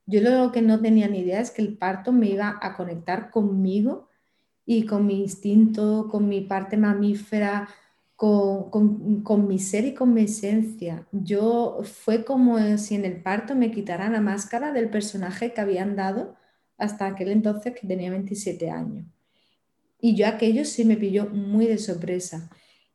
Yo 0.05 0.21
lo 0.21 0.51
que 0.51 0.61
no 0.61 0.79
tenía 0.79 1.07
ni 1.07 1.19
idea 1.19 1.41
es 1.41 1.51
que 1.51 1.61
el 1.61 1.77
parto 1.77 2.11
me 2.11 2.29
iba 2.29 2.57
a 2.61 2.75
conectar 2.77 3.31
conmigo 3.31 4.07
y 4.65 4.85
con 4.85 5.05
mi 5.05 5.21
instinto, 5.21 6.07
con 6.09 6.27
mi 6.29 6.41
parte 6.41 6.77
mamífera, 6.77 7.67
con, 8.15 9.47
mi 9.47 9.59
ser 9.59 9.85
y 9.85 9.93
con 9.93 10.13
mi 10.13 10.23
esencia. 10.23 11.07
Yo 11.11 11.81
fue 11.83 12.23
como 12.23 12.57
si 12.77 12.95
en 12.95 13.05
el 13.05 13.21
parto 13.21 13.55
me 13.55 13.71
quitaran 13.71 14.13
la 14.13 14.21
máscara 14.21 14.71
del 14.71 14.89
personaje 14.89 15.53
que 15.53 15.61
habían 15.61 15.95
dado 15.95 16.35
hasta 16.77 17.07
aquel 17.07 17.29
entonces 17.29 17.73
que 17.79 17.87
tenía 17.87 18.11
27 18.11 18.69
años. 18.69 19.05
Y 19.99 20.15
yo 20.15 20.27
aquello 20.27 20.65
sí 20.65 20.85
me 20.85 20.97
pilló 20.97 21.27
muy 21.27 21.67
de 21.67 21.77
sorpresa. 21.77 22.49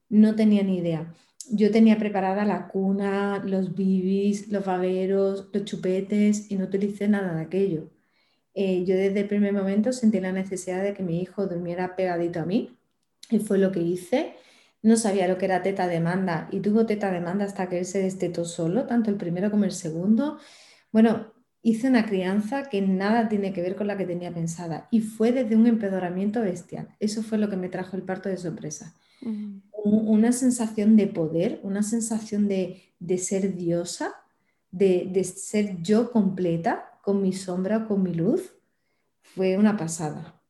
No 0.09 0.35
tenía 0.35 0.63
ni 0.63 0.79
idea. 0.79 1.13
Yo 1.49 1.71
tenía 1.71 1.99
preparada 1.99 2.45
la 2.45 2.69
cuna, 2.69 3.43
los 3.45 3.75
bibis, 3.75 4.49
los 4.49 4.65
baberos, 4.65 5.49
los 5.53 5.65
chupetes 5.65 6.51
y 6.51 6.57
no 6.57 6.67
utilicé 6.67 7.09
nada 7.09 7.35
de 7.35 7.43
aquello. 7.43 7.91
Eh, 8.55 8.85
yo 8.85 8.97
desde 8.97 9.21
el 9.21 9.29
primer 9.29 9.53
momento 9.53 9.93
sentí 9.93 10.21
la 10.21 10.33
necesidad 10.33 10.83
de 10.83 10.95
que 10.95 11.03
mi 11.03 11.21
hijo 11.21 11.47
durmiera 11.47 11.97
pegadito 11.97 12.41
a 12.41 12.47
mí 12.47 12.77
y 13.31 13.39
fue 13.39 13.59
lo 13.59 13.73
que 13.73 13.81
hice 13.81 14.35
no 14.83 14.97
sabía 14.97 15.29
lo 15.29 15.39
que 15.39 15.45
era 15.45 15.63
teta 15.63 15.87
demanda 15.87 16.49
y 16.51 16.61
tuvo 16.61 16.87
teta 16.87 17.11
demanda 17.11 17.45
hasta 17.45 17.69
que 17.69 17.79
él 17.79 17.85
se 17.85 18.03
destetó 18.03 18.45
solo, 18.45 18.87
tanto 18.87 19.11
el 19.11 19.17
primero 19.17 19.51
como 19.51 19.65
el 19.65 19.73
segundo. 19.73 20.39
Bueno, 20.91 21.33
hice 21.63 21.89
una 21.89 22.07
crianza 22.07 22.69
que 22.71 22.81
nada 22.81 23.29
tiene 23.29 23.53
que 23.53 23.61
ver 23.61 23.77
con 23.77 23.87
la 23.87 23.97
que 23.99 24.07
tenía 24.07 24.33
pensada 24.33 24.89
y 24.91 25.01
fue 25.01 25.33
desde 25.33 25.57
un 25.57 25.67
empedoramiento 25.67 26.41
bestial. 26.41 26.89
Eso 26.99 27.23
fue 27.23 27.39
lo 27.39 27.51
que 27.51 27.57
me 27.57 27.69
trajo 27.69 27.97
el 27.97 28.03
parto 28.03 28.29
de 28.29 28.39
sorpresa. 28.39 28.95
Una 29.83 30.33
sensación 30.33 30.97
de 30.97 31.07
poder, 31.07 31.61
una 31.63 31.83
sensación 31.83 32.49
de, 32.49 32.95
ser 33.19 33.57
diosa, 33.57 34.15
de, 34.71 35.25
ser 35.25 35.81
yo 35.83 36.11
completa, 36.11 36.99
con 37.03 37.23
mi 37.23 37.33
sombra, 37.33 37.87
con 37.87 38.03
mi 38.03 38.15
luz. 38.15 38.55
Fue 39.23 39.57
una 39.57 39.77
pasada. 39.77 40.41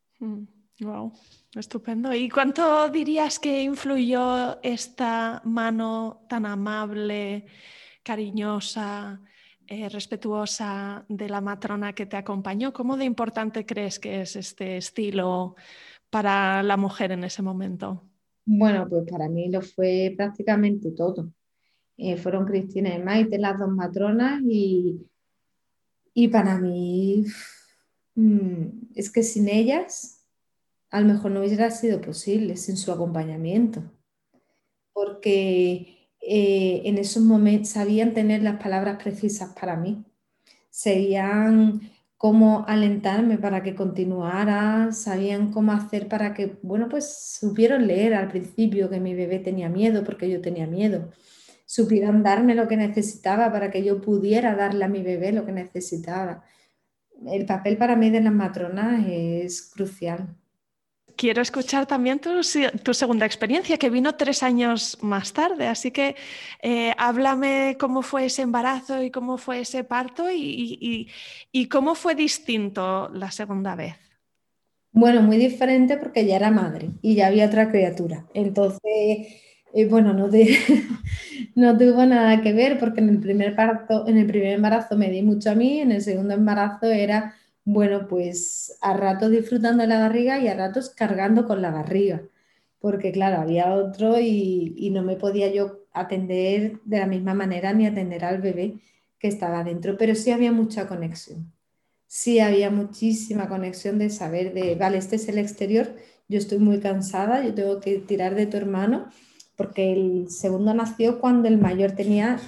Wow. 0.81 1.13
Estupendo. 1.55 2.15
¿Y 2.15 2.29
cuánto 2.29 2.89
dirías 2.89 3.39
que 3.39 3.63
influyó 3.63 4.63
esta 4.63 5.43
mano 5.45 6.25
tan 6.29 6.47
amable, 6.47 7.47
cariñosa, 8.03 9.21
eh, 9.67 9.89
respetuosa 9.89 11.05
de 11.09 11.29
la 11.29 11.41
matrona 11.41 11.93
que 11.93 12.07
te 12.07 12.17
acompañó? 12.17 12.73
¿Cómo 12.73 12.97
de 12.97 13.05
importante 13.05 13.67
crees 13.67 13.99
que 13.99 14.23
es 14.23 14.37
este 14.37 14.77
estilo 14.77 15.57
para 16.09 16.63
la 16.63 16.77
mujer 16.77 17.13
en 17.13 17.25
ese 17.25 17.43
momento? 17.43 18.10
Bueno, 18.45 18.89
pues 18.89 19.05
para 19.11 19.29
mí 19.29 19.49
lo 19.51 19.63
fue 19.63 20.15
prácticamente 20.17 20.91
todo. 20.93 21.33
Eh, 21.97 22.17
fueron 22.17 22.47
Cristina 22.47 22.95
y 22.95 23.03
Maite 23.03 23.39
las 23.39 23.59
dos 23.59 23.69
matronas 23.69 24.41
y, 24.43 25.07
y 26.15 26.29
para 26.29 26.59
mí 26.59 27.27
mm, 28.15 28.93
es 28.95 29.11
que 29.11 29.23
sin 29.23 29.49
ellas 29.49 30.27
a 30.91 31.01
lo 31.01 31.07
mejor 31.07 31.31
no 31.31 31.41
hubiera 31.41 31.71
sido 31.71 32.01
posible 32.01 32.57
sin 32.57 32.77
su 32.77 32.91
acompañamiento, 32.91 33.83
porque 34.93 36.09
eh, 36.21 36.83
en 36.85 36.99
esos 36.99 37.23
momentos 37.23 37.71
sabían 37.71 38.13
tener 38.13 38.43
las 38.43 38.61
palabras 38.61 39.01
precisas 39.03 39.55
para 39.59 39.77
mí, 39.77 40.05
sabían 40.71 41.81
cómo 42.21 42.67
alentarme 42.69 43.39
para 43.39 43.63
que 43.63 43.75
continuara, 43.75 44.93
sabían 44.93 45.51
cómo 45.51 45.73
hacer 45.73 46.07
para 46.07 46.35
que, 46.35 46.59
bueno, 46.63 46.87
pues 46.91 47.39
supieron 47.41 47.87
leer 47.87 48.13
al 48.13 48.29
principio 48.29 48.91
que 48.91 49.01
mi 49.01 49.15
bebé 49.15 49.39
tenía 49.39 49.71
miedo 49.71 50.05
porque 50.05 50.29
yo 50.29 50.43
tenía 50.43 50.67
miedo, 50.67 51.11
supieron 51.65 52.23
darme 52.23 52.55
lo 52.55 52.69
que 52.69 52.77
necesitaba 52.77 53.51
para 53.51 53.71
que 53.71 53.83
yo 53.83 54.03
pudiera 54.03 54.55
darle 54.55 54.85
a 54.85 54.89
mi 54.89 55.03
bebé 55.03 55.33
lo 55.33 55.47
que 55.47 55.53
necesitaba. 55.53 56.45
El 57.27 57.47
papel 57.47 57.79
para 57.79 57.97
mí 57.97 58.11
de 58.11 58.21
las 58.21 58.35
matronas 58.35 59.07
es 59.09 59.63
crucial 59.63 60.37
quiero 61.21 61.43
escuchar 61.43 61.85
también 61.85 62.19
tu, 62.19 62.43
segunda 62.95 63.27
experiencia, 63.27 63.77
que 63.77 63.91
vino 63.91 64.15
tres 64.15 64.43
años 64.43 64.97
más 65.03 65.35
tarde. 65.35 65.67
Así 65.67 65.91
que 65.91 66.17
eh, 66.63 66.95
háblame 66.97 67.77
cómo 67.79 68.01
fue 68.01 68.25
ese 68.25 68.41
embarazo 68.41 69.03
y 69.03 69.11
cómo 69.11 69.37
fue 69.37 69.61
ese 69.61 69.85
parto 69.85 70.31
y, 70.33 71.11
cómo 71.71 71.95
fue 71.95 72.15
distinto 72.15 73.11
la 73.13 73.31
segunda 73.31 73.75
vez. 73.75 73.97
Bueno, 74.93 75.21
muy 75.21 75.37
diferente 75.37 75.99
porque 75.99 76.25
ya 76.25 76.37
era 76.37 76.51
madre 76.51 76.89
y 77.03 77.15
ya 77.17 77.27
había 77.27 77.47
otra 77.47 77.71
criatura. 77.71 78.25
Entonces, 78.33 78.81
eh, 79.75 79.87
bueno, 79.91 80.15
no, 80.15 80.27
no 81.55 81.77
tuvo 81.77 82.07
nada 82.07 82.41
que 82.41 82.55
ver 82.55 82.79
porque 82.79 83.01
en 83.01 83.11
el 83.11 83.21
primer 83.21 83.55
parto, 83.55 84.09
en 84.09 84.17
el 84.17 84.27
primer 84.27 84.55
embarazo 84.55 84.97
me 84.97 85.11
di 85.11 85.21
mucho 85.21 85.51
a 85.51 85.55
mí, 85.55 85.81
en 85.81 85.93
el 85.93 86.01
segundo 86.01 86.33
embarazo 86.33 86.87
era 86.87 87.35
bueno, 87.73 88.09
pues 88.09 88.77
a 88.81 88.97
ratos 88.97 89.31
disfrutando 89.31 89.83
de 89.83 89.89
la 89.89 90.01
barriga 90.01 90.41
y 90.41 90.49
a 90.49 90.55
ratos 90.55 90.91
cargando 90.91 91.47
con 91.47 91.63
la 91.63 91.71
barriga. 91.71 92.23
porque 92.81 93.13
claro, 93.13 93.43
había 93.43 93.75
otro 93.75 94.19
y, 94.21 94.91
no 94.93 95.03
me 95.03 95.17
podía 95.17 95.53
yo 95.53 95.81
atender 95.93 96.81
de 96.85 96.99
la 97.01 97.07
misma 97.07 97.35
manera 97.35 97.73
ni 97.75 97.87
atender 97.87 98.25
al 98.25 98.41
bebé 98.41 98.81
que 99.19 99.29
estaba 99.29 99.65
dentro, 99.65 99.97
pero 99.99 100.15
sí 100.15 100.31
había 100.33 100.53
mucha 100.53 100.89
conexión. 100.89 101.53
Sí 102.07 102.41
había 102.41 102.71
muchísima 102.71 103.49
conexión 103.49 103.99
de 103.99 104.11
saber 104.11 104.55
de, 104.55 104.77
vale, 104.77 104.99
este 104.99 105.17
es 105.17 105.29
el 105.29 105.39
exterior, 105.39 105.95
yo 106.29 106.39
estoy 106.39 106.59
muy 106.59 106.81
cansada, 106.81 107.45
yo 107.45 107.55
tengo 107.55 107.81
que 107.81 107.99
tirar 107.99 108.35
de 108.35 108.47
tu 108.47 108.57
hermano, 108.57 109.11
porque 109.57 109.93
el 109.93 110.31
segundo 110.31 110.75
nació 110.75 111.21
cuando 111.21 111.49
el 111.49 111.59
mayor 111.59 111.93
tenía 111.93 112.41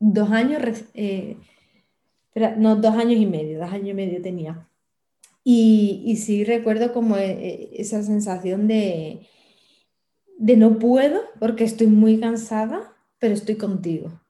dos 0.00 0.30
años, 0.30 0.62
eh, 0.94 1.36
no, 2.56 2.76
dos 2.76 2.94
años 2.96 3.20
y 3.20 3.26
medio, 3.26 3.58
dos 3.58 3.72
años 3.72 3.88
y 3.88 3.94
medio 3.94 4.22
tenía. 4.22 4.68
Y, 5.44 6.02
y 6.06 6.16
sí 6.16 6.44
recuerdo 6.44 6.92
como 6.92 7.16
eh, 7.16 7.30
eh, 7.30 7.70
esa 7.74 8.02
sensación 8.02 8.68
de, 8.68 9.26
de 10.38 10.56
no 10.56 10.78
puedo 10.78 11.20
porque 11.40 11.64
estoy 11.64 11.86
muy 11.86 12.20
cansada, 12.20 12.94
pero 13.18 13.34
estoy 13.34 13.56
contigo. 13.56 14.20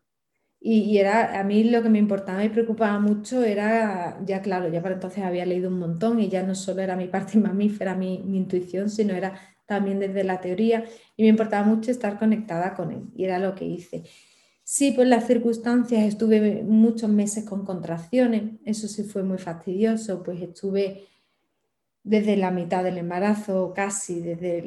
Y, 0.60 0.98
era, 0.98 1.38
a 1.38 1.44
mí 1.44 1.64
lo 1.64 1.82
que 1.82 1.88
me 1.88 1.98
importaba 1.98 2.44
y 2.44 2.48
preocupaba 2.48 2.98
mucho 2.98 3.44
era, 3.44 4.18
ya 4.24 4.42
claro, 4.42 4.68
ya 4.68 4.82
para 4.82 4.94
entonces 4.96 5.22
había 5.22 5.46
leído 5.46 5.70
un 5.70 5.78
montón 5.78 6.18
y 6.20 6.28
ya 6.28 6.42
no 6.42 6.54
solo 6.54 6.82
era 6.82 6.96
mi 6.96 7.06
parte 7.06 7.38
mamífera, 7.38 7.94
mi, 7.94 8.18
mi 8.24 8.38
intuición, 8.38 8.90
sino 8.90 9.14
era 9.14 9.40
también 9.66 10.00
desde 10.00 10.24
la 10.24 10.40
teoría 10.40 10.84
y 11.16 11.22
me 11.22 11.28
importaba 11.28 11.64
mucho 11.64 11.90
estar 11.90 12.18
conectada 12.18 12.74
con 12.74 12.90
él 12.90 13.02
y 13.14 13.24
era 13.24 13.38
lo 13.38 13.54
que 13.54 13.66
hice. 13.66 14.04
Sí, 14.70 14.92
por 14.92 15.06
las 15.06 15.26
circunstancias 15.26 16.04
estuve 16.04 16.62
muchos 16.62 17.08
meses 17.08 17.42
con 17.44 17.64
contracciones, 17.64 18.60
eso 18.66 18.86
sí 18.86 19.02
fue 19.02 19.22
muy 19.22 19.38
fastidioso, 19.38 20.22
pues 20.22 20.42
estuve 20.42 21.06
desde 22.04 22.36
la 22.36 22.50
mitad 22.50 22.84
del 22.84 22.98
embarazo, 22.98 23.72
casi 23.74 24.20
desde 24.20 24.58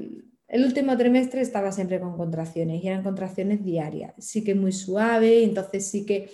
el 0.47 0.65
último 0.65 0.97
trimestre 0.97 1.41
estaba 1.41 1.71
siempre 1.71 1.99
con 1.99 2.17
contracciones 2.17 2.83
y 2.83 2.87
eran 2.87 3.03
contracciones 3.03 3.63
diarias. 3.63 4.15
Sí 4.17 4.43
que 4.43 4.55
muy 4.55 4.71
suave, 4.71 5.43
entonces 5.43 5.85
sí 5.87 6.03
que 6.03 6.31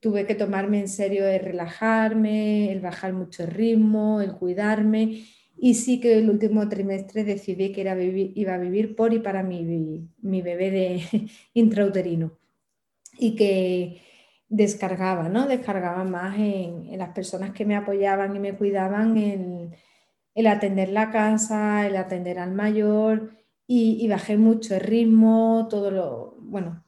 tuve 0.00 0.26
que 0.26 0.34
tomarme 0.34 0.80
en 0.80 0.88
serio 0.88 1.28
el 1.28 1.40
relajarme, 1.40 2.72
el 2.72 2.80
bajar 2.80 3.12
mucho 3.12 3.44
el 3.44 3.52
ritmo, 3.52 4.20
el 4.20 4.32
cuidarme. 4.32 5.24
Y 5.56 5.74
sí 5.74 6.00
que 6.00 6.18
el 6.18 6.28
último 6.28 6.68
trimestre 6.68 7.22
decidí 7.22 7.70
que 7.72 7.82
era 7.82 7.96
iba 8.02 8.54
a 8.54 8.58
vivir 8.58 8.96
por 8.96 9.14
y 9.14 9.20
para 9.20 9.44
mi, 9.44 10.08
mi 10.22 10.42
bebé 10.42 10.70
de 10.72 11.28
intrauterino. 11.54 12.36
Y 13.18 13.36
que 13.36 14.02
descargaba, 14.48 15.28
¿no? 15.28 15.46
Descargaba 15.46 16.04
más 16.04 16.38
en, 16.38 16.96
las 16.98 17.10
personas 17.10 17.52
que 17.52 17.64
me 17.64 17.76
apoyaban 17.76 18.36
y 18.36 18.38
me 18.38 18.56
cuidaban, 18.56 19.16
en 19.16 19.74
el 20.34 20.46
atender 20.46 20.90
la 20.90 21.10
casa, 21.10 21.86
el 21.86 21.96
atender 21.96 22.38
al 22.38 22.52
mayor 22.52 23.32
y, 23.66 24.06
bajé 24.08 24.36
mucho 24.36 24.74
el 24.74 24.82
ritmo, 24.82 25.66
todo 25.68 25.90
lo, 25.90 26.36
bueno, 26.40 26.84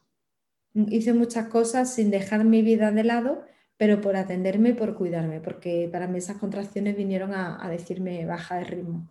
hice 0.75 1.13
muchas 1.13 1.49
cosas 1.49 1.93
sin 1.93 2.11
dejar 2.11 2.45
mi 2.45 2.63
vida 2.63 2.93
de 2.93 3.05
lado, 3.05 3.43
pero 3.77 4.01
por 4.01 4.17
atenderme 4.17 4.71
y 4.71 4.73
por 4.75 4.95
cuidarme, 4.95 5.41
porque 5.41 5.89
para 5.91 6.07
mí 6.07 6.19
esas 6.19 6.37
contracciones 6.39 6.97
vinieron 6.97 7.33
a, 7.35 7.69
decirme 7.71 8.27
baja 8.27 8.57
de 8.57 8.65
ritmo 8.65 9.09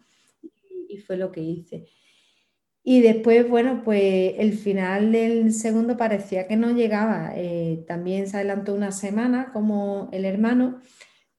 y, 0.89 0.97
fue 0.99 1.17
lo 1.17 1.31
que 1.31 1.41
hice. 1.41 1.87
Y 2.89 3.01
después, 3.01 3.49
bueno, 3.49 3.81
pues 3.83 4.35
el 4.37 4.53
final 4.53 5.11
del 5.11 5.51
segundo 5.51 5.97
parecía 5.97 6.47
que 6.47 6.55
no 6.55 6.71
llegaba. 6.71 7.33
Eh, 7.35 7.83
también 7.85 8.29
se 8.29 8.37
adelantó 8.37 8.73
una 8.73 8.93
semana 8.93 9.51
como 9.51 10.07
el 10.13 10.23
hermano, 10.23 10.79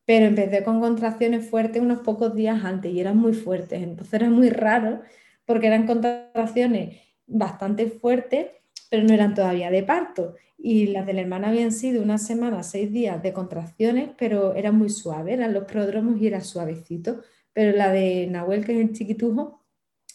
pero 0.04 0.26
empecé 0.26 0.62
con 0.62 0.78
contracciones 0.78 1.48
fuertes 1.48 1.80
unos 1.80 2.00
pocos 2.00 2.34
días 2.34 2.62
antes 2.66 2.92
y 2.92 3.00
eran 3.00 3.16
muy 3.16 3.32
fuertes. 3.32 3.82
Entonces 3.82 4.12
era 4.12 4.28
muy 4.28 4.50
raro 4.50 5.00
porque 5.46 5.68
eran 5.68 5.86
contracciones 5.86 6.98
bastante 7.26 7.86
fuertes, 7.88 8.48
pero 8.90 9.04
no 9.04 9.14
eran 9.14 9.34
todavía 9.34 9.70
de 9.70 9.82
parto. 9.82 10.34
Y 10.58 10.88
las 10.88 11.06
de 11.06 11.14
la 11.14 11.22
hermana 11.22 11.48
habían 11.48 11.72
sido 11.72 12.02
una 12.02 12.18
semana, 12.18 12.62
seis 12.62 12.92
días 12.92 13.22
de 13.22 13.32
contracciones, 13.32 14.10
pero 14.18 14.54
eran 14.54 14.76
muy 14.76 14.90
suaves, 14.90 15.32
eran 15.32 15.54
los 15.54 15.64
pródromos 15.64 16.20
y 16.20 16.26
era 16.26 16.42
suavecito. 16.42 17.22
Pero 17.54 17.74
la 17.74 17.90
de 17.90 18.26
Nahuel, 18.26 18.66
que 18.66 18.72
es 18.72 18.86
el 18.86 18.92
chiquitujo, 18.92 19.57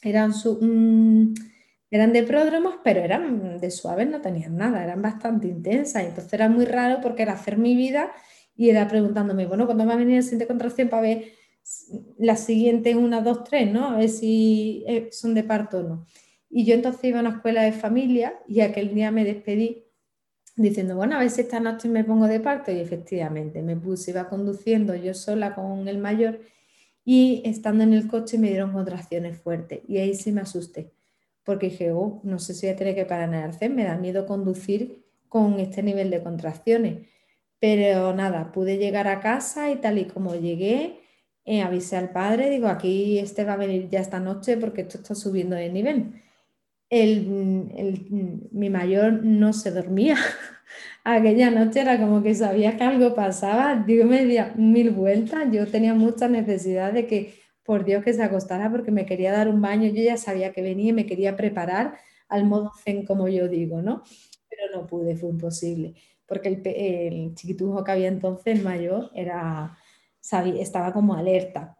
eran, 0.04 0.32
mm, 0.32 1.34
eran 1.91 2.14
de 2.14 2.24
pródromos, 2.24 2.76
pero 2.84 3.01
eran 3.01 3.60
de 3.60 3.72
suaves, 3.72 4.10
no 4.10 4.22
tenían 4.22 4.58
nada, 4.58 4.84
eran 4.84 5.01
bastante 5.01 5.47
intensas. 5.47 6.04
Entonces 6.04 6.34
era 6.34 6.49
muy 6.49 6.66
raro 6.66 6.99
porque 7.01 7.24
era 7.24 7.34
hacer 7.34 7.58
mi 7.58 7.76
vida 7.76 8.12
y 8.56 8.70
era 8.70 8.88
preguntándome, 8.88 9.45
bueno, 9.45 9.66
¿cuándo 9.66 9.86
va 9.86 9.93
a 9.93 9.97
venir 9.97 10.18
el 10.18 10.24
siguiente 10.24 10.47
contracción 10.47 10.89
para 10.89 11.04
ver 11.04 11.26
la 12.18 12.36
siguiente 12.36 12.95
una, 12.95 13.22
dos, 13.22 13.43
tres, 13.43 13.72
¿no? 13.72 13.89
A 13.89 13.97
ver 13.97 14.10
si 14.10 14.84
eh, 14.88 15.10
son 15.12 15.34
de 15.34 15.43
parto 15.43 15.80
o 15.80 15.84
no. 15.84 16.06
Y 16.49 16.66
yo 16.66 16.76
entonces 16.76 17.04
iba 17.06 17.20
a 17.20 17.22
una 17.22 17.32
escuela 17.32 17.64
de 17.64 17.72
familia 17.72 18.36
y 18.47 18.62
aquel 18.62 18.93
día 18.93 19.12
me 19.12 19.24
despedí 19.24 19.86
diciendo, 20.56 20.95
bueno, 20.95 21.16
a 21.16 21.20
ver 21.20 21.30
si 21.30 21.41
esta 21.41 21.60
noche 21.60 21.89
me 21.89 22.04
pongo 22.04 22.28
de 22.28 22.39
parto 22.39 22.72
y 22.72 22.80
efectivamente 22.80 23.62
me 23.64 23.76
puse, 23.76 24.12
iba 24.12 24.30
conduciendo 24.30 24.95
yo 24.95 25.14
sola 25.14 25.56
con 25.56 25.88
el 25.88 25.97
mayor 25.97 26.41
y 27.06 27.41
estando 27.45 27.84
en 27.84 27.93
el 27.93 28.08
coche 28.08 28.38
me 28.38 28.49
dieron 28.49 28.72
contracciones 28.74 29.38
fuertes 29.39 29.82
y 29.88 29.97
ahí 29.97 30.16
sí 30.16 30.32
me 30.32 30.41
asusté 30.41 30.91
porque 31.43 31.70
dije, 31.70 31.91
oh, 31.91 32.22
no 32.24 32.39
sé 32.39 32.54
si 32.54 32.66
voy 32.68 32.74
a 32.74 32.78
tener 32.78 32.95
que 32.95 33.06
parar 33.06 33.34
en 33.34 33.36
el 33.36 33.70
me 33.72 33.84
da 33.84 33.97
miedo 33.97 34.26
conducir 34.26 35.04
con 35.28 35.60
este 35.60 35.84
nivel 35.84 36.10
de 36.10 36.24
contracciones. 36.24 37.08
Pero 37.60 38.14
nada, 38.14 38.51
pude 38.51 38.78
llegar 38.78 39.08
a 39.08 39.20
casa 39.20 39.72
y 39.72 39.78
tal 39.78 39.97
y 39.97 40.06
como 40.06 40.36
llegué, 40.36 40.99
eh, 41.45 41.62
avisé 41.62 41.97
al 41.97 42.12
padre, 42.12 42.49
digo, 42.49 42.68
aquí 42.68 43.20
este 43.20 43.43
va 43.43 43.54
a 43.54 43.58
venir 43.58 43.89
ya 43.89 43.99
esta 43.99 44.20
noche 44.20 44.58
porque 44.58 44.82
esto 44.82 44.97
está 44.97 45.16
subiendo 45.16 45.56
de 45.56 45.70
nivel. 45.70 46.22
mi 48.51 48.70
mayor 48.70 49.14
no 49.24 49.54
se 49.54 49.72
dormía. 49.72 50.18
Aquella 51.06 51.51
noche 51.51 51.82
era 51.82 51.99
como 51.99 52.24
que 52.24 52.34
sabía 52.34 52.78
que 52.78 52.84
algo 52.84 53.14
pasaba, 53.14 53.76
dio 53.76 54.06
media 54.06 54.54
mil 54.56 54.91
vueltas. 54.91 55.49
Yo 55.51 55.68
tenía 55.68 55.93
mucha 55.93 56.28
necesidad 56.30 56.93
de 56.93 57.08
que, 57.08 57.36
por 57.64 57.84
Dios, 57.86 58.04
que 58.04 58.14
se 58.14 58.24
acostara 58.24 58.72
porque 58.72 58.91
me 58.91 59.06
quería 59.06 59.32
dar 59.34 59.49
un 59.49 59.62
baño. 59.62 59.88
Yo 59.89 60.01
ya 60.01 60.18
sabía 60.18 60.54
que 60.54 60.62
venía 60.62 60.89
y 60.89 60.93
me 60.93 61.06
quería 61.06 61.36
preparar 61.36 61.97
al 62.30 62.45
modo 62.45 62.72
zen, 62.84 63.06
como 63.06 63.28
yo 63.28 63.47
digo, 63.49 63.82
¿no? 63.82 64.04
Pero 64.49 64.64
no 64.74 64.88
pude, 64.88 65.16
fue 65.18 65.30
imposible, 65.30 65.95
porque 66.26 66.49
el, 66.49 66.62
el 66.66 67.36
chiquitujo 67.36 67.84
que 67.84 67.91
había 67.91 68.08
entonces, 68.08 68.58
el 68.58 68.64
mayor, 68.64 69.12
era 69.14 69.78
estaba 70.60 70.93
como 70.93 71.16
alerta. 71.16 71.78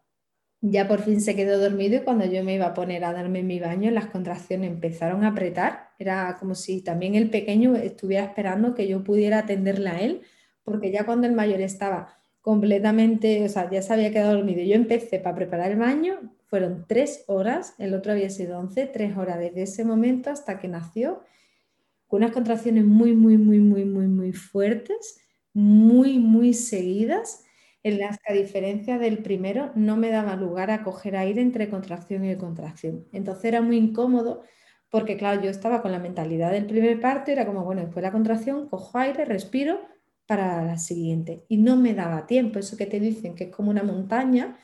Ya 0.66 0.88
por 0.88 1.02
fin 1.02 1.20
se 1.20 1.36
quedó 1.36 1.58
dormido 1.58 1.96
y 1.96 2.00
cuando 2.00 2.24
yo 2.24 2.42
me 2.42 2.54
iba 2.54 2.64
a 2.64 2.72
poner 2.72 3.04
a 3.04 3.12
darme 3.12 3.42
mi 3.42 3.60
baño, 3.60 3.90
las 3.90 4.06
contracciones 4.06 4.70
empezaron 4.70 5.22
a 5.22 5.28
apretar. 5.28 5.90
Era 5.98 6.38
como 6.40 6.54
si 6.54 6.80
también 6.80 7.16
el 7.16 7.28
pequeño 7.28 7.76
estuviera 7.76 8.24
esperando 8.24 8.74
que 8.74 8.88
yo 8.88 9.04
pudiera 9.04 9.40
atenderle 9.40 9.90
a 9.90 10.00
él, 10.00 10.22
porque 10.62 10.90
ya 10.90 11.04
cuando 11.04 11.26
el 11.26 11.34
mayor 11.34 11.60
estaba 11.60 12.16
completamente, 12.40 13.44
o 13.44 13.48
sea, 13.50 13.70
ya 13.70 13.82
se 13.82 13.92
había 13.92 14.10
quedado 14.10 14.36
dormido. 14.36 14.62
Yo 14.62 14.74
empecé 14.74 15.18
para 15.18 15.36
preparar 15.36 15.70
el 15.70 15.78
baño, 15.78 16.32
fueron 16.46 16.86
tres 16.88 17.24
horas, 17.26 17.74
el 17.76 17.92
otro 17.92 18.12
había 18.12 18.30
sido 18.30 18.58
once, 18.58 18.86
tres 18.86 19.18
horas 19.18 19.38
desde 19.38 19.64
ese 19.64 19.84
momento 19.84 20.30
hasta 20.30 20.58
que 20.58 20.68
nació, 20.68 21.20
con 22.06 22.22
unas 22.22 22.32
contracciones 22.32 22.86
muy, 22.86 23.12
muy, 23.12 23.36
muy, 23.36 23.58
muy, 23.58 23.84
muy, 23.84 24.06
muy 24.06 24.32
fuertes, 24.32 25.18
muy, 25.52 26.18
muy 26.18 26.54
seguidas 26.54 27.43
en 27.84 28.00
las 28.00 28.18
que 28.18 28.32
a 28.32 28.36
diferencia 28.36 28.98
del 28.98 29.18
primero 29.22 29.70
no 29.76 29.96
me 29.96 30.10
daba 30.10 30.36
lugar 30.36 30.72
a 30.72 30.82
coger 30.84 31.16
aire 31.16 31.42
entre 31.42 31.70
contracción 31.70 32.24
y 32.24 32.36
contracción. 32.36 33.06
Entonces 33.12 33.46
era 33.46 33.62
muy 33.62 33.76
incómodo 33.78 34.42
porque, 34.90 35.16
claro, 35.16 35.42
yo 35.42 35.50
estaba 35.50 35.82
con 35.82 35.92
la 35.92 36.00
mentalidad 36.00 36.52
del 36.52 36.66
primer 36.66 37.00
parto 37.00 37.30
era 37.32 37.46
como, 37.46 37.64
bueno, 37.64 37.82
después 37.82 37.96
de 37.96 38.08
la 38.08 38.12
contracción, 38.12 38.68
cojo 38.68 38.98
aire, 38.98 39.24
respiro 39.26 39.80
para 40.26 40.64
la 40.64 40.78
siguiente. 40.78 41.44
Y 41.48 41.58
no 41.58 41.76
me 41.76 41.94
daba 41.94 42.26
tiempo, 42.26 42.58
eso 42.58 42.76
que 42.76 42.86
te 42.86 43.00
dicen 43.00 43.34
que 43.34 43.44
es 43.44 43.50
como 43.50 43.70
una 43.70 43.82
montaña, 43.82 44.56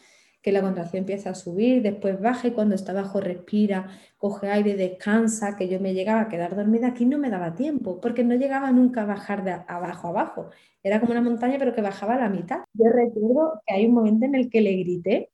que 0.43 0.53
la 0.53 0.63
contracción 0.63 1.01
empieza 1.01 1.31
a 1.31 1.35
subir, 1.35 1.83
después 1.83 2.21
baja 2.21 2.49
y 2.49 2.53
cuando 2.53 2.75
está 2.75 2.93
abajo 2.93 3.21
respira, 3.21 3.91
coge 4.17 4.49
aire, 4.49 4.75
descansa, 4.77 5.57
que 5.57 5.69
yo 5.69 5.81
me 5.81 5.95
llegaba 5.95 6.23
a 6.23 6.29
quedar 6.29 6.57
dormida, 6.57 6.89
aquí 6.89 7.05
no 7.05 7.19
me 7.19 7.31
daba 7.31 7.55
tiempo, 7.55 8.01
porque 8.01 8.25
no 8.25 8.35
llegaba 8.35 8.73
nunca 8.73 9.03
a 9.03 9.07
bajar 9.07 9.45
de 9.45 9.53
abajo 9.53 10.09
a 10.09 10.11
abajo. 10.11 10.51
Era 10.83 11.01
como 11.01 11.13
una 11.13 11.21
montaña, 11.21 11.57
pero 11.59 11.75
que 11.75 11.83
bajaba 11.83 12.15
a 12.15 12.21
la 12.21 12.29
mitad. 12.31 12.61
Yo 12.73 12.87
recuerdo 12.91 13.61
que 13.67 13.75
hay 13.75 13.87
un 13.87 13.95
momento 13.95 14.25
en 14.27 14.35
el 14.35 14.49
que 14.51 14.61
le 14.63 14.73
grité, 14.77 15.31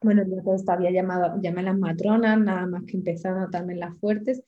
bueno, 0.00 0.24
yo 0.26 0.72
había 0.72 0.90
llamado, 0.90 1.40
llamé 1.42 1.60
a 1.60 1.64
las 1.64 1.78
matronas, 1.78 2.38
nada 2.38 2.66
más 2.66 2.84
que 2.84 2.96
empezaron 2.96 3.38
a 3.38 3.44
notarme 3.46 3.74
las 3.76 3.98
fuertes, 3.98 4.42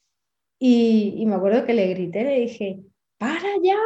y, 0.58 1.14
y 1.18 1.26
me 1.26 1.34
acuerdo 1.36 1.64
que 1.66 1.74
le 1.74 1.88
grité, 1.88 2.24
le 2.24 2.40
dije, 2.40 2.80
¡para 3.18 3.48
ya! 3.62 3.76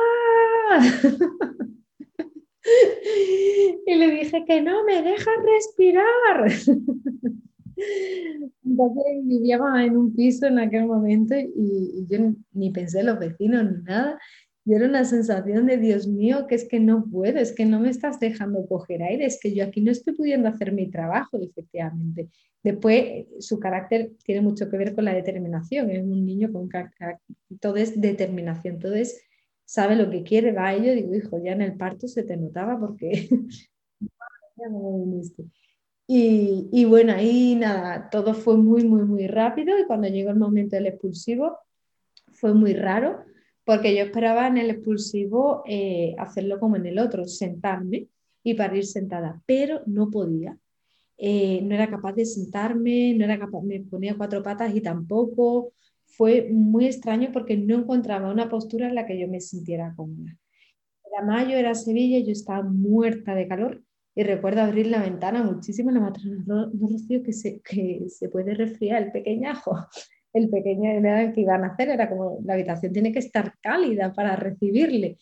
y 3.86 3.94
le 3.94 4.10
dije 4.10 4.44
que 4.46 4.62
no 4.62 4.84
me 4.84 5.02
dejan 5.02 5.34
respirar. 5.44 6.46
Entonces 8.64 9.04
vivíamos 9.24 9.80
en 9.80 9.96
un 9.96 10.14
piso 10.14 10.46
en 10.46 10.58
aquel 10.58 10.86
momento 10.86 11.34
y, 11.36 11.46
y, 11.56 12.06
yo 12.08 12.32
ni 12.52 12.70
pensé 12.70 13.00
en 13.00 13.06
los 13.06 13.18
vecinos 13.18 13.64
ni 13.64 13.82
nada 13.82 14.18
Y 14.64 14.74
era 14.74 14.86
una 14.86 15.04
sensación 15.04 15.66
de, 15.66 15.78
Dios 15.78 16.06
mío, 16.06 16.46
que 16.46 16.54
es 16.54 16.68
que 16.68 16.80
no 16.80 17.04
puedo, 17.04 17.38
es 17.38 17.52
que 17.52 17.66
no 17.66 17.80
me 17.80 17.90
estás 17.90 18.20
dejando 18.20 18.66
coger 18.66 19.02
aire, 19.02 19.26
es 19.26 19.38
que 19.40 19.54
yo 19.54 19.64
aquí 19.64 19.80
no 19.80 19.90
estoy 19.90 20.14
pudiendo 20.14 20.48
hacer 20.48 20.72
mi 20.72 20.90
trabajo, 20.90 21.38
efectivamente. 21.42 22.28
Después, 22.62 23.26
su 23.40 23.58
carácter 23.60 24.12
tiene 24.24 24.40
mucho 24.40 24.70
que 24.70 24.78
ver 24.78 24.94
con 24.94 25.04
la 25.04 25.12
determinación, 25.12 25.90
es 25.90 26.02
un 26.02 26.24
niño 26.24 26.50
con 26.50 26.68
carácter, 26.68 27.18
todo 27.60 27.76
es 27.76 28.00
determinación, 28.00 28.78
todo 28.78 28.94
es, 28.94 29.20
sabe 29.64 29.96
lo 29.96 30.10
que 30.10 30.22
quiere, 30.22 30.52
va 30.52 30.68
a 30.68 30.74
ello, 30.74 30.94
digo, 30.94 31.14
hijo, 31.14 31.42
ya 31.42 31.52
en 31.52 31.62
el 31.62 31.76
parto 31.76 32.08
se 32.08 32.22
te 32.22 32.36
notaba 32.36 32.78
porque 32.78 33.28
viniste. 34.56 35.44
Y, 36.06 36.68
y, 36.70 36.84
bueno, 36.84 37.14
ahí 37.14 37.54
nada, 37.54 38.10
todo 38.10 38.34
fue 38.34 38.58
muy, 38.58 38.84
muy, 38.84 39.04
muy 39.04 39.26
rápido 39.26 39.78
y 39.78 39.86
cuando 39.86 40.08
llegó 40.08 40.30
el 40.30 40.38
momento 40.38 40.76
del 40.76 40.86
expulsivo 40.86 41.58
fue 42.32 42.52
muy 42.52 42.74
raro 42.74 43.24
porque 43.64 43.96
yo 43.96 44.02
esperaba 44.02 44.46
en 44.46 44.58
el 44.58 44.70
expulsivo 44.70 45.62
eh, 45.66 46.14
hacerlo 46.18 46.60
como 46.60 46.76
en 46.76 46.86
el 46.86 46.98
otro, 46.98 47.24
sentarme 47.26 48.08
y 48.42 48.54
parir 48.54 48.84
sentada, 48.84 49.42
pero 49.46 49.80
no 49.86 50.10
podía. 50.10 50.58
Eh, 51.16 51.62
no 51.62 51.74
era 51.74 51.88
capaz 51.88 52.12
de 52.12 52.26
sentarme, 52.26 53.14
no 53.14 53.24
era 53.24 53.38
capaz, 53.38 53.62
me 53.62 53.80
ponía 53.80 54.16
cuatro 54.16 54.42
patas 54.42 54.74
y 54.74 54.80
tampoco. 54.80 55.72
Fue 56.16 56.48
muy 56.50 56.86
extraño 56.86 57.30
porque 57.32 57.56
no 57.56 57.76
encontraba 57.76 58.30
una 58.30 58.48
postura 58.48 58.88
en 58.88 58.94
la 58.94 59.06
que 59.06 59.18
yo 59.18 59.28
me 59.28 59.40
sintiera 59.40 59.94
cómoda. 59.96 60.36
Era 61.04 61.24
mayo, 61.24 61.56
era 61.56 61.74
Sevilla, 61.74 62.18
yo 62.18 62.32
estaba 62.32 62.62
muerta 62.62 63.34
de 63.34 63.48
calor 63.48 63.82
y 64.14 64.22
recuerdo 64.22 64.62
abrir 64.62 64.86
la 64.86 65.02
ventana 65.02 65.42
muchísimo 65.42 65.90
la 65.90 66.00
matrona, 66.00 66.44
no, 66.46 66.66
no 66.66 66.88
Rocío, 66.88 67.22
que 67.22 67.32
se, 67.32 67.60
que 67.60 68.06
se 68.08 68.28
puede 68.28 68.54
resfriar 68.54 69.02
el 69.02 69.12
pequeñajo 69.12 69.76
el 70.34 70.50
pequeño 70.50 71.00
que 71.32 71.40
iban 71.40 71.64
a 71.64 71.68
hacer, 71.68 71.88
era 71.88 72.10
como 72.10 72.40
la 72.44 72.54
habitación 72.54 72.92
tiene 72.92 73.12
que 73.12 73.20
estar 73.20 73.54
cálida 73.60 74.12
para 74.12 74.34
recibirle. 74.36 75.16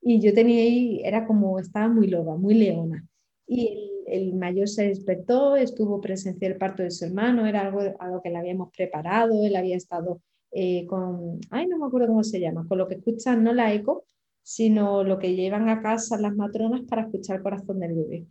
Y 0.00 0.20
yo 0.20 0.32
tenía 0.32 0.62
ahí, 0.62 1.00
era 1.04 1.26
como, 1.26 1.58
estaba 1.58 1.88
muy 1.88 2.06
loba, 2.06 2.36
muy 2.36 2.54
leona. 2.54 3.04
Y 3.46 3.90
el, 4.06 4.34
mayor 4.34 4.68
se 4.68 4.88
despertó, 4.88 5.56
estuvo 5.56 6.00
presencia 6.00 6.46
el 6.46 6.56
parto 6.56 6.82
de 6.84 6.92
su 6.92 7.04
hermano, 7.04 7.46
era 7.46 7.62
algo, 7.62 7.80
algo 7.98 8.22
que 8.22 8.30
le 8.30 8.38
habíamos 8.38 8.70
preparado, 8.70 9.44
él 9.44 9.56
había 9.56 9.76
estado 9.76 10.22
eh, 10.52 10.86
con, 10.86 11.40
ay, 11.50 11.66
no 11.66 11.78
me 11.78 11.86
acuerdo 11.86 12.08
cómo 12.08 12.24
se 12.24 12.40
llama, 12.40 12.66
con 12.68 12.78
lo 12.78 12.88
que 12.88 12.96
escuchan 12.96 13.42
no 13.42 13.52
la 13.52 13.72
eco, 13.72 14.04
sino 14.42 15.04
lo 15.04 15.18
que 15.18 15.34
llevan 15.34 15.68
a 15.68 15.82
casa 15.82 16.18
las 16.18 16.34
matronas 16.34 16.82
para 16.88 17.02
escuchar 17.02 17.36
el 17.36 17.42
corazón 17.42 17.80
del 17.80 17.94
bebé. 17.94 18.26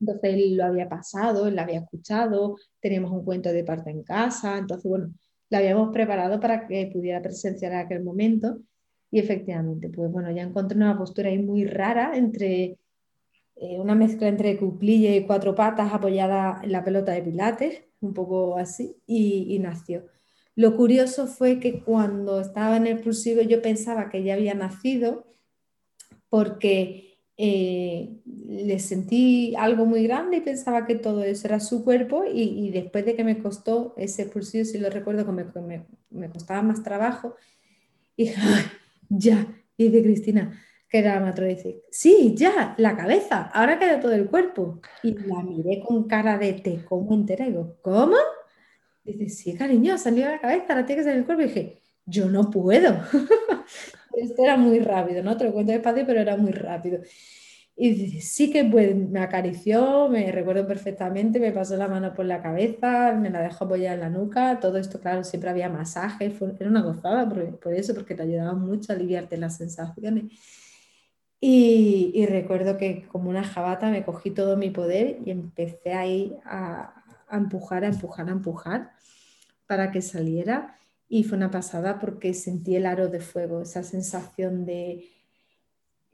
Entonces 0.00 0.34
él 0.34 0.56
lo 0.56 0.64
había 0.64 0.88
pasado, 0.88 1.46
él 1.46 1.56
lo 1.56 1.62
había 1.62 1.80
escuchado, 1.80 2.56
teníamos 2.80 3.12
un 3.12 3.24
cuento 3.24 3.52
de 3.52 3.64
parto 3.64 3.90
en 3.90 4.02
casa, 4.02 4.58
entonces 4.58 4.88
bueno, 4.88 5.12
la 5.50 5.58
habíamos 5.58 5.92
preparado 5.92 6.40
para 6.40 6.66
que 6.66 6.90
pudiera 6.92 7.20
presenciar 7.20 7.74
aquel 7.74 8.02
momento 8.02 8.58
y 9.10 9.18
efectivamente, 9.18 9.90
pues 9.90 10.10
bueno, 10.10 10.30
ya 10.30 10.42
encontré 10.42 10.76
una 10.76 10.96
postura 10.96 11.30
ahí 11.30 11.38
muy 11.38 11.64
rara 11.66 12.16
entre 12.16 12.78
eh, 13.56 13.78
una 13.78 13.94
mezcla 13.94 14.28
entre 14.28 14.56
cuclilla 14.56 15.14
y 15.14 15.26
cuatro 15.26 15.54
patas 15.54 15.92
apoyada 15.92 16.60
en 16.62 16.72
la 16.72 16.82
pelota 16.82 17.12
de 17.12 17.22
pilates, 17.22 17.82
un 18.00 18.14
poco 18.14 18.56
así, 18.56 18.96
y, 19.06 19.58
nació. 19.58 20.04
Lo 20.56 20.76
curioso 20.76 21.26
fue 21.26 21.60
que 21.60 21.82
cuando 21.82 22.40
estaba 22.40 22.76
en 22.76 22.86
el 22.86 23.00
pulsivo 23.00 23.42
yo 23.42 23.62
pensaba 23.62 24.08
que 24.10 24.22
ya 24.22 24.34
había 24.34 24.54
nacido 24.54 25.26
porque 26.28 27.10
eh, 27.42 28.20
le 28.24 28.78
sentí 28.78 29.54
algo 29.56 29.86
muy 29.86 30.04
grande 30.04 30.38
y 30.38 30.40
pensaba 30.42 30.86
que 30.86 30.94
todo 30.94 31.24
eso 31.24 31.48
era 31.48 31.58
su 31.58 31.84
cuerpo 31.84 32.24
y, 32.30 32.70
después 32.70 33.06
de 33.06 33.16
que 33.16 33.24
me 33.24 33.38
costó 33.38 33.94
ese 33.96 34.26
pulsillo, 34.26 34.66
si 34.66 34.78
lo 34.78 34.90
recuerdo 34.90 35.24
que 35.24 35.32
me, 35.32 35.86
me, 36.10 36.30
costaba 36.30 36.60
más 36.60 36.82
trabajo, 36.82 37.36
dije, 38.16 38.36
ya, 39.08 39.46
dice 39.78 40.02
Cristina, 40.02 40.60
que 40.88 40.98
era 40.98 41.14
la 41.14 41.20
matrona, 41.20 41.54
dice, 41.54 41.82
sí, 41.90 42.34
ya, 42.36 42.74
la 42.76 42.94
cabeza, 42.94 43.50
ahora 43.54 43.78
queda 43.78 44.00
todo 44.00 44.12
el 44.12 44.28
cuerpo. 44.28 44.82
Y 45.02 45.14
la 45.14 45.42
miré 45.42 45.80
con 45.80 46.04
cara 46.04 46.36
de 46.36 46.52
te 46.52 46.84
como 46.84 47.14
entera 47.14 47.46
y 47.46 47.52
digo, 47.52 47.78
¿cómo? 47.80 48.16
Dice, 49.12 49.28
sí, 49.28 49.54
cariño, 49.54 49.98
salió 49.98 50.28
la 50.28 50.40
cabeza, 50.40 50.66
ahora 50.70 50.86
tiene 50.86 51.02
que 51.02 51.04
salir 51.04 51.20
el 51.20 51.26
cuerpo. 51.26 51.42
Y 51.42 51.46
dije, 51.46 51.78
yo 52.06 52.28
no 52.28 52.50
puedo. 52.50 52.96
Esto 54.16 54.44
era 54.44 54.56
muy 54.56 54.80
rápido, 54.80 55.22
¿no? 55.22 55.36
Te 55.36 55.44
lo 55.44 55.52
cuento 55.52 55.72
despacio, 55.72 56.04
pero 56.06 56.20
era 56.20 56.36
muy 56.36 56.52
rápido. 56.52 57.00
Y 57.76 58.20
sí 58.20 58.52
que 58.52 58.62
me 58.62 59.20
acarició, 59.20 60.08
me 60.10 60.30
recuerdo 60.30 60.66
perfectamente, 60.66 61.40
me 61.40 61.50
pasó 61.50 61.76
la 61.76 61.88
mano 61.88 62.12
por 62.12 62.26
la 62.26 62.42
cabeza, 62.42 63.14
me 63.14 63.30
la 63.30 63.40
dejó 63.40 63.64
apoyar 63.64 63.94
en 63.94 64.00
la 64.00 64.10
nuca, 64.10 64.60
todo 64.60 64.76
esto, 64.76 65.00
claro, 65.00 65.24
siempre 65.24 65.48
había 65.48 65.70
masajes, 65.70 66.34
era 66.58 66.68
una 66.68 66.82
gozada 66.82 67.26
por, 67.26 67.58
por, 67.58 67.72
eso, 67.72 67.94
porque 67.94 68.14
te 68.14 68.22
ayudaba 68.22 68.52
mucho 68.52 68.92
a 68.92 68.96
aliviarte 68.96 69.38
las 69.38 69.56
sensaciones. 69.56 70.24
Y, 71.40 72.12
y, 72.14 72.26
recuerdo 72.26 72.76
que 72.76 73.06
como 73.08 73.30
una 73.30 73.44
jabata 73.44 73.90
me 73.90 74.04
cogí 74.04 74.30
todo 74.30 74.58
mi 74.58 74.68
poder 74.68 75.20
y 75.24 75.30
empecé 75.30 75.94
ahí 75.94 76.36
a, 76.44 76.99
a 77.30 77.36
empujar, 77.36 77.84
a 77.84 77.88
empujar, 77.88 78.28
a 78.28 78.32
empujar 78.32 78.92
para 79.66 79.90
que 79.90 80.02
saliera 80.02 80.76
y 81.08 81.24
fue 81.24 81.36
una 81.36 81.50
pasada 81.50 81.98
porque 81.98 82.34
sentí 82.34 82.76
el 82.76 82.86
aro 82.86 83.08
de 83.08 83.20
fuego, 83.20 83.62
esa 83.62 83.82
sensación 83.82 84.64
de, 84.64 85.08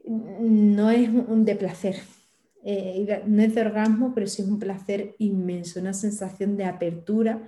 no 0.05 0.89
es 0.89 1.09
un 1.09 1.45
de 1.45 1.55
placer, 1.55 1.97
eh, 2.63 3.23
no 3.27 3.43
es 3.43 3.53
de 3.53 3.61
orgasmo, 3.61 4.13
pero 4.13 4.27
sí 4.27 4.41
es 4.41 4.47
un 4.47 4.59
placer 4.59 5.15
inmenso, 5.19 5.79
una 5.79 5.93
sensación 5.93 6.57
de 6.57 6.65
apertura 6.65 7.47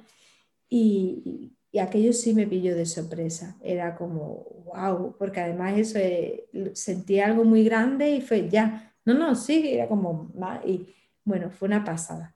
y, 0.69 1.53
aquello 1.79 2.13
sí 2.13 2.33
me 2.33 2.47
pilló 2.47 2.75
de 2.75 2.85
sorpresa, 2.85 3.55
era 3.61 3.95
como, 3.95 4.47
wow, 4.65 5.15
porque 5.17 5.39
además 5.39 5.77
eso, 5.77 5.99
eh, 5.99 6.49
sentí 6.73 7.19
algo 7.19 7.43
muy 7.43 7.63
grande 7.63 8.11
y 8.11 8.21
fue 8.21 8.49
ya, 8.49 8.93
no, 9.05 9.13
no, 9.13 9.35
sí, 9.35 9.69
era 9.69 9.87
como, 9.87 10.31
y 10.65 10.87
bueno, 11.23 11.51
fue 11.51 11.67
una 11.67 11.83
pasada. 11.83 12.35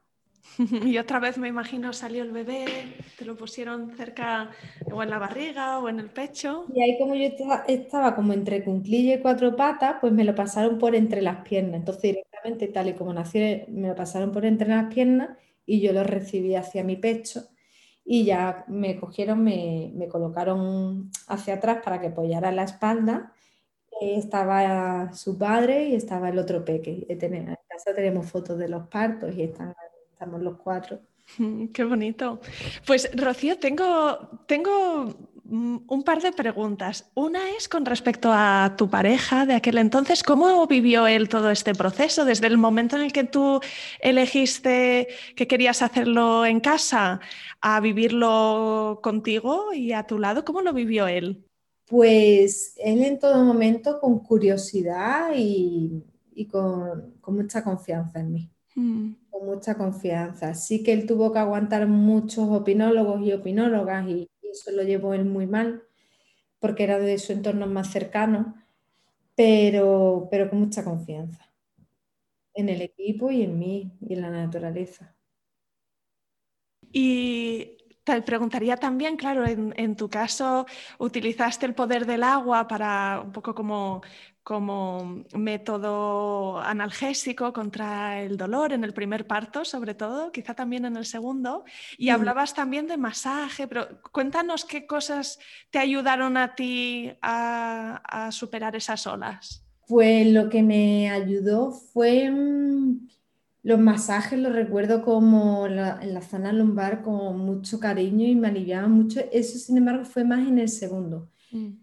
Y 0.85 0.97
otra 0.97 1.19
vez 1.19 1.37
me 1.37 1.47
imagino 1.47 1.93
salió 1.93 2.23
el 2.23 2.31
bebé, 2.31 2.65
te 3.17 3.25
lo 3.25 3.35
pusieron 3.35 3.91
cerca 3.95 4.51
o 4.91 5.03
en 5.03 5.09
la 5.09 5.19
barriga 5.19 5.79
o 5.79 5.89
en 5.89 5.99
el 5.99 6.09
pecho. 6.09 6.65
Y 6.73 6.81
ahí 6.81 6.97
como 6.99 7.15
yo 7.15 7.29
estaba, 7.67 8.15
como 8.15 8.33
entre 8.33 8.63
cunclilla 8.63 9.15
y 9.15 9.21
cuatro 9.21 9.55
patas, 9.55 9.97
pues 10.01 10.13
me 10.13 10.23
lo 10.23 10.35
pasaron 10.35 10.77
por 10.77 10.95
entre 10.95 11.21
las 11.21 11.47
piernas. 11.47 11.75
Entonces 11.75 12.01
directamente 12.03 12.67
tal 12.67 12.89
y 12.89 12.93
como 12.93 13.13
nació, 13.13 13.41
me 13.67 13.87
lo 13.87 13.95
pasaron 13.95 14.31
por 14.31 14.45
entre 14.45 14.69
las 14.69 14.93
piernas 14.93 15.37
y 15.65 15.81
yo 15.81 15.93
lo 15.93 16.03
recibí 16.03 16.55
hacia 16.55 16.83
mi 16.83 16.95
pecho 16.97 17.47
y 18.05 18.25
ya 18.25 18.65
me 18.67 18.99
cogieron, 18.99 19.43
me, 19.43 19.91
me 19.95 20.07
colocaron 20.07 21.09
hacia 21.27 21.55
atrás 21.55 21.79
para 21.83 22.01
que 22.01 22.07
apoyara 22.07 22.51
la 22.51 22.63
espalda. 22.63 23.33
estaba 24.01 25.13
su 25.13 25.37
padre 25.37 25.89
y 25.89 25.95
estaba 25.95 26.29
el 26.29 26.39
otro 26.39 26.65
peque. 26.65 27.05
En 27.09 27.57
casa 27.69 27.93
tenemos 27.95 28.29
fotos 28.29 28.57
de 28.57 28.67
los 28.67 28.87
partos 28.87 29.33
y 29.35 29.43
están 29.43 29.73
los 30.25 30.57
cuatro. 30.57 30.99
Qué 31.73 31.83
bonito. 31.83 32.39
Pues 32.85 33.09
Rocío, 33.15 33.57
tengo, 33.57 34.41
tengo 34.47 35.15
mm, 35.43 35.77
un 35.87 36.03
par 36.03 36.21
de 36.21 36.31
preguntas. 36.31 37.11
Una 37.15 37.51
es 37.51 37.67
con 37.67 37.85
respecto 37.85 38.29
a 38.31 38.75
tu 38.77 38.89
pareja 38.89 39.45
de 39.45 39.53
aquel 39.55 39.77
entonces. 39.77 40.23
¿Cómo 40.23 40.65
vivió 40.67 41.07
él 41.07 41.29
todo 41.29 41.49
este 41.49 41.73
proceso? 41.73 42.25
Desde 42.25 42.47
el 42.47 42.57
momento 42.57 42.95
en 42.95 43.03
el 43.03 43.13
que 43.13 43.23
tú 43.23 43.59
elegiste 43.99 45.07
que 45.35 45.47
querías 45.47 45.81
hacerlo 45.81 46.45
en 46.45 46.59
casa 46.59 47.19
a 47.61 47.79
vivirlo 47.79 48.99
contigo 49.01 49.73
y 49.73 49.93
a 49.93 50.03
tu 50.03 50.19
lado, 50.19 50.43
¿cómo 50.45 50.61
lo 50.61 50.73
vivió 50.73 51.07
él? 51.07 51.45
Pues 51.85 52.75
él 52.77 53.03
en 53.03 53.19
todo 53.19 53.43
momento 53.43 53.99
con 53.99 54.19
curiosidad 54.19 55.31
y, 55.35 56.03
con, 56.49 57.13
con 57.21 57.35
mucha 57.35 57.63
confianza 57.63 58.19
en 58.19 58.31
mí. 58.31 58.49
Mm. 58.75 59.22
Con 59.33 59.47
mucha 59.47 59.75
confianza. 59.75 60.53
Sí 60.53 60.83
que 60.83 60.93
él 60.93 61.07
tuvo 61.07 61.33
que 61.33 61.39
aguantar 61.39 61.87
muchos 61.87 62.47
opinólogos 62.49 63.19
y 63.23 63.33
opinólogas 63.33 64.07
y, 64.07 64.29
eso 64.43 64.69
lo 64.71 64.83
llevó 64.83 65.15
él 65.15 65.25
muy 65.25 65.47
mal 65.47 65.81
porque 66.59 66.83
era 66.83 66.99
de 66.99 67.17
su 67.17 67.31
entorno 67.33 67.65
más 67.65 67.91
cercano, 67.91 68.53
pero, 69.35 70.27
pero 70.29 70.47
con 70.51 70.59
mucha 70.59 70.83
confianza 70.83 71.51
en 72.53 72.69
el 72.69 72.83
equipo 72.83 73.31
y 73.31 73.41
en 73.41 73.57
mí 73.57 73.91
y 73.99 74.13
en 74.13 74.21
la 74.21 74.29
naturaleza. 74.29 75.15
Y 76.91 77.77
te 78.03 78.21
preguntaría 78.21 78.77
también, 78.77 79.17
claro, 79.17 79.43
en, 79.47 79.95
tu 79.95 80.07
caso 80.09 80.67
utilizaste 80.99 81.65
el 81.65 81.73
poder 81.73 82.05
del 82.05 82.21
agua 82.21 82.67
para 82.67 83.21
un 83.21 83.31
poco 83.31 83.55
como, 83.55 84.03
como 84.43 85.23
método 85.33 86.59
analgésico 86.59 87.53
contra 87.53 88.21
el 88.21 88.35
dolor 88.35 88.73
en 88.73 88.83
el 88.83 88.93
primer 88.93 89.25
parto, 89.25 89.63
sobre 89.63 89.95
todo, 89.95 90.31
quizá 90.31 90.53
también 90.53 90.83
en 90.85 90.97
el 90.97 91.05
segundo. 91.05 91.63
Y 91.97 92.09
hablabas 92.09 92.53
también 92.53 92.87
de 92.87 92.97
masaje, 92.97 93.67
pero 93.67 94.01
cuéntanos 94.11 94.65
qué 94.65 94.85
cosas 94.85 95.39
te 95.71 95.79
ayudaron 95.79 96.35
a 96.35 96.55
ti 96.55 97.11
a, 97.21 98.29
superar 98.31 98.75
esas 98.75 99.07
olas. 99.07 99.65
Pues 99.87 100.27
lo 100.27 100.49
que 100.49 100.61
me 100.61 101.09
ayudó 101.09 101.71
fue 101.71 102.29
mm, 102.29 103.07
los 103.63 103.79
masajes 103.79 104.39
los 104.39 104.53
recuerdo 104.53 105.03
como 105.03 105.67
en 105.67 106.13
la 106.13 106.21
zona 106.21 106.51
lumbar 106.51 107.01
con 107.01 107.39
mucho 107.39 107.79
cariño 107.79 108.25
y 108.25 108.35
me 108.35 108.49
aliviaban 108.49 108.91
mucho. 108.91 109.21
Eso, 109.31 109.57
sin 109.57 109.77
embargo, 109.77 110.03
fue 110.03 110.25
más 110.25 110.45
en 110.47 110.59
el 110.59 110.69
segundo. 110.69 111.29
Mm. 111.51 111.82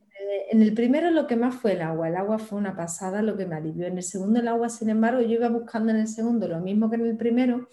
En 0.51 0.63
el 0.63 0.75
primero 0.75 1.11
lo 1.11 1.27
que 1.27 1.37
más 1.37 1.55
fue 1.55 1.73
el 1.73 1.83
agua. 1.83 2.09
El 2.09 2.17
agua 2.17 2.39
fue 2.39 2.59
una 2.59 2.77
pasada, 2.77 3.23
lo 3.23 3.37
que 3.37 3.47
me 3.47 3.57
alivió. 3.57 3.87
En 3.87 3.97
el 3.97 4.03
segundo 4.03 4.41
el 4.41 4.49
agua, 4.49 4.69
sin 4.69 4.91
embargo, 4.91 5.21
yo 5.21 5.33
iba 5.33 5.49
buscando 5.49 5.93
en 5.93 5.99
el 5.99 6.09
segundo 6.09 6.49
lo 6.49 6.61
mismo 6.61 6.91
que 6.91 6.97
en 6.97 7.07
el 7.07 7.17
primero 7.17 7.69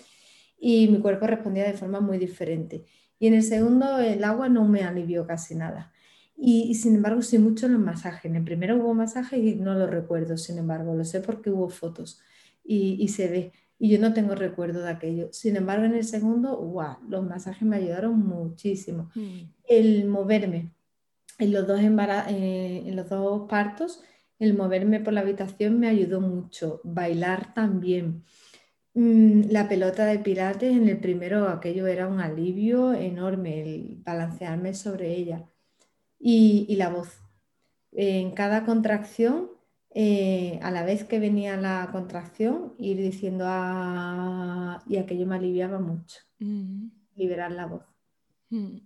y 0.59 0.87
mi 0.87 0.99
cuerpo 0.99 1.27
respondía 1.27 1.65
de 1.65 1.73
forma 1.73 1.99
muy 1.99 2.17
diferente. 2.17 2.85
Y 3.19 3.27
en 3.27 3.33
el 3.33 3.43
segundo 3.43 3.99
el 3.99 4.23
agua 4.23 4.49
no 4.49 4.67
me 4.67 4.83
alivió 4.83 5.25
casi 5.25 5.55
nada. 5.55 5.91
Y, 6.35 6.75
sin 6.75 6.95
embargo, 6.95 7.23
sí 7.23 7.39
mucho 7.39 7.67
los 7.67 7.79
masajes. 7.79 8.25
En 8.25 8.35
el 8.35 8.43
primero 8.43 8.77
hubo 8.77 8.93
masajes 8.93 9.39
y 9.39 9.55
no 9.55 9.73
lo 9.73 9.87
recuerdo, 9.87 10.37
sin 10.37 10.59
embargo, 10.59 10.93
lo 10.93 11.03
sé 11.03 11.19
porque 11.19 11.49
hubo 11.49 11.69
fotos 11.69 12.21
y, 12.63 13.07
se 13.07 13.27
ve. 13.27 13.53
Y 13.79 13.89
yo 13.89 13.99
no 13.99 14.13
tengo 14.13 14.35
recuerdo 14.35 14.83
de 14.83 14.91
aquello. 14.91 15.29
Sin 15.31 15.55
embargo, 15.55 15.85
en 15.85 15.95
el 15.95 16.03
segundo, 16.03 16.57
wow, 16.57 16.97
los 17.09 17.25
masajes 17.25 17.67
me 17.67 17.77
ayudaron 17.77 18.19
muchísimo. 18.19 19.09
Mm. 19.15 19.49
El 19.67 20.05
moverme 20.07 20.71
en 21.37 21.53
los, 21.53 21.67
dos 21.67 21.79
eh, 21.79 22.83
en 22.85 22.95
los 22.95 23.09
dos 23.09 23.47
partos, 23.47 24.03
el 24.39 24.55
moverme 24.55 24.99
por 24.99 25.13
la 25.13 25.21
habitación 25.21 25.79
me 25.79 25.87
ayudó 25.87 26.21
mucho. 26.21 26.81
Bailar 26.83 27.53
también. 27.53 28.23
Mm, 28.93 29.51
la 29.51 29.69
pelota 29.69 30.05
de 30.05 30.19
pilates 30.19 30.75
en 30.75 30.89
el 30.89 30.99
primero, 30.99 31.47
aquello 31.49 31.87
era 31.87 32.07
un 32.07 32.19
alivio 32.19 32.93
enorme, 32.93 33.61
el 33.61 33.97
balancearme 34.03 34.73
sobre 34.73 35.13
ella 35.15 35.47
y, 36.19 36.75
la 36.77 36.89
voz. 36.89 37.21
En 37.91 38.31
cada 38.31 38.65
contracción, 38.65 39.51
eh, 39.91 40.59
a 40.63 40.71
la 40.71 40.83
vez 40.83 41.03
que 41.03 41.19
venía 41.19 41.57
la 41.57 41.89
contracción, 41.91 42.73
ir 42.79 42.97
diciendo 42.97 43.45
ah, 43.47 44.83
y 44.87 44.97
aquello 44.97 45.27
me 45.27 45.35
aliviaba 45.35 45.79
mucho, 45.79 46.19
mm. 46.39 46.87
liberar 47.15 47.51
la 47.51 47.65
voz. 47.67 47.83
Mm. 48.49 48.77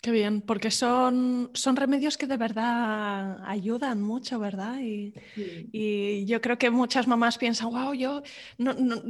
Qué 0.00 0.12
bien, 0.12 0.42
porque 0.42 0.70
son, 0.70 1.50
son 1.54 1.74
remedios 1.74 2.16
que 2.16 2.26
de 2.26 2.36
verdad 2.36 3.38
ayudan 3.44 4.00
mucho, 4.00 4.38
¿verdad? 4.38 4.78
Y, 4.80 5.12
y 5.72 6.24
yo 6.24 6.40
creo 6.40 6.56
que 6.56 6.70
muchas 6.70 7.08
mamás 7.08 7.36
piensan, 7.36 7.70
wow, 7.70 7.94
yo 7.94 8.22
no, 8.58 8.74
no, 8.74 9.02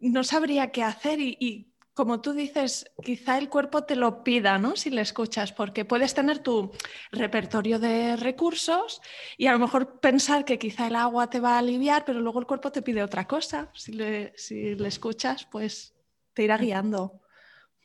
no 0.00 0.24
sabría 0.24 0.70
qué 0.72 0.82
hacer 0.82 1.20
y 1.20 1.72
como 1.96 2.20
tú 2.20 2.34
dices, 2.34 2.92
quizá 3.02 3.38
el 3.38 3.48
cuerpo 3.48 3.84
te 3.84 3.96
lo 3.96 4.22
pida, 4.22 4.58
¿no? 4.58 4.76
Si 4.76 4.90
le 4.90 5.00
escuchas, 5.00 5.54
porque 5.54 5.86
puedes 5.86 6.12
tener 6.12 6.40
tu 6.40 6.70
repertorio 7.10 7.78
de 7.78 8.16
recursos 8.16 9.00
y 9.38 9.46
a 9.46 9.52
lo 9.52 9.58
mejor 9.58 9.98
pensar 9.98 10.44
que 10.44 10.58
quizá 10.58 10.88
el 10.88 10.94
agua 10.94 11.30
te 11.30 11.40
va 11.40 11.54
a 11.54 11.60
aliviar, 11.60 12.04
pero 12.04 12.20
luego 12.20 12.38
el 12.38 12.46
cuerpo 12.46 12.70
te 12.70 12.82
pide 12.82 13.02
otra 13.02 13.26
cosa. 13.26 13.70
Si 13.72 13.92
le, 13.92 14.34
escuchas, 14.36 15.48
pues 15.50 15.94
te 16.34 16.42
irá 16.44 16.58
guiando. 16.58 17.22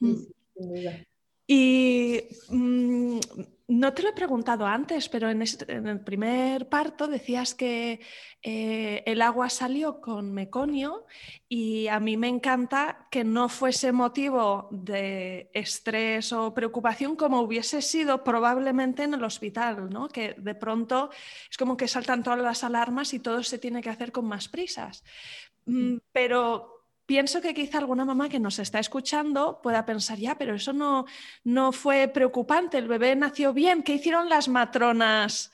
Mm. 0.01 0.23
Y 1.53 2.29
mm, 2.47 3.19
no 3.67 3.93
te 3.93 4.03
lo 4.03 4.09
he 4.09 4.13
preguntado 4.13 4.65
antes, 4.65 5.09
pero 5.09 5.29
en, 5.29 5.41
el 5.41 5.99
primer 5.99 6.69
parto 6.69 7.07
decías 7.07 7.55
que 7.55 7.99
eh, 8.41 9.03
el 9.05 9.21
agua 9.21 9.49
salió 9.49 9.99
con 9.99 10.31
meconio 10.31 11.05
y 11.49 11.89
a 11.89 11.99
mí 11.99 12.15
me 12.15 12.29
encanta 12.29 13.09
que 13.11 13.25
no 13.25 13.49
fuese 13.49 13.91
motivo 13.91 14.69
de 14.71 15.51
estrés 15.53 16.31
o 16.31 16.53
preocupación 16.53 17.17
como 17.17 17.41
hubiese 17.41 17.81
sido 17.81 18.23
probablemente 18.23 19.03
en 19.03 19.15
el 19.15 19.23
hospital, 19.25 19.89
¿no? 19.89 20.07
que 20.07 20.35
de 20.37 20.55
pronto 20.55 21.09
es 21.49 21.57
como 21.57 21.75
que 21.75 21.89
saltan 21.89 22.23
todas 22.23 22.39
las 22.39 22.63
alarmas 22.63 23.13
y 23.13 23.19
todo 23.19 23.43
se 23.43 23.59
tiene 23.59 23.81
que 23.81 23.89
hacer 23.89 24.13
con 24.13 24.23
más 24.25 24.47
prisas. 24.47 25.03
Mm, 25.65 25.97
pero 26.13 26.80
pienso 27.11 27.41
que 27.41 27.53
quizá 27.53 27.79
alguna 27.79 28.05
mamá 28.05 28.29
que 28.29 28.39
nos 28.39 28.57
está 28.57 28.79
escuchando 28.79 29.59
pueda 29.61 29.85
pensar, 29.85 30.17
ya, 30.17 30.37
pero 30.37 30.55
eso 30.55 30.71
no, 30.71 31.03
no 31.43 31.73
fue 31.73 32.07
preocupante, 32.07 32.77
el 32.77 32.87
bebé 32.87 33.17
nació 33.17 33.51
bien, 33.51 33.83
¿qué 33.83 33.95
hicieron 33.95 34.29
las 34.29 34.47
matronas? 34.47 35.51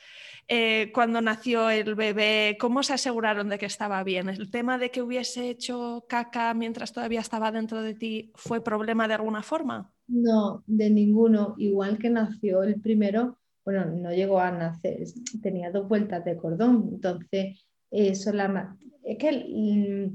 Eh, 0.47 0.91
cuando 0.93 1.19
nació 1.19 1.71
el 1.71 1.95
bebé, 1.95 2.57
¿cómo 2.59 2.83
se 2.83 2.93
aseguraron 2.93 3.49
de 3.49 3.57
que 3.57 3.65
estaba 3.65 4.03
bien? 4.03 4.29
¿El 4.29 4.51
tema 4.51 4.77
de 4.77 4.91
que 4.91 5.01
hubiese 5.01 5.49
hecho 5.49 6.05
caca 6.07 6.53
mientras 6.53 6.93
todavía 6.93 7.21
estaba 7.21 7.51
dentro 7.51 7.81
de 7.81 7.95
ti 7.95 8.31
fue 8.35 8.63
problema 8.63 9.07
de 9.07 9.15
alguna 9.15 9.41
forma? 9.41 9.91
No, 10.07 10.63
de 10.67 10.91
ninguno. 10.91 11.55
Igual 11.57 11.97
que 11.97 12.11
nació 12.11 12.61
el 12.61 12.79
primero, 12.79 13.39
bueno, 13.65 13.83
no 13.85 14.11
llegó 14.11 14.39
a 14.39 14.51
nacer, 14.51 15.07
tenía 15.41 15.71
dos 15.71 15.87
vueltas 15.87 16.23
de 16.23 16.37
cordón, 16.37 16.87
entonces 16.91 17.65
eso. 17.89 18.31
Es 19.03 19.17
que 19.17 20.11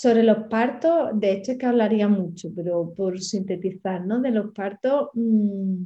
sobre 0.00 0.22
los 0.22 0.44
partos, 0.44 1.10
de 1.12 1.30
hecho 1.30 1.52
es 1.52 1.58
que 1.58 1.66
hablaría 1.66 2.08
mucho, 2.08 2.48
pero 2.56 2.90
por 2.96 3.20
sintetizar, 3.20 4.06
¿no? 4.06 4.18
De 4.22 4.30
los 4.30 4.50
partos 4.54 5.10
mm, 5.12 5.82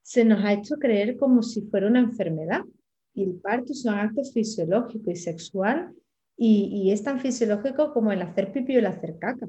se 0.00 0.24
nos 0.24 0.44
ha 0.44 0.52
hecho 0.52 0.76
creer 0.76 1.16
como 1.16 1.42
si 1.42 1.62
fuera 1.62 1.88
una 1.88 1.98
enfermedad. 1.98 2.60
Y 3.14 3.24
el 3.24 3.34
parto 3.40 3.72
es 3.72 3.84
un 3.84 3.94
acto 3.94 4.22
fisiológico 4.22 5.10
y 5.10 5.16
sexual 5.16 5.92
y, 6.36 6.92
es 6.92 7.02
tan 7.02 7.18
fisiológico 7.18 7.92
como 7.92 8.12
el 8.12 8.22
hacer 8.22 8.52
pipí 8.52 8.76
o 8.76 8.78
el 8.78 8.86
hacer 8.86 9.18
caca. 9.18 9.48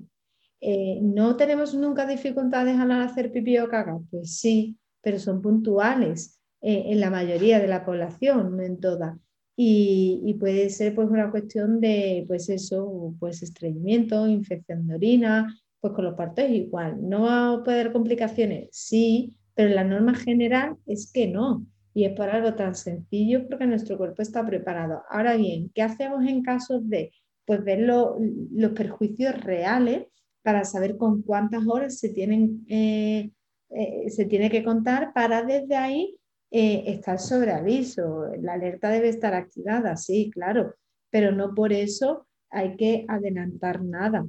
Eh, 0.60 0.98
¿No 1.04 1.38
tenemos 1.38 1.76
nunca 1.76 2.08
dificultades 2.08 2.80
al 2.80 2.92
hacer 2.92 3.32
pipí 3.32 3.60
o 3.60 3.70
caca? 3.70 4.00
Pues 4.10 4.40
sí, 4.40 4.76
pero 5.02 5.20
son 5.20 5.40
puntuales 5.40 6.42
eh, 6.62 6.86
en 6.88 7.00
la 7.00 7.12
mayoría 7.12 7.60
de 7.60 7.68
la 7.68 7.86
población, 7.86 8.58
no 8.58 8.64
en 8.64 8.80
toda 8.80 9.20
y, 9.62 10.36
puede 10.40 10.70
ser 10.70 10.96
pues 10.96 11.10
una 11.10 11.32
cuestión 11.32 11.82
de 11.82 12.24
pues 12.28 12.48
eso, 12.48 13.14
pues 13.20 13.44
estreñimiento, 13.44 14.26
infección 14.26 14.88
de 14.88 14.96
orina, 14.96 15.54
pues 15.82 15.94
con 15.94 16.06
los 16.06 16.16
partos 16.16 16.50
igual. 16.50 16.98
¿No 17.02 17.24
va 17.24 17.52
a 17.56 17.64
poder 17.64 17.92
complicaciones? 17.92 18.70
Sí, 18.72 19.36
pero 19.56 19.76
la 19.76 19.84
norma 19.84 20.16
general 20.16 20.78
es 20.86 21.12
que 21.12 21.28
no. 21.28 21.66
Y 21.94 22.06
es 22.06 22.14
por 22.16 22.30
algo 22.30 22.56
tan 22.56 22.74
sencillo 22.74 23.50
porque 23.50 23.68
nuestro 23.68 23.98
cuerpo 23.98 24.22
está 24.22 24.46
preparado. 24.46 25.02
Ahora 25.10 25.36
bien, 25.36 25.70
¿qué 25.76 25.82
hacemos 25.82 26.26
en 26.26 26.42
casos 26.42 26.88
de 26.88 27.12
pues 27.44 27.62
ver 27.62 27.80
los 27.82 28.72
perjuicios 28.74 29.44
reales 29.44 30.06
para 30.42 30.64
saber 30.64 30.96
con 30.96 31.22
cuántas 31.22 31.68
horas 31.68 32.00
se 32.00 32.08
tienen, 32.10 32.66
eh, 32.70 33.32
eh, 33.72 34.10
se 34.10 34.24
tiene 34.24 34.50
que 34.50 34.64
contar 34.64 35.12
para 35.14 35.44
desde 35.44 35.76
ahí 35.76 36.19
eh, 36.52 36.84
estar 36.88 37.20
sobre 37.20 37.52
aviso. 37.52 38.28
La 38.42 38.54
alerta 38.54 38.90
debe 38.90 39.10
estar 39.10 39.34
activada, 39.34 39.96
sí, 39.98 40.32
claro, 40.34 40.76
pero 41.10 41.32
no 41.32 41.54
por 41.54 41.74
eso 41.74 42.28
hay 42.50 42.76
que 42.76 43.06
adelantar 43.08 43.84
nada. 43.84 44.26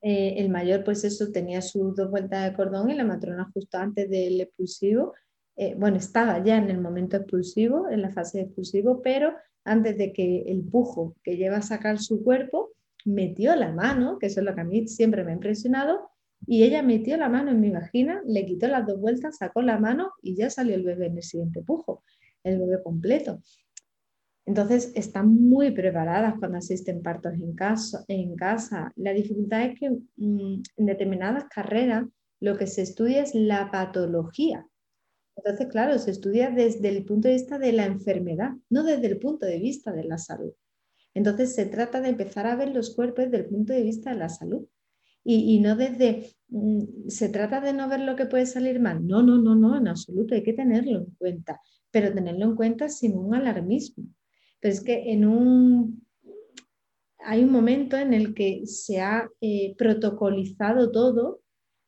Eh, 0.00 0.34
el 0.38 0.48
mayor, 0.48 0.84
pues 0.84 1.04
eso, 1.04 1.30
tenía 1.30 1.62
sus 1.62 1.94
dos 1.94 2.10
vueltas 2.10 2.50
de 2.50 2.56
cordón 2.56 2.90
y 2.90 2.94
la 2.94 3.04
matrona 3.04 3.50
justo 3.54 3.78
antes 3.78 4.10
del 4.10 4.40
expulsivo, 4.40 5.14
eh, 5.56 5.74
bueno, 5.78 5.98
estaba 5.98 6.42
ya 6.42 6.56
en 6.56 6.70
el 6.70 6.80
momento 6.80 7.16
expulsivo, 7.16 7.88
en 7.90 8.02
la 8.02 8.10
fase 8.10 8.38
de 8.38 8.44
expulsivo, 8.44 9.02
pero 9.02 9.34
antes 9.64 9.96
de 9.98 10.12
que 10.12 10.42
el 10.48 10.64
pujo 10.64 11.14
que 11.22 11.36
lleva 11.36 11.58
a 11.58 11.62
sacar 11.62 11.98
su 11.98 12.24
cuerpo, 12.24 12.72
metió 13.04 13.54
la 13.54 13.70
mano, 13.72 14.18
que 14.18 14.26
eso 14.26 14.40
es 14.40 14.46
lo 14.46 14.54
que 14.54 14.60
a 14.62 14.64
mí 14.64 14.88
siempre 14.88 15.24
me 15.24 15.32
ha 15.32 15.34
impresionado, 15.34 16.10
y 16.46 16.64
ella 16.64 16.82
metió 16.82 17.16
la 17.16 17.28
mano 17.28 17.50
en 17.50 17.60
mi 17.60 17.70
vagina, 17.70 18.22
le 18.26 18.44
quitó 18.46 18.68
las 18.68 18.86
dos 18.86 19.00
vueltas, 19.00 19.36
sacó 19.36 19.62
la 19.62 19.78
mano 19.78 20.12
y 20.22 20.34
ya 20.36 20.50
salió 20.50 20.74
el 20.74 20.84
bebé 20.84 21.06
en 21.06 21.16
el 21.16 21.22
siguiente 21.22 21.62
pujo, 21.62 22.02
el 22.42 22.58
bebé 22.58 22.82
completo. 22.82 23.40
Entonces 24.44 24.90
están 24.96 25.28
muy 25.28 25.70
preparadas 25.70 26.34
cuando 26.38 26.58
asisten 26.58 27.02
partos 27.02 27.34
en 27.34 27.54
casa. 27.54 28.04
En 28.08 28.34
casa. 28.34 28.92
La 28.96 29.12
dificultad 29.12 29.62
es 29.62 29.78
que 29.78 29.90
mm, 29.90 30.62
en 30.76 30.86
determinadas 30.86 31.44
carreras 31.44 32.06
lo 32.40 32.56
que 32.58 32.66
se 32.66 32.82
estudia 32.82 33.22
es 33.22 33.36
la 33.36 33.70
patología. 33.70 34.66
Entonces, 35.36 35.68
claro, 35.68 35.96
se 35.98 36.10
estudia 36.10 36.50
desde 36.50 36.88
el 36.88 37.04
punto 37.04 37.28
de 37.28 37.34
vista 37.34 37.58
de 37.58 37.72
la 37.72 37.86
enfermedad, 37.86 38.50
no 38.68 38.82
desde 38.82 39.06
el 39.06 39.18
punto 39.18 39.46
de 39.46 39.58
vista 39.58 39.92
de 39.92 40.04
la 40.04 40.18
salud. 40.18 40.52
Entonces, 41.14 41.54
se 41.54 41.66
trata 41.66 42.00
de 42.00 42.08
empezar 42.08 42.46
a 42.46 42.56
ver 42.56 42.74
los 42.74 42.94
cuerpos 42.94 43.26
desde 43.26 43.44
el 43.44 43.46
punto 43.48 43.72
de 43.72 43.82
vista 43.82 44.10
de 44.10 44.16
la 44.16 44.28
salud 44.28 44.66
y, 45.24 45.60
no 45.60 45.76
desde, 45.76 46.34
mm, 46.48 47.08
se 47.08 47.28
trata 47.28 47.60
de 47.60 47.72
no 47.72 47.88
ver 47.88 48.00
lo 48.00 48.16
que 48.16 48.26
puede 48.26 48.46
salir 48.46 48.80
mal. 48.80 49.06
No, 49.06 49.22
no, 49.22 49.38
no, 49.38 49.54
no, 49.54 49.76
en 49.76 49.88
absoluto, 49.88 50.34
hay 50.34 50.42
que 50.42 50.52
tenerlo 50.52 50.98
en 50.98 51.06
cuenta, 51.16 51.60
pero 51.90 52.12
tenerlo 52.12 52.46
en 52.46 52.56
cuenta 52.56 52.88
sin 52.88 53.16
un 53.16 53.34
alarmismo. 53.34 54.04
Pero 54.60 54.74
es 54.74 54.80
que 54.82 55.12
en 55.12 55.24
un, 55.24 56.06
hay 57.18 57.44
un 57.44 57.52
momento 57.52 57.96
en 57.96 58.14
el 58.14 58.34
que 58.34 58.66
se 58.66 59.00
ha 59.00 59.28
eh, 59.40 59.74
protocolizado 59.76 60.90
todo 60.90 61.42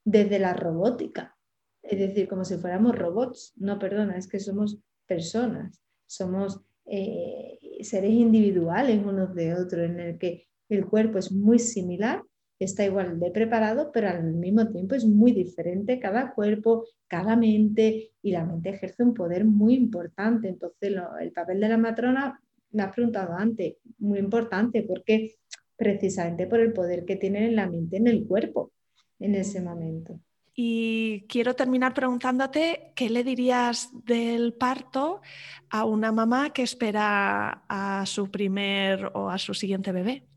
desde 0.04 0.38
la 0.38 0.54
robótica, 0.54 1.36
es 1.82 1.98
decir, 1.98 2.28
como 2.28 2.44
si 2.44 2.56
fuéramos 2.56 2.96
robots. 2.96 3.52
No, 3.56 3.78
perdona, 3.78 4.16
es 4.16 4.28
que 4.28 4.38
somos 4.38 4.78
personas, 5.06 5.80
somos 6.06 6.60
eh, 6.86 7.58
seres 7.80 8.12
individuales 8.12 9.04
unos 9.04 9.34
de 9.34 9.54
otros, 9.54 9.82
en 9.82 9.98
el 10.00 10.18
que 10.18 10.46
el 10.68 10.86
cuerpo 10.86 11.18
es 11.18 11.32
muy 11.32 11.58
similar, 11.58 12.22
está 12.64 12.84
igual 12.84 13.20
de 13.20 13.30
preparado, 13.30 13.90
pero 13.92 14.08
al 14.08 14.24
mismo 14.34 14.68
tiempo 14.68 14.94
es 14.94 15.04
muy 15.04 15.32
diferente 15.32 15.98
cada 15.98 16.34
cuerpo, 16.34 16.86
cada 17.06 17.36
mente, 17.36 18.12
y 18.22 18.32
la 18.32 18.44
mente 18.44 18.70
ejerce 18.70 19.02
un 19.02 19.14
poder 19.14 19.44
muy 19.44 19.74
importante. 19.74 20.48
Entonces, 20.48 20.94
el 21.20 21.32
papel 21.32 21.60
de 21.60 21.68
la 21.68 21.78
matrona, 21.78 22.40
me 22.72 22.82
has 22.82 22.92
preguntado 22.92 23.34
antes, 23.34 23.76
muy 23.98 24.18
importante, 24.18 24.82
porque 24.82 25.36
precisamente 25.76 26.46
por 26.46 26.60
el 26.60 26.72
poder 26.72 27.04
que 27.04 27.16
tiene 27.16 27.50
la 27.52 27.68
mente 27.68 27.96
en 27.96 28.06
el 28.06 28.26
cuerpo 28.26 28.72
en 29.18 29.34
ese 29.34 29.60
momento. 29.60 30.18
Y 30.56 31.26
quiero 31.28 31.54
terminar 31.54 31.94
preguntándote 31.94 32.92
qué 32.94 33.10
le 33.10 33.24
dirías 33.24 33.90
del 34.04 34.54
parto 34.54 35.20
a 35.68 35.84
una 35.84 36.12
mamá 36.12 36.50
que 36.50 36.62
espera 36.62 37.64
a 37.68 38.06
su 38.06 38.30
primer 38.30 39.10
o 39.14 39.28
a 39.28 39.38
su 39.38 39.52
siguiente 39.52 39.90
bebé. 39.90 40.28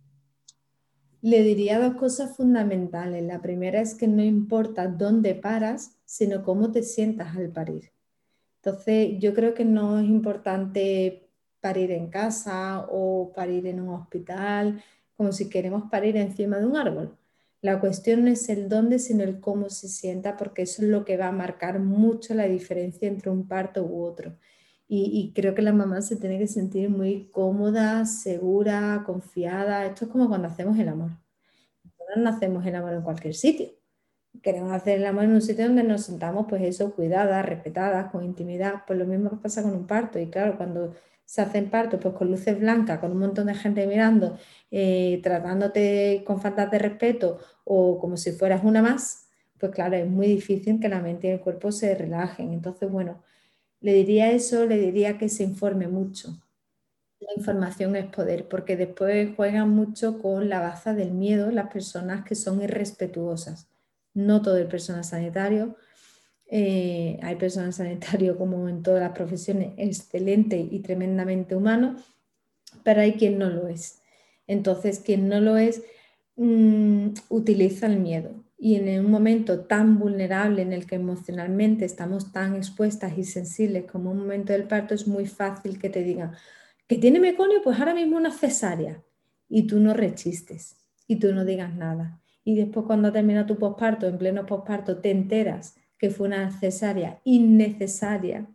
Le 1.21 1.43
diría 1.43 1.79
dos 1.79 1.95
cosas 1.95 2.35
fundamentales. 2.37 3.23
La 3.23 3.41
primera 3.41 3.81
es 3.81 3.95
que 3.95 4.07
no 4.07 4.23
importa 4.23 4.87
dónde 4.87 5.35
paras, 5.35 5.97
sino 6.05 6.43
cómo 6.43 6.71
te 6.71 6.83
sientas 6.83 7.35
al 7.35 7.49
parir. 7.49 7.91
Entonces, 8.61 9.15
yo 9.19 9.33
creo 9.33 9.53
que 9.53 9.65
no 9.65 9.99
es 9.99 10.05
importante 10.05 11.29
parir 11.59 11.91
en 11.91 12.09
casa 12.09 12.85
o 12.89 13.33
parir 13.35 13.65
en 13.67 13.81
un 13.81 13.89
hospital, 13.89 14.83
como 15.15 15.31
si 15.31 15.49
queremos 15.49 15.89
parir 15.89 16.17
encima 16.17 16.59
de 16.59 16.65
un 16.65 16.77
árbol. 16.77 17.17
La 17.61 17.79
cuestión 17.79 18.23
no 18.23 18.29
es 18.29 18.47
el 18.49 18.69
dónde, 18.69 18.99
sino 18.99 19.23
el 19.23 19.39
cómo 19.39 19.69
se 19.69 19.87
sienta, 19.87 20.37
porque 20.37 20.61
eso 20.61 20.83
es 20.83 20.89
lo 20.89 21.03
que 21.03 21.17
va 21.17 21.27
a 21.27 21.31
marcar 21.31 21.79
mucho 21.79 22.35
la 22.35 22.45
diferencia 22.45 23.07
entre 23.07 23.31
un 23.31 23.47
parto 23.47 23.83
u 23.83 24.03
otro. 24.03 24.37
Y, 24.89 25.33
creo 25.35 25.53
que 25.53 25.61
la 25.61 25.73
mamá 25.73 26.01
se 26.01 26.15
tiene 26.15 26.39
que 26.39 26.47
sentir 26.47 26.89
muy 26.89 27.29
cómoda, 27.31 28.05
segura, 28.05 29.03
confiada. 29.05 29.85
Esto 29.85 30.05
es 30.05 30.11
como 30.11 30.29
cuando 30.29 30.47
hacemos 30.47 30.79
el 30.79 30.87
amor. 30.89 31.11
no 32.15 32.29
hacemos 32.29 32.65
el 32.65 32.75
amor 32.75 32.93
en 32.93 33.01
cualquier 33.01 33.33
sitio. 33.35 33.69
Queremos 34.41 34.71
hacer 34.71 34.99
el 34.99 35.05
amor 35.05 35.25
en 35.25 35.33
un 35.33 35.41
sitio 35.41 35.65
donde 35.65 35.83
nos 35.83 36.03
sentamos, 36.03 36.45
pues 36.49 36.61
eso, 36.63 36.93
cuidadas, 36.95 37.45
respetadas, 37.45 38.11
con 38.11 38.23
intimidad. 38.23 38.83
Pues 38.87 38.99
lo 38.99 39.05
mismo 39.05 39.41
pasa 39.41 39.63
con 39.63 39.73
un 39.73 39.87
parto. 39.87 40.19
Y 40.19 40.27
claro, 40.27 40.57
cuando 40.57 40.93
se 41.27 41.41
hacen 41.41 41.69
partos, 41.69 41.99
pues 42.01 42.15
con 42.15 42.31
luces 42.31 42.57
blancas, 42.59 42.99
con 42.99 43.11
un 43.11 43.19
montón 43.19 43.47
de 43.47 43.55
gente 43.55 43.85
mirando, 43.87 44.37
eh, 44.71 45.19
tratándote 45.23 46.23
con 46.25 46.41
falta 46.41 46.67
de 46.67 46.79
respeto 46.79 47.39
o 47.65 47.99
como 47.99 48.15
si 48.17 48.31
fueras 48.31 48.63
una 48.63 48.81
más, 48.81 49.27
pues 49.59 49.73
claro, 49.73 49.97
es 49.97 50.07
muy 50.07 50.27
difícil 50.27 50.79
que 50.79 50.87
la 50.89 51.01
mente 51.01 51.27
y 51.27 51.31
el 51.31 51.41
cuerpo 51.41 51.71
se 51.71 51.95
relajen. 51.95 52.53
Entonces, 52.53 52.89
bueno, 52.89 53.23
le 53.87 53.93
diría 53.93 54.33
eso, 54.33 54.65
le 54.65 54.77
diría 54.77 55.17
que 55.17 55.29
se 55.29 55.43
informe 55.43 55.87
mucho. 55.87 56.37
La 57.21 57.29
información 57.37 57.95
es 57.95 58.07
poder, 58.07 58.49
porque 58.49 58.75
después 58.75 59.33
juegan 59.37 59.69
mucho 59.69 60.19
con 60.19 60.49
la 60.49 60.59
baza 60.59 60.93
del 60.93 61.11
miedo 61.11 61.51
las 61.51 61.71
personas 61.71 62.25
que 62.25 62.35
son 62.35 62.61
irrespetuosas. 62.61 63.69
No 64.13 64.41
todo 64.41 64.57
el 64.57 64.67
personal 64.67 65.05
sanitario. 65.05 65.77
Eh, 66.47 67.17
hay 67.23 67.37
personal 67.37 67.71
sanitario, 67.71 68.37
como 68.37 68.67
en 68.67 68.83
todas 68.83 68.99
las 69.01 69.13
profesiones, 69.13 69.71
excelente 69.77 70.59
y 70.59 70.79
tremendamente 70.79 71.55
humano, 71.55 71.95
pero 72.83 72.99
hay 72.99 73.13
quien 73.13 73.37
no 73.37 73.49
lo 73.49 73.69
es. 73.69 74.01
Entonces, 74.47 74.99
quien 74.99 75.29
no 75.29 75.39
lo 75.39 75.55
es, 75.55 75.81
mm, 76.35 77.11
utiliza 77.29 77.85
el 77.85 78.01
miedo. 78.01 78.31
Y 78.57 78.75
en 78.75 79.05
un 79.05 79.11
momento 79.11 79.65
tan 79.65 79.99
vulnerable 79.99 80.63
en 80.63 80.73
el 80.73 80.87
que 80.87 80.95
emocionalmente 80.95 81.85
estamos 81.85 82.31
tan 82.31 82.55
expuestas 82.55 83.17
y 83.17 83.23
sensibles 83.23 83.85
como 83.85 84.11
un 84.11 84.17
momento 84.17 84.53
del 84.53 84.63
parto, 84.63 84.95
es 84.95 85.07
muy 85.07 85.27
fácil 85.27 85.79
que 85.79 85.89
te 85.89 86.03
digan 86.03 86.31
que 86.87 86.97
tiene 86.97 87.19
meconio, 87.19 87.61
pues 87.63 87.79
ahora 87.79 87.93
mismo 87.93 88.17
una 88.17 88.31
cesárea. 88.31 89.03
Y 89.49 89.67
tú 89.67 89.79
no 89.79 89.93
rechistes 89.93 90.77
y 91.07 91.17
tú 91.17 91.33
no 91.33 91.45
digas 91.45 91.73
nada. 91.75 92.21
Y 92.43 92.55
después 92.55 92.85
cuando 92.85 93.11
termina 93.11 93.45
tu 93.45 93.57
posparto, 93.57 94.07
en 94.07 94.17
pleno 94.17 94.45
posparto, 94.45 94.99
te 94.99 95.11
enteras 95.11 95.75
que 95.97 96.09
fue 96.09 96.27
una 96.27 96.51
cesárea 96.51 97.21
innecesaria, 97.23 98.47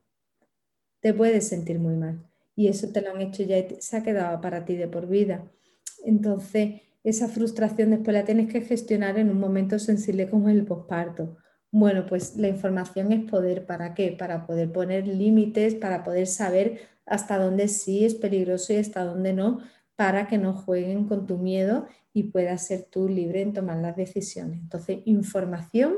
te 1.01 1.13
puedes 1.15 1.49
sentir 1.49 1.79
muy 1.79 1.95
mal. 1.95 2.27
Y 2.55 2.69
eso 2.69 2.89
te 2.89 3.01
lo 3.01 3.11
han 3.11 3.21
hecho 3.21 3.43
ya 3.43 3.59
y 3.59 3.77
se 3.81 3.97
ha 3.97 4.03
quedado 4.03 4.41
para 4.41 4.65
ti 4.65 4.77
de 4.77 4.89
por 4.89 5.09
vida. 5.09 5.51
Entonces, 6.05 6.83
esa 7.05 7.29
frustración 7.29 7.91
después 7.91 8.15
la 8.15 8.25
tienes 8.25 8.53
que 8.53 8.63
gestionar 8.63 9.19
en 9.19 9.31
un 9.31 9.41
momento 9.41 9.79
sensible 9.79 10.29
como 10.29 10.49
el 10.49 10.65
posparto. 10.65 11.37
Bueno, 11.71 12.07
pues 12.07 12.37
la 12.37 12.49
información 12.49 13.13
es 13.13 13.29
poder. 13.29 13.67
¿Para 13.67 13.95
qué? 13.95 14.13
Para 14.13 14.47
poder 14.47 14.71
poner 14.71 15.07
límites, 15.07 15.75
para 15.75 16.05
poder 16.05 16.27
saber 16.27 16.81
hasta 17.07 17.39
dónde 17.39 17.69
sí 17.69 18.05
es 18.05 18.15
peligroso 18.15 18.73
y 18.73 18.77
hasta 18.77 19.05
dónde 19.05 19.33
no, 19.33 19.61
para 19.97 20.29
que 20.29 20.39
no 20.39 20.53
jueguen 20.53 21.09
con 21.09 21.27
tu 21.27 21.39
miedo 21.39 21.87
y 22.13 22.25
puedas 22.25 22.67
ser 22.67 22.87
tú 22.91 23.09
libre 23.09 23.41
en 23.41 23.53
tomar 23.53 23.79
las 23.79 23.97
decisiones. 23.97 24.61
Entonces, 24.61 24.99
información 25.07 25.95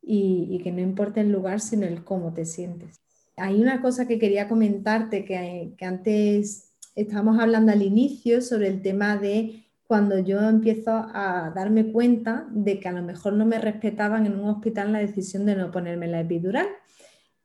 y, 0.00 0.60
que 0.64 0.72
no 0.72 0.80
importa 0.80 1.20
el 1.20 1.30
lugar, 1.30 1.60
sino 1.60 1.86
el 1.86 2.04
cómo 2.04 2.32
te 2.32 2.44
sientes. 2.44 3.00
Hay 3.36 3.60
una 3.60 3.80
cosa 3.80 4.08
que 4.08 4.18
quería 4.18 4.48
comentarte 4.48 5.24
que, 5.24 5.74
que 5.76 5.84
antes 5.84 6.72
estábamos 6.94 7.38
hablando 7.38 7.72
al 7.72 7.82
inicio 7.82 8.42
sobre 8.42 8.68
el 8.68 8.82
tema 8.82 9.16
de 9.16 9.61
cuando 9.92 10.18
yo 10.18 10.40
empiezo 10.40 10.90
a 10.90 11.52
darme 11.54 11.92
cuenta 11.92 12.46
de 12.50 12.80
que 12.80 12.88
a 12.88 12.92
lo 12.92 13.02
mejor 13.02 13.34
no 13.34 13.44
me 13.44 13.58
respetaban 13.58 14.24
en 14.24 14.40
un 14.40 14.48
hospital 14.48 14.90
la 14.90 15.00
decisión 15.00 15.44
de 15.44 15.54
no 15.54 15.70
ponerme 15.70 16.06
la 16.06 16.22
epidural. 16.22 16.66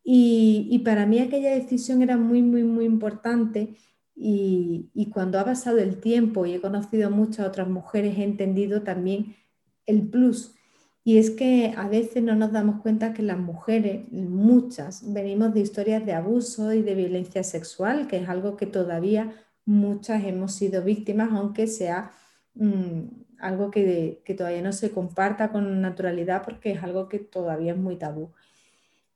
Y, 0.01 0.69
y 0.71 0.79
para 0.79 1.05
mí 1.05 1.19
aquella 1.19 1.51
decisión 1.51 2.01
era 2.01 2.15
muy, 2.15 2.41
muy, 2.41 2.63
muy 2.63 2.85
importante 2.85 3.75
y, 4.15 4.89
y, 4.93 5.09
cuando 5.09 5.41
ha 5.41 5.43
pasado 5.43 5.79
el 5.79 5.99
tiempo 5.99 6.45
y 6.45 6.53
he 6.53 6.61
conocido 6.61 7.11
muchas 7.11 7.45
otras 7.45 7.67
mujeres, 7.67 8.17
he 8.17 8.23
entendido 8.23 8.81
también 8.81 9.35
el 9.85 10.07
plus 10.07 10.55
y 11.03 11.17
es 11.17 11.31
que 11.31 11.73
a 11.75 11.89
veces 11.89 12.23
no 12.23 12.33
nos 12.33 12.53
damos 12.53 12.81
cuenta 12.81 13.13
que 13.13 13.23
las 13.23 13.39
mujeres, 13.39 14.09
muchas, 14.09 15.11
venimos 15.11 15.53
de 15.53 15.59
historias 15.59 16.05
de 16.05 16.13
abuso 16.13 16.71
y 16.71 16.81
de 16.81 16.95
violencia 16.95 17.43
sexual, 17.43 18.07
que 18.07 18.15
es 18.15 18.29
algo 18.29 18.55
que 18.55 18.67
todavía 18.67 19.33
muchas 19.65 20.23
hemos 20.23 20.53
sido 20.53 20.81
víctimas, 20.81 21.33
aunque 21.33 21.67
sea 21.67 22.13
mm, 22.59 23.25
algo 23.39 23.71
que, 23.71 24.21
todavía 24.37 24.61
no 24.61 24.73
se 24.73 24.91
comparta 24.91 25.51
con 25.51 25.81
naturalidad 25.81 26.43
porque 26.43 26.71
es 26.71 26.83
algo 26.83 27.07
que 27.07 27.19
todavía 27.19 27.73
es 27.73 27.77
muy 27.77 27.95
tabú. 27.95 28.31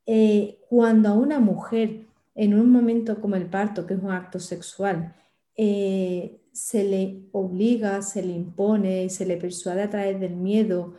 Eh, 0.06 0.60
cuando 0.70 1.10
a 1.10 1.14
una 1.14 1.40
mujer, 1.40 2.06
en 2.36 2.54
un 2.54 2.70
momento 2.72 3.20
como 3.22 3.36
el 3.36 3.48
parto, 3.48 3.86
que 3.86 3.94
es 3.94 4.02
un 4.02 4.12
acto 4.12 4.40
sexual, 4.40 5.16
eh, 5.56 6.42
se 6.52 6.84
le 6.84 7.24
obliga, 7.32 8.02
se 8.02 8.24
le 8.24 8.34
impone, 8.34 9.10
se 9.10 9.26
le 9.26 9.38
persuade 9.38 9.84
a 9.84 9.90
través 9.90 10.20
del 10.20 10.36
miedo, 10.36 10.96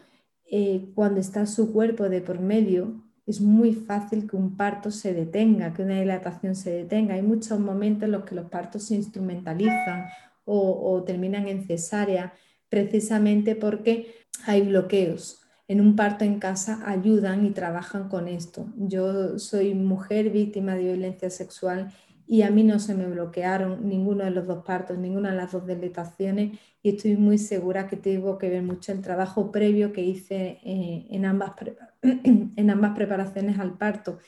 eh, 0.51 0.90
cuando 0.95 1.20
está 1.20 1.47
su 1.47 1.72
cuerpo 1.72 2.09
de 2.09 2.20
por 2.20 2.40
medio, 2.40 3.03
es 3.26 3.40
muy 3.40 3.72
fácil 3.74 4.28
que 4.28 4.36
un 4.36 4.57
parto 4.57 4.90
se 4.90 5.14
detenga, 5.14 5.72
que 5.72 5.82
una 5.82 6.01
dilatación 6.01 6.55
se 6.55 6.70
detenga. 6.72 7.14
Hay 7.14 7.22
muchos 7.22 7.59
momentos 7.59 8.05
en 8.05 8.12
los 8.12 8.24
que 8.24 8.34
los 8.34 8.51
partos 8.51 8.84
se 8.84 8.97
instrumentalizan 8.97 10.07
o, 10.45 11.03
terminan 11.05 11.49
en 11.49 11.66
cesárea, 11.66 12.34
precisamente 12.68 13.55
porque 13.57 14.14
hay 14.47 14.62
bloqueos. 14.62 15.40
En 15.68 15.80
un 15.80 15.97
parto 15.97 16.24
en 16.24 16.38
casa 16.38 16.82
ayudan 16.84 17.47
y 17.47 17.51
trabajan 17.51 18.09
con 18.09 18.28
esto. 18.28 18.66
Yo 18.76 19.38
soy 19.38 19.74
mujer 19.74 20.30
víctima 20.30 20.74
de 20.74 20.84
violencia 20.84 21.30
sexual 21.30 21.93
y 22.26 22.43
a 22.43 22.51
mí 22.51 22.64
no 22.64 22.78
se 22.78 22.95
me 22.95 23.07
bloquearon 23.07 23.88
ninguno 23.88 24.24
de 24.24 24.30
los 24.30 24.47
dos 24.47 24.64
partos, 24.64 24.99
ninguna 24.99 25.30
de 25.30 25.36
las 25.36 25.53
dos 25.53 25.66
dilataciones 25.66 26.59
y 26.82 26.90
estoy 26.90 27.16
muy 27.16 27.38
segura 27.38 27.88
que 27.88 27.97
tengo 27.97 28.38
que 28.38 28.49
ver 28.49 28.62
mucho 28.62 28.93
el 28.93 29.03
trabajo 29.03 29.53
previo 29.53 29.93
que 29.93 30.03
hice 30.03 30.59
eh, 30.64 31.07
en, 31.11 31.24
ambas 31.24 31.53
en 32.03 32.70
ambas 32.70 32.95
preparaciones 32.95 33.59
al 33.59 33.78
parto. 33.78 34.18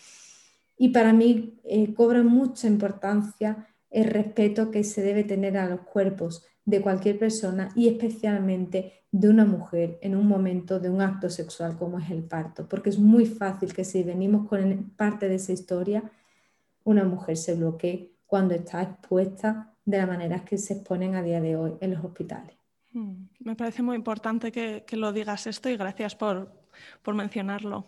Y 0.77 0.91
para 0.91 1.12
mí 1.12 1.61
eh, 1.65 1.95
cobra 1.95 2.23
mucha 2.23 2.67
importancia 2.67 3.69
el 3.95 4.11
respeto 4.11 4.73
que 4.73 4.83
se 4.83 5.03
debe 5.03 5.23
tener 5.23 5.57
a 5.57 5.69
los 5.69 5.83
cuerpos 5.83 6.45
de 6.65 6.81
cualquier 6.81 7.17
persona 7.17 7.69
y 7.77 7.89
especialmente 7.89 9.05
de 9.13 9.29
una 9.29 9.45
mujer 9.45 9.99
en 10.03 10.17
un 10.17 10.27
momento 10.27 10.81
de 10.81 10.91
un 10.91 11.01
acto 11.01 11.31
sexual 11.31 11.77
como 11.79 12.01
es 12.01 12.11
el 12.11 12.25
parto, 12.25 12.69
porque 12.69 12.91
es 12.91 12.99
muy 12.99 13.25
fácil 13.25 13.73
que 13.73 13.85
si 13.85 14.03
venimos 14.03 14.49
con 14.49 14.91
parte 14.97 15.29
de 15.29 15.37
esa 15.37 15.53
historia, 15.53 16.03
una 16.83 17.05
mujer 17.05 17.37
se 17.37 17.55
bloquee 17.55 18.17
cuando 18.27 18.55
está 18.55 18.83
expuesta 18.83 19.73
de 19.85 19.99
la 19.99 20.07
manera 20.07 20.45
que 20.45 20.59
se 20.59 20.75
exponen 20.75 21.15
a 21.15 21.23
día 21.23 21.41
de 21.41 21.55
hoy 21.55 21.75
en 21.81 21.95
los 21.95 22.05
hospitales. 22.05 22.57
Mm, 22.93 23.27
me 23.41 23.55
parece 23.55 23.83
muy 23.83 23.95
importante 23.95 24.51
que, 24.51 24.85
lo 24.97 25.13
digas 25.13 25.47
esto 25.47 25.69
y 25.69 25.77
gracias 25.77 26.17
por, 26.17 26.53
por 27.03 27.15
mencionarlo. 27.15 27.87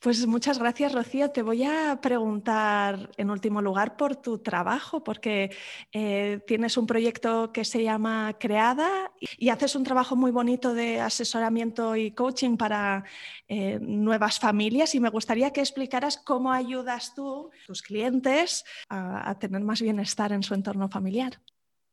Pues 0.00 0.26
muchas 0.26 0.58
gracias, 0.58 0.92
Rocío. 0.92 1.30
Te 1.30 1.42
voy 1.42 1.62
a 1.64 2.00
preguntar 2.02 3.10
en 3.16 3.30
último 3.30 3.62
lugar 3.62 3.96
por 3.96 4.16
tu 4.16 4.38
trabajo, 4.38 5.04
porque 5.04 5.50
eh, 5.92 6.40
tienes 6.46 6.76
un 6.76 6.86
proyecto 6.86 7.52
que 7.52 7.64
se 7.64 7.84
llama 7.84 8.36
Creada 8.38 9.12
y 9.38 9.50
haces 9.50 9.76
un 9.76 9.84
trabajo 9.84 10.16
muy 10.16 10.32
bonito 10.32 10.74
de 10.74 11.00
asesoramiento 11.00 11.94
y 11.94 12.10
coaching 12.10 12.56
para 12.56 13.04
eh, 13.48 13.78
nuevas 13.80 14.40
familias 14.40 14.94
y 14.94 15.00
me 15.00 15.10
gustaría 15.10 15.52
que 15.52 15.60
explicaras 15.60 16.16
cómo 16.16 16.52
ayudas 16.52 17.14
tú, 17.14 17.50
tus 17.66 17.82
clientes, 17.82 18.64
a, 18.88 19.30
a 19.30 19.38
tener 19.38 19.62
más 19.62 19.80
bienestar 19.80 20.32
en 20.32 20.42
su 20.42 20.54
entorno 20.54 20.88
familiar. 20.88 21.40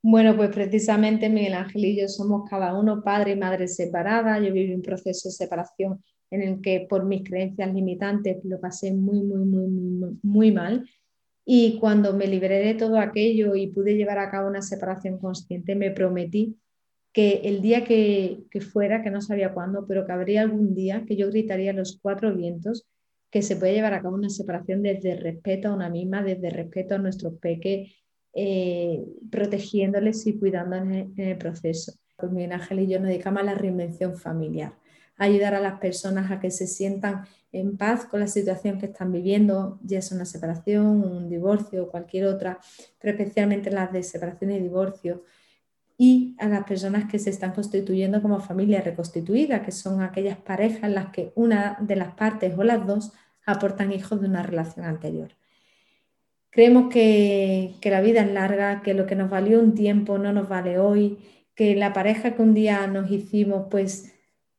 Bueno, 0.06 0.36
pues 0.36 0.50
precisamente 0.50 1.30
Miguel 1.30 1.54
Ángel 1.54 1.86
y 1.86 2.02
yo 2.02 2.10
somos 2.10 2.50
cada 2.50 2.78
uno 2.78 3.02
padre 3.02 3.32
y 3.32 3.36
madre 3.38 3.70
separada. 3.70 4.38
Yo 4.40 4.52
viví 4.52 4.74
un 4.74 4.82
proceso 4.82 5.30
de 5.30 5.34
separación 5.34 6.04
en 6.34 6.42
el 6.42 6.62
que 6.62 6.88
por 6.90 7.06
mis 7.06 7.24
creencias 7.24 7.72
limitantes 7.72 8.44
lo 8.44 8.60
pasé 8.60 8.92
muy, 8.92 9.22
muy, 9.22 9.46
muy, 9.46 10.18
muy, 10.24 10.52
mal. 10.52 10.90
Y 11.46 11.78
cuando 11.80 12.14
me 12.14 12.26
liberé 12.26 12.60
de 12.60 12.74
todo 12.74 12.98
aquello 12.98 13.56
y 13.56 13.68
pude 13.68 13.96
llevar 13.96 14.18
a 14.18 14.32
cabo 14.32 14.48
una 14.48 14.64
separación 14.64 15.20
consciente, 15.20 15.76
me 15.76 15.92
prometí 15.92 16.58
que 17.14 17.42
el 17.44 17.62
día 17.62 17.84
que, 17.84 18.46
fuera, 18.72 19.04
que 19.04 19.12
no 19.12 19.22
sabía 19.22 19.54
cuándo, 19.54 19.86
pero 19.88 20.08
que 20.08 20.12
habría 20.12 20.42
algún 20.42 20.74
día 20.74 21.06
que 21.08 21.16
yo 21.16 21.30
gritaría 21.30 21.70
a 21.70 21.76
los 21.76 22.00
cuatro 22.02 22.36
vientos 22.36 22.88
que 23.30 23.44
se 23.44 23.56
puede 23.56 23.74
llevar 23.74 23.94
a 23.94 24.02
cabo 24.02 24.16
una 24.16 24.30
separación 24.30 24.82
desde 24.82 25.16
respeto 25.16 25.68
a 25.68 25.76
una 25.76 25.90
misma, 25.90 26.24
desde 26.24 26.50
respeto 26.50 26.96
a 26.96 26.98
nuestros 26.98 27.36
peques, 27.36 27.92
eh, 28.34 29.06
protegiéndoles 29.30 30.26
y 30.26 30.40
cuidándoles 30.40 31.08
en 31.16 31.28
el 31.28 31.38
proceso. 31.38 31.94
Pues 32.18 32.32
Miguel 32.32 32.54
Ángel 32.54 32.80
y 32.80 32.88
yo 32.88 33.00
nos 33.00 33.10
dedicamos 33.10 33.44
a 33.44 33.46
la 33.46 33.54
reinvención 33.54 34.16
familiar, 34.18 34.74
ayudar 35.18 35.54
a 35.56 35.60
las 35.60 35.80
personas 35.80 36.32
a 36.32 36.40
que 36.40 36.52
se 36.52 36.68
sientan 36.68 37.26
en 37.52 37.78
paz 37.78 38.06
con 38.06 38.20
la 38.20 38.28
situación 38.28 38.80
que 38.80 38.88
están 38.88 39.12
viviendo, 39.12 39.80
ya 39.84 40.02
sea 40.02 40.16
una 40.16 40.26
separación, 40.26 40.86
un 40.86 41.30
divorcio 41.30 41.84
o 41.84 41.90
cualquier 41.90 42.26
otra, 42.26 42.60
pero 43.00 43.16
especialmente 43.16 43.70
las 43.70 43.92
de 43.92 44.04
separación 44.04 44.52
y 44.52 44.60
divorcio, 44.60 45.24
y 45.98 46.36
a 46.40 46.48
las 46.48 46.64
personas 46.64 47.10
que 47.10 47.20
se 47.20 47.30
están 47.30 47.54
constituyendo 47.54 48.22
como 48.22 48.40
familia 48.40 48.82
reconstituida, 48.82 49.62
que 49.62 49.72
son 49.72 50.02
aquellas 50.02 50.38
parejas 50.38 50.84
en 50.84 50.96
las 50.96 51.12
que 51.12 51.32
una 51.36 51.78
de 51.80 51.96
las 51.96 52.16
partes 52.16 52.58
o 52.58 52.64
las 52.64 52.86
dos 52.86 53.14
aportan 53.46 53.92
hijos 53.92 54.20
de 54.20 54.28
una 54.28 54.42
relación 54.42 54.86
anterior. 54.86 55.30
Creemos 56.50 56.92
que, 56.92 57.76
que 57.82 57.92
la 57.92 58.02
vida 58.02 58.22
es 58.22 58.32
larga, 58.32 58.82
que 58.82 58.94
lo 58.94 59.06
que 59.06 59.16
nos 59.16 59.30
valió 59.30 59.60
un 59.60 59.76
tiempo 59.76 60.18
no 60.18 60.34
nos 60.34 60.50
vale 60.50 60.80
hoy, 60.80 61.20
que 61.56 61.76
la 61.76 61.94
pareja 61.94 62.36
que 62.36 62.42
un 62.42 62.54
día 62.54 62.88
nos 62.88 63.12
hicimos, 63.12 63.68
pues 63.70 64.13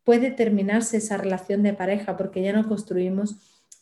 puede 0.04 0.30
terminarse 0.30 0.98
esa 0.98 1.16
relación 1.16 1.62
de 1.62 1.72
pareja 1.72 2.16
porque 2.16 2.42
ya 2.42 2.52
no 2.52 2.68
construimos 2.68 3.36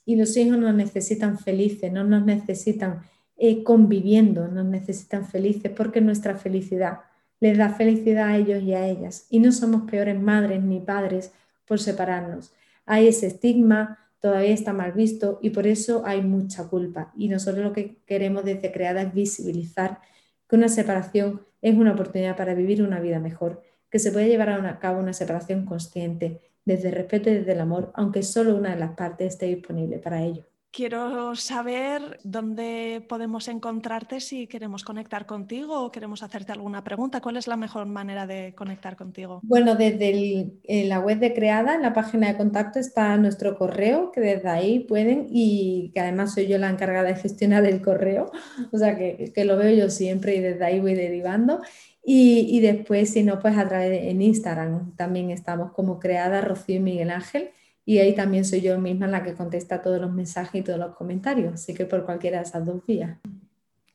y 0.05 0.17
los 0.17 0.37
hijos 0.37 0.59
nos 0.59 0.75
necesitan 0.75 1.39
felices, 1.39 1.93
no 1.93 2.05
nos 2.05 2.25
necesitan 2.25 3.03
eh, 3.37 3.63
conviviendo, 3.63 4.49
nos 4.49 4.65
necesitan 4.65 5.27
felices 5.27 5.71
porque 5.77 6.01
nuestra 6.01 6.37
felicidad 6.37 7.01
les 7.41 7.59
da 7.59 7.71
felicidad 7.71 8.29
a 8.29 8.37
ellos 8.37 8.63
y 8.63 8.73
a 8.73 8.87
ellas. 8.87 9.27
Y 9.29 9.41
no 9.41 9.51
somos 9.51 9.91
peores 9.91 10.21
madres 10.21 10.63
ni 10.63 10.79
padres 10.79 11.33
por 11.67 11.81
separarnos. 11.81 12.53
Hay 12.87 13.09
ese 13.09 13.27
estigma, 13.27 13.99
todavía 14.21 14.55
está 14.55 14.73
mal 14.73 14.93
visto 14.93 15.41
y 15.43 15.51
por 15.51 15.67
eso 15.67 16.03
hay 16.07 16.23
mucha 16.23 16.69
culpa. 16.69 17.13
Y 17.17 17.29
nosotros 17.29 17.65
lo 17.65 17.73
que 17.73 17.97
queremos 18.07 18.45
desde 18.45 18.71
Creada 18.71 19.03
es 19.03 19.13
visibilizar 19.13 20.01
que 20.49 20.55
una 20.55 20.69
separación 20.69 21.43
es 21.63 21.75
una 21.75 21.95
oportunidad 21.95 22.37
para 22.37 22.55
vivir 22.55 22.81
una 22.81 23.01
vida 23.01 23.19
mejor 23.19 23.61
que 23.93 23.99
se 23.99 24.11
puede 24.11 24.29
llevar 24.29 24.49
a, 24.49 24.79
cabo 24.79 25.01
una 25.01 25.13
separación 25.13 25.67
consciente, 25.67 26.41
desde 26.65 26.89
el 26.89 26.95
respeto 26.95 27.29
y 27.29 27.35
desde 27.35 27.53
el 27.53 27.61
amor, 27.61 27.93
aunque 27.95 28.23
solo 28.23 28.57
una 28.57 28.71
de 28.71 28.81
las 28.81 28.93
partes 28.93 29.35
esté 29.35 29.47
disponible 29.47 29.99
para 29.99 30.23
ello. 30.23 30.47
Quiero 30.71 31.37
saber 31.37 32.19
dónde 32.25 33.05
podemos 33.07 33.49
encontrarte 33.49 34.21
si 34.21 34.47
queremos 34.47 34.85
conectar 34.85 35.27
contigo 35.27 35.79
o 35.85 35.93
queremos 35.93 36.23
hacerte 36.23 36.53
alguna 36.53 36.83
pregunta. 36.83 37.21
¿Cuál 37.21 37.37
es 37.37 37.47
la 37.47 37.59
mejor 37.59 37.85
manera 37.85 38.27
de 38.27 38.55
conectar 38.55 38.97
contigo? 38.97 39.41
Bueno, 39.43 39.75
desde 39.75 40.55
la 40.87 41.01
web 41.01 41.19
de 41.19 41.35
Creada, 41.35 41.75
en 41.75 41.83
la 41.83 41.93
página 41.93 42.29
de 42.29 42.39
contacto 42.39 42.79
está 42.79 43.15
nuestro 43.19 43.59
correo, 43.59 44.11
que 44.13 44.23
desde 44.23 44.49
ahí 44.49 44.81
pueden, 44.81 45.27
y 45.29 45.91
que 45.93 46.01
además 46.01 46.33
soy 46.33 46.47
yo 46.47 46.57
la 46.57 46.71
encargada 46.71 47.09
de 47.09 47.17
gestionar 47.17 47.67
el 47.67 47.83
correo, 47.83 48.33
o 48.73 48.79
sea 48.79 48.97
que, 48.97 49.31
que 49.35 49.45
lo 49.45 49.59
veo 49.59 49.77
yo 49.77 49.91
siempre 49.91 50.37
y 50.37 50.41
desde 50.41 50.65
ahí 50.65 50.81
voy 50.81 50.95
derivando. 50.95 51.61
Y, 52.05 52.61
después, 52.61 53.11
si 53.11 53.23
no, 53.23 53.39
pues 53.39 53.57
a 53.57 53.69
través 53.69 53.91
de 53.91 54.11
en 54.11 54.23
Instagram 54.23 54.97
también 54.97 55.31
estamos 55.31 55.73
como 55.73 56.01
creada 56.01 56.41
Rocío 56.41 56.77
y 56.77 56.81
Miguel 56.81 57.11
Ángel. 57.11 57.51
Y 57.85 57.99
ahí 57.99 58.15
también 58.15 58.45
soy 58.45 58.61
yo 58.61 58.79
misma 58.79 59.07
la 59.07 59.23
que 59.23 59.35
contesta 59.35 59.83
todos 59.83 60.01
los 60.01 60.13
mensajes 60.13 60.61
y 60.61 60.65
todos 60.65 60.79
los 60.79 60.95
comentarios. 60.97 61.55
Así 61.55 61.75
que 61.75 61.85
por 61.87 62.05
cualquiera 62.05 62.39
de 62.39 62.45
esas 62.45 62.67
dos 62.67 62.85
vías. 62.87 63.19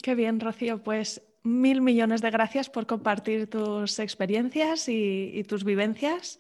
Qué 0.02 0.16
bien, 0.16 0.40
Rocío. 0.40 0.82
Pues 0.84 1.22
mil 1.44 1.82
millones 1.82 2.22
de 2.22 2.32
gracias 2.32 2.70
por 2.70 2.86
compartir 2.86 3.50
tus 3.50 4.00
experiencias 4.00 4.88
y, 4.88 5.32
y 5.34 5.44
tus 5.44 5.66
vivencias. 5.66 6.40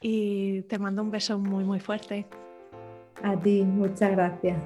Y 0.00 0.62
te 0.62 0.78
mando 0.78 1.02
un 1.02 1.10
beso 1.10 1.38
muy, 1.38 1.64
muy 1.64 1.80
fuerte. 1.80 2.26
A 3.22 3.36
ti, 3.36 3.62
muchas 3.62 4.12
gracias. 4.12 4.56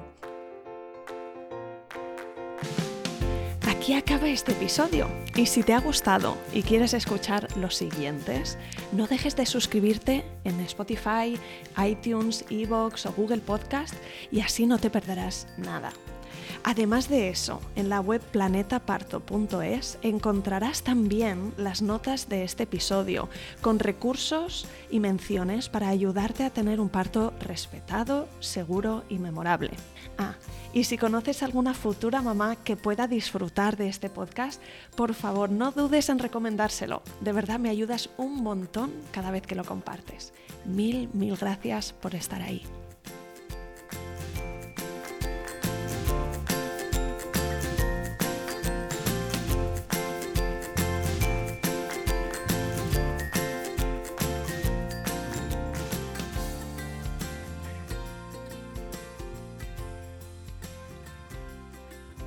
Aquí 3.85 3.93
acaba 3.93 4.27
este 4.27 4.51
episodio. 4.51 5.07
Y 5.35 5.45
si 5.45 5.61
te 5.61 5.71
ha 5.73 5.79
gustado 5.79 6.39
y 6.51 6.63
quieres 6.63 6.95
escuchar 6.95 7.55
los 7.55 7.75
siguientes, 7.75 8.57
no 8.91 9.05
dejes 9.05 9.35
de 9.35 9.45
suscribirte 9.45 10.25
en 10.43 10.59
Spotify, 10.61 11.37
iTunes, 11.77 12.45
Evox 12.49 13.05
o 13.05 13.11
Google 13.11 13.41
Podcast 13.41 13.93
y 14.31 14.41
así 14.41 14.65
no 14.65 14.79
te 14.79 14.89
perderás 14.89 15.47
nada. 15.59 15.93
Además 16.63 17.09
de 17.09 17.29
eso, 17.29 17.61
en 17.75 17.89
la 17.89 17.99
web 17.99 18.21
planetaparto.es 18.21 19.97
encontrarás 20.01 20.83
también 20.83 21.53
las 21.57 21.81
notas 21.81 22.29
de 22.29 22.43
este 22.43 22.63
episodio, 22.63 23.29
con 23.61 23.79
recursos 23.79 24.67
y 24.89 24.99
menciones 24.99 25.69
para 25.69 25.89
ayudarte 25.89 26.43
a 26.43 26.49
tener 26.49 26.79
un 26.79 26.89
parto 26.89 27.33
respetado, 27.39 28.27
seguro 28.39 29.03
y 29.09 29.19
memorable. 29.19 29.71
Ah, 30.17 30.35
y 30.73 30.83
si 30.83 30.97
conoces 30.97 31.43
alguna 31.43 31.73
futura 31.73 32.21
mamá 32.21 32.55
que 32.57 32.75
pueda 32.75 33.07
disfrutar 33.07 33.77
de 33.77 33.87
este 33.87 34.09
podcast, 34.09 34.61
por 34.95 35.13
favor 35.13 35.49
no 35.49 35.71
dudes 35.71 36.09
en 36.09 36.19
recomendárselo. 36.19 37.01
De 37.21 37.31
verdad 37.31 37.59
me 37.59 37.69
ayudas 37.69 38.09
un 38.17 38.43
montón 38.43 38.91
cada 39.11 39.31
vez 39.31 39.43
que 39.43 39.55
lo 39.55 39.63
compartes. 39.63 40.33
Mil, 40.65 41.09
mil 41.13 41.35
gracias 41.37 41.93
por 41.93 42.15
estar 42.15 42.41
ahí. 42.41 42.63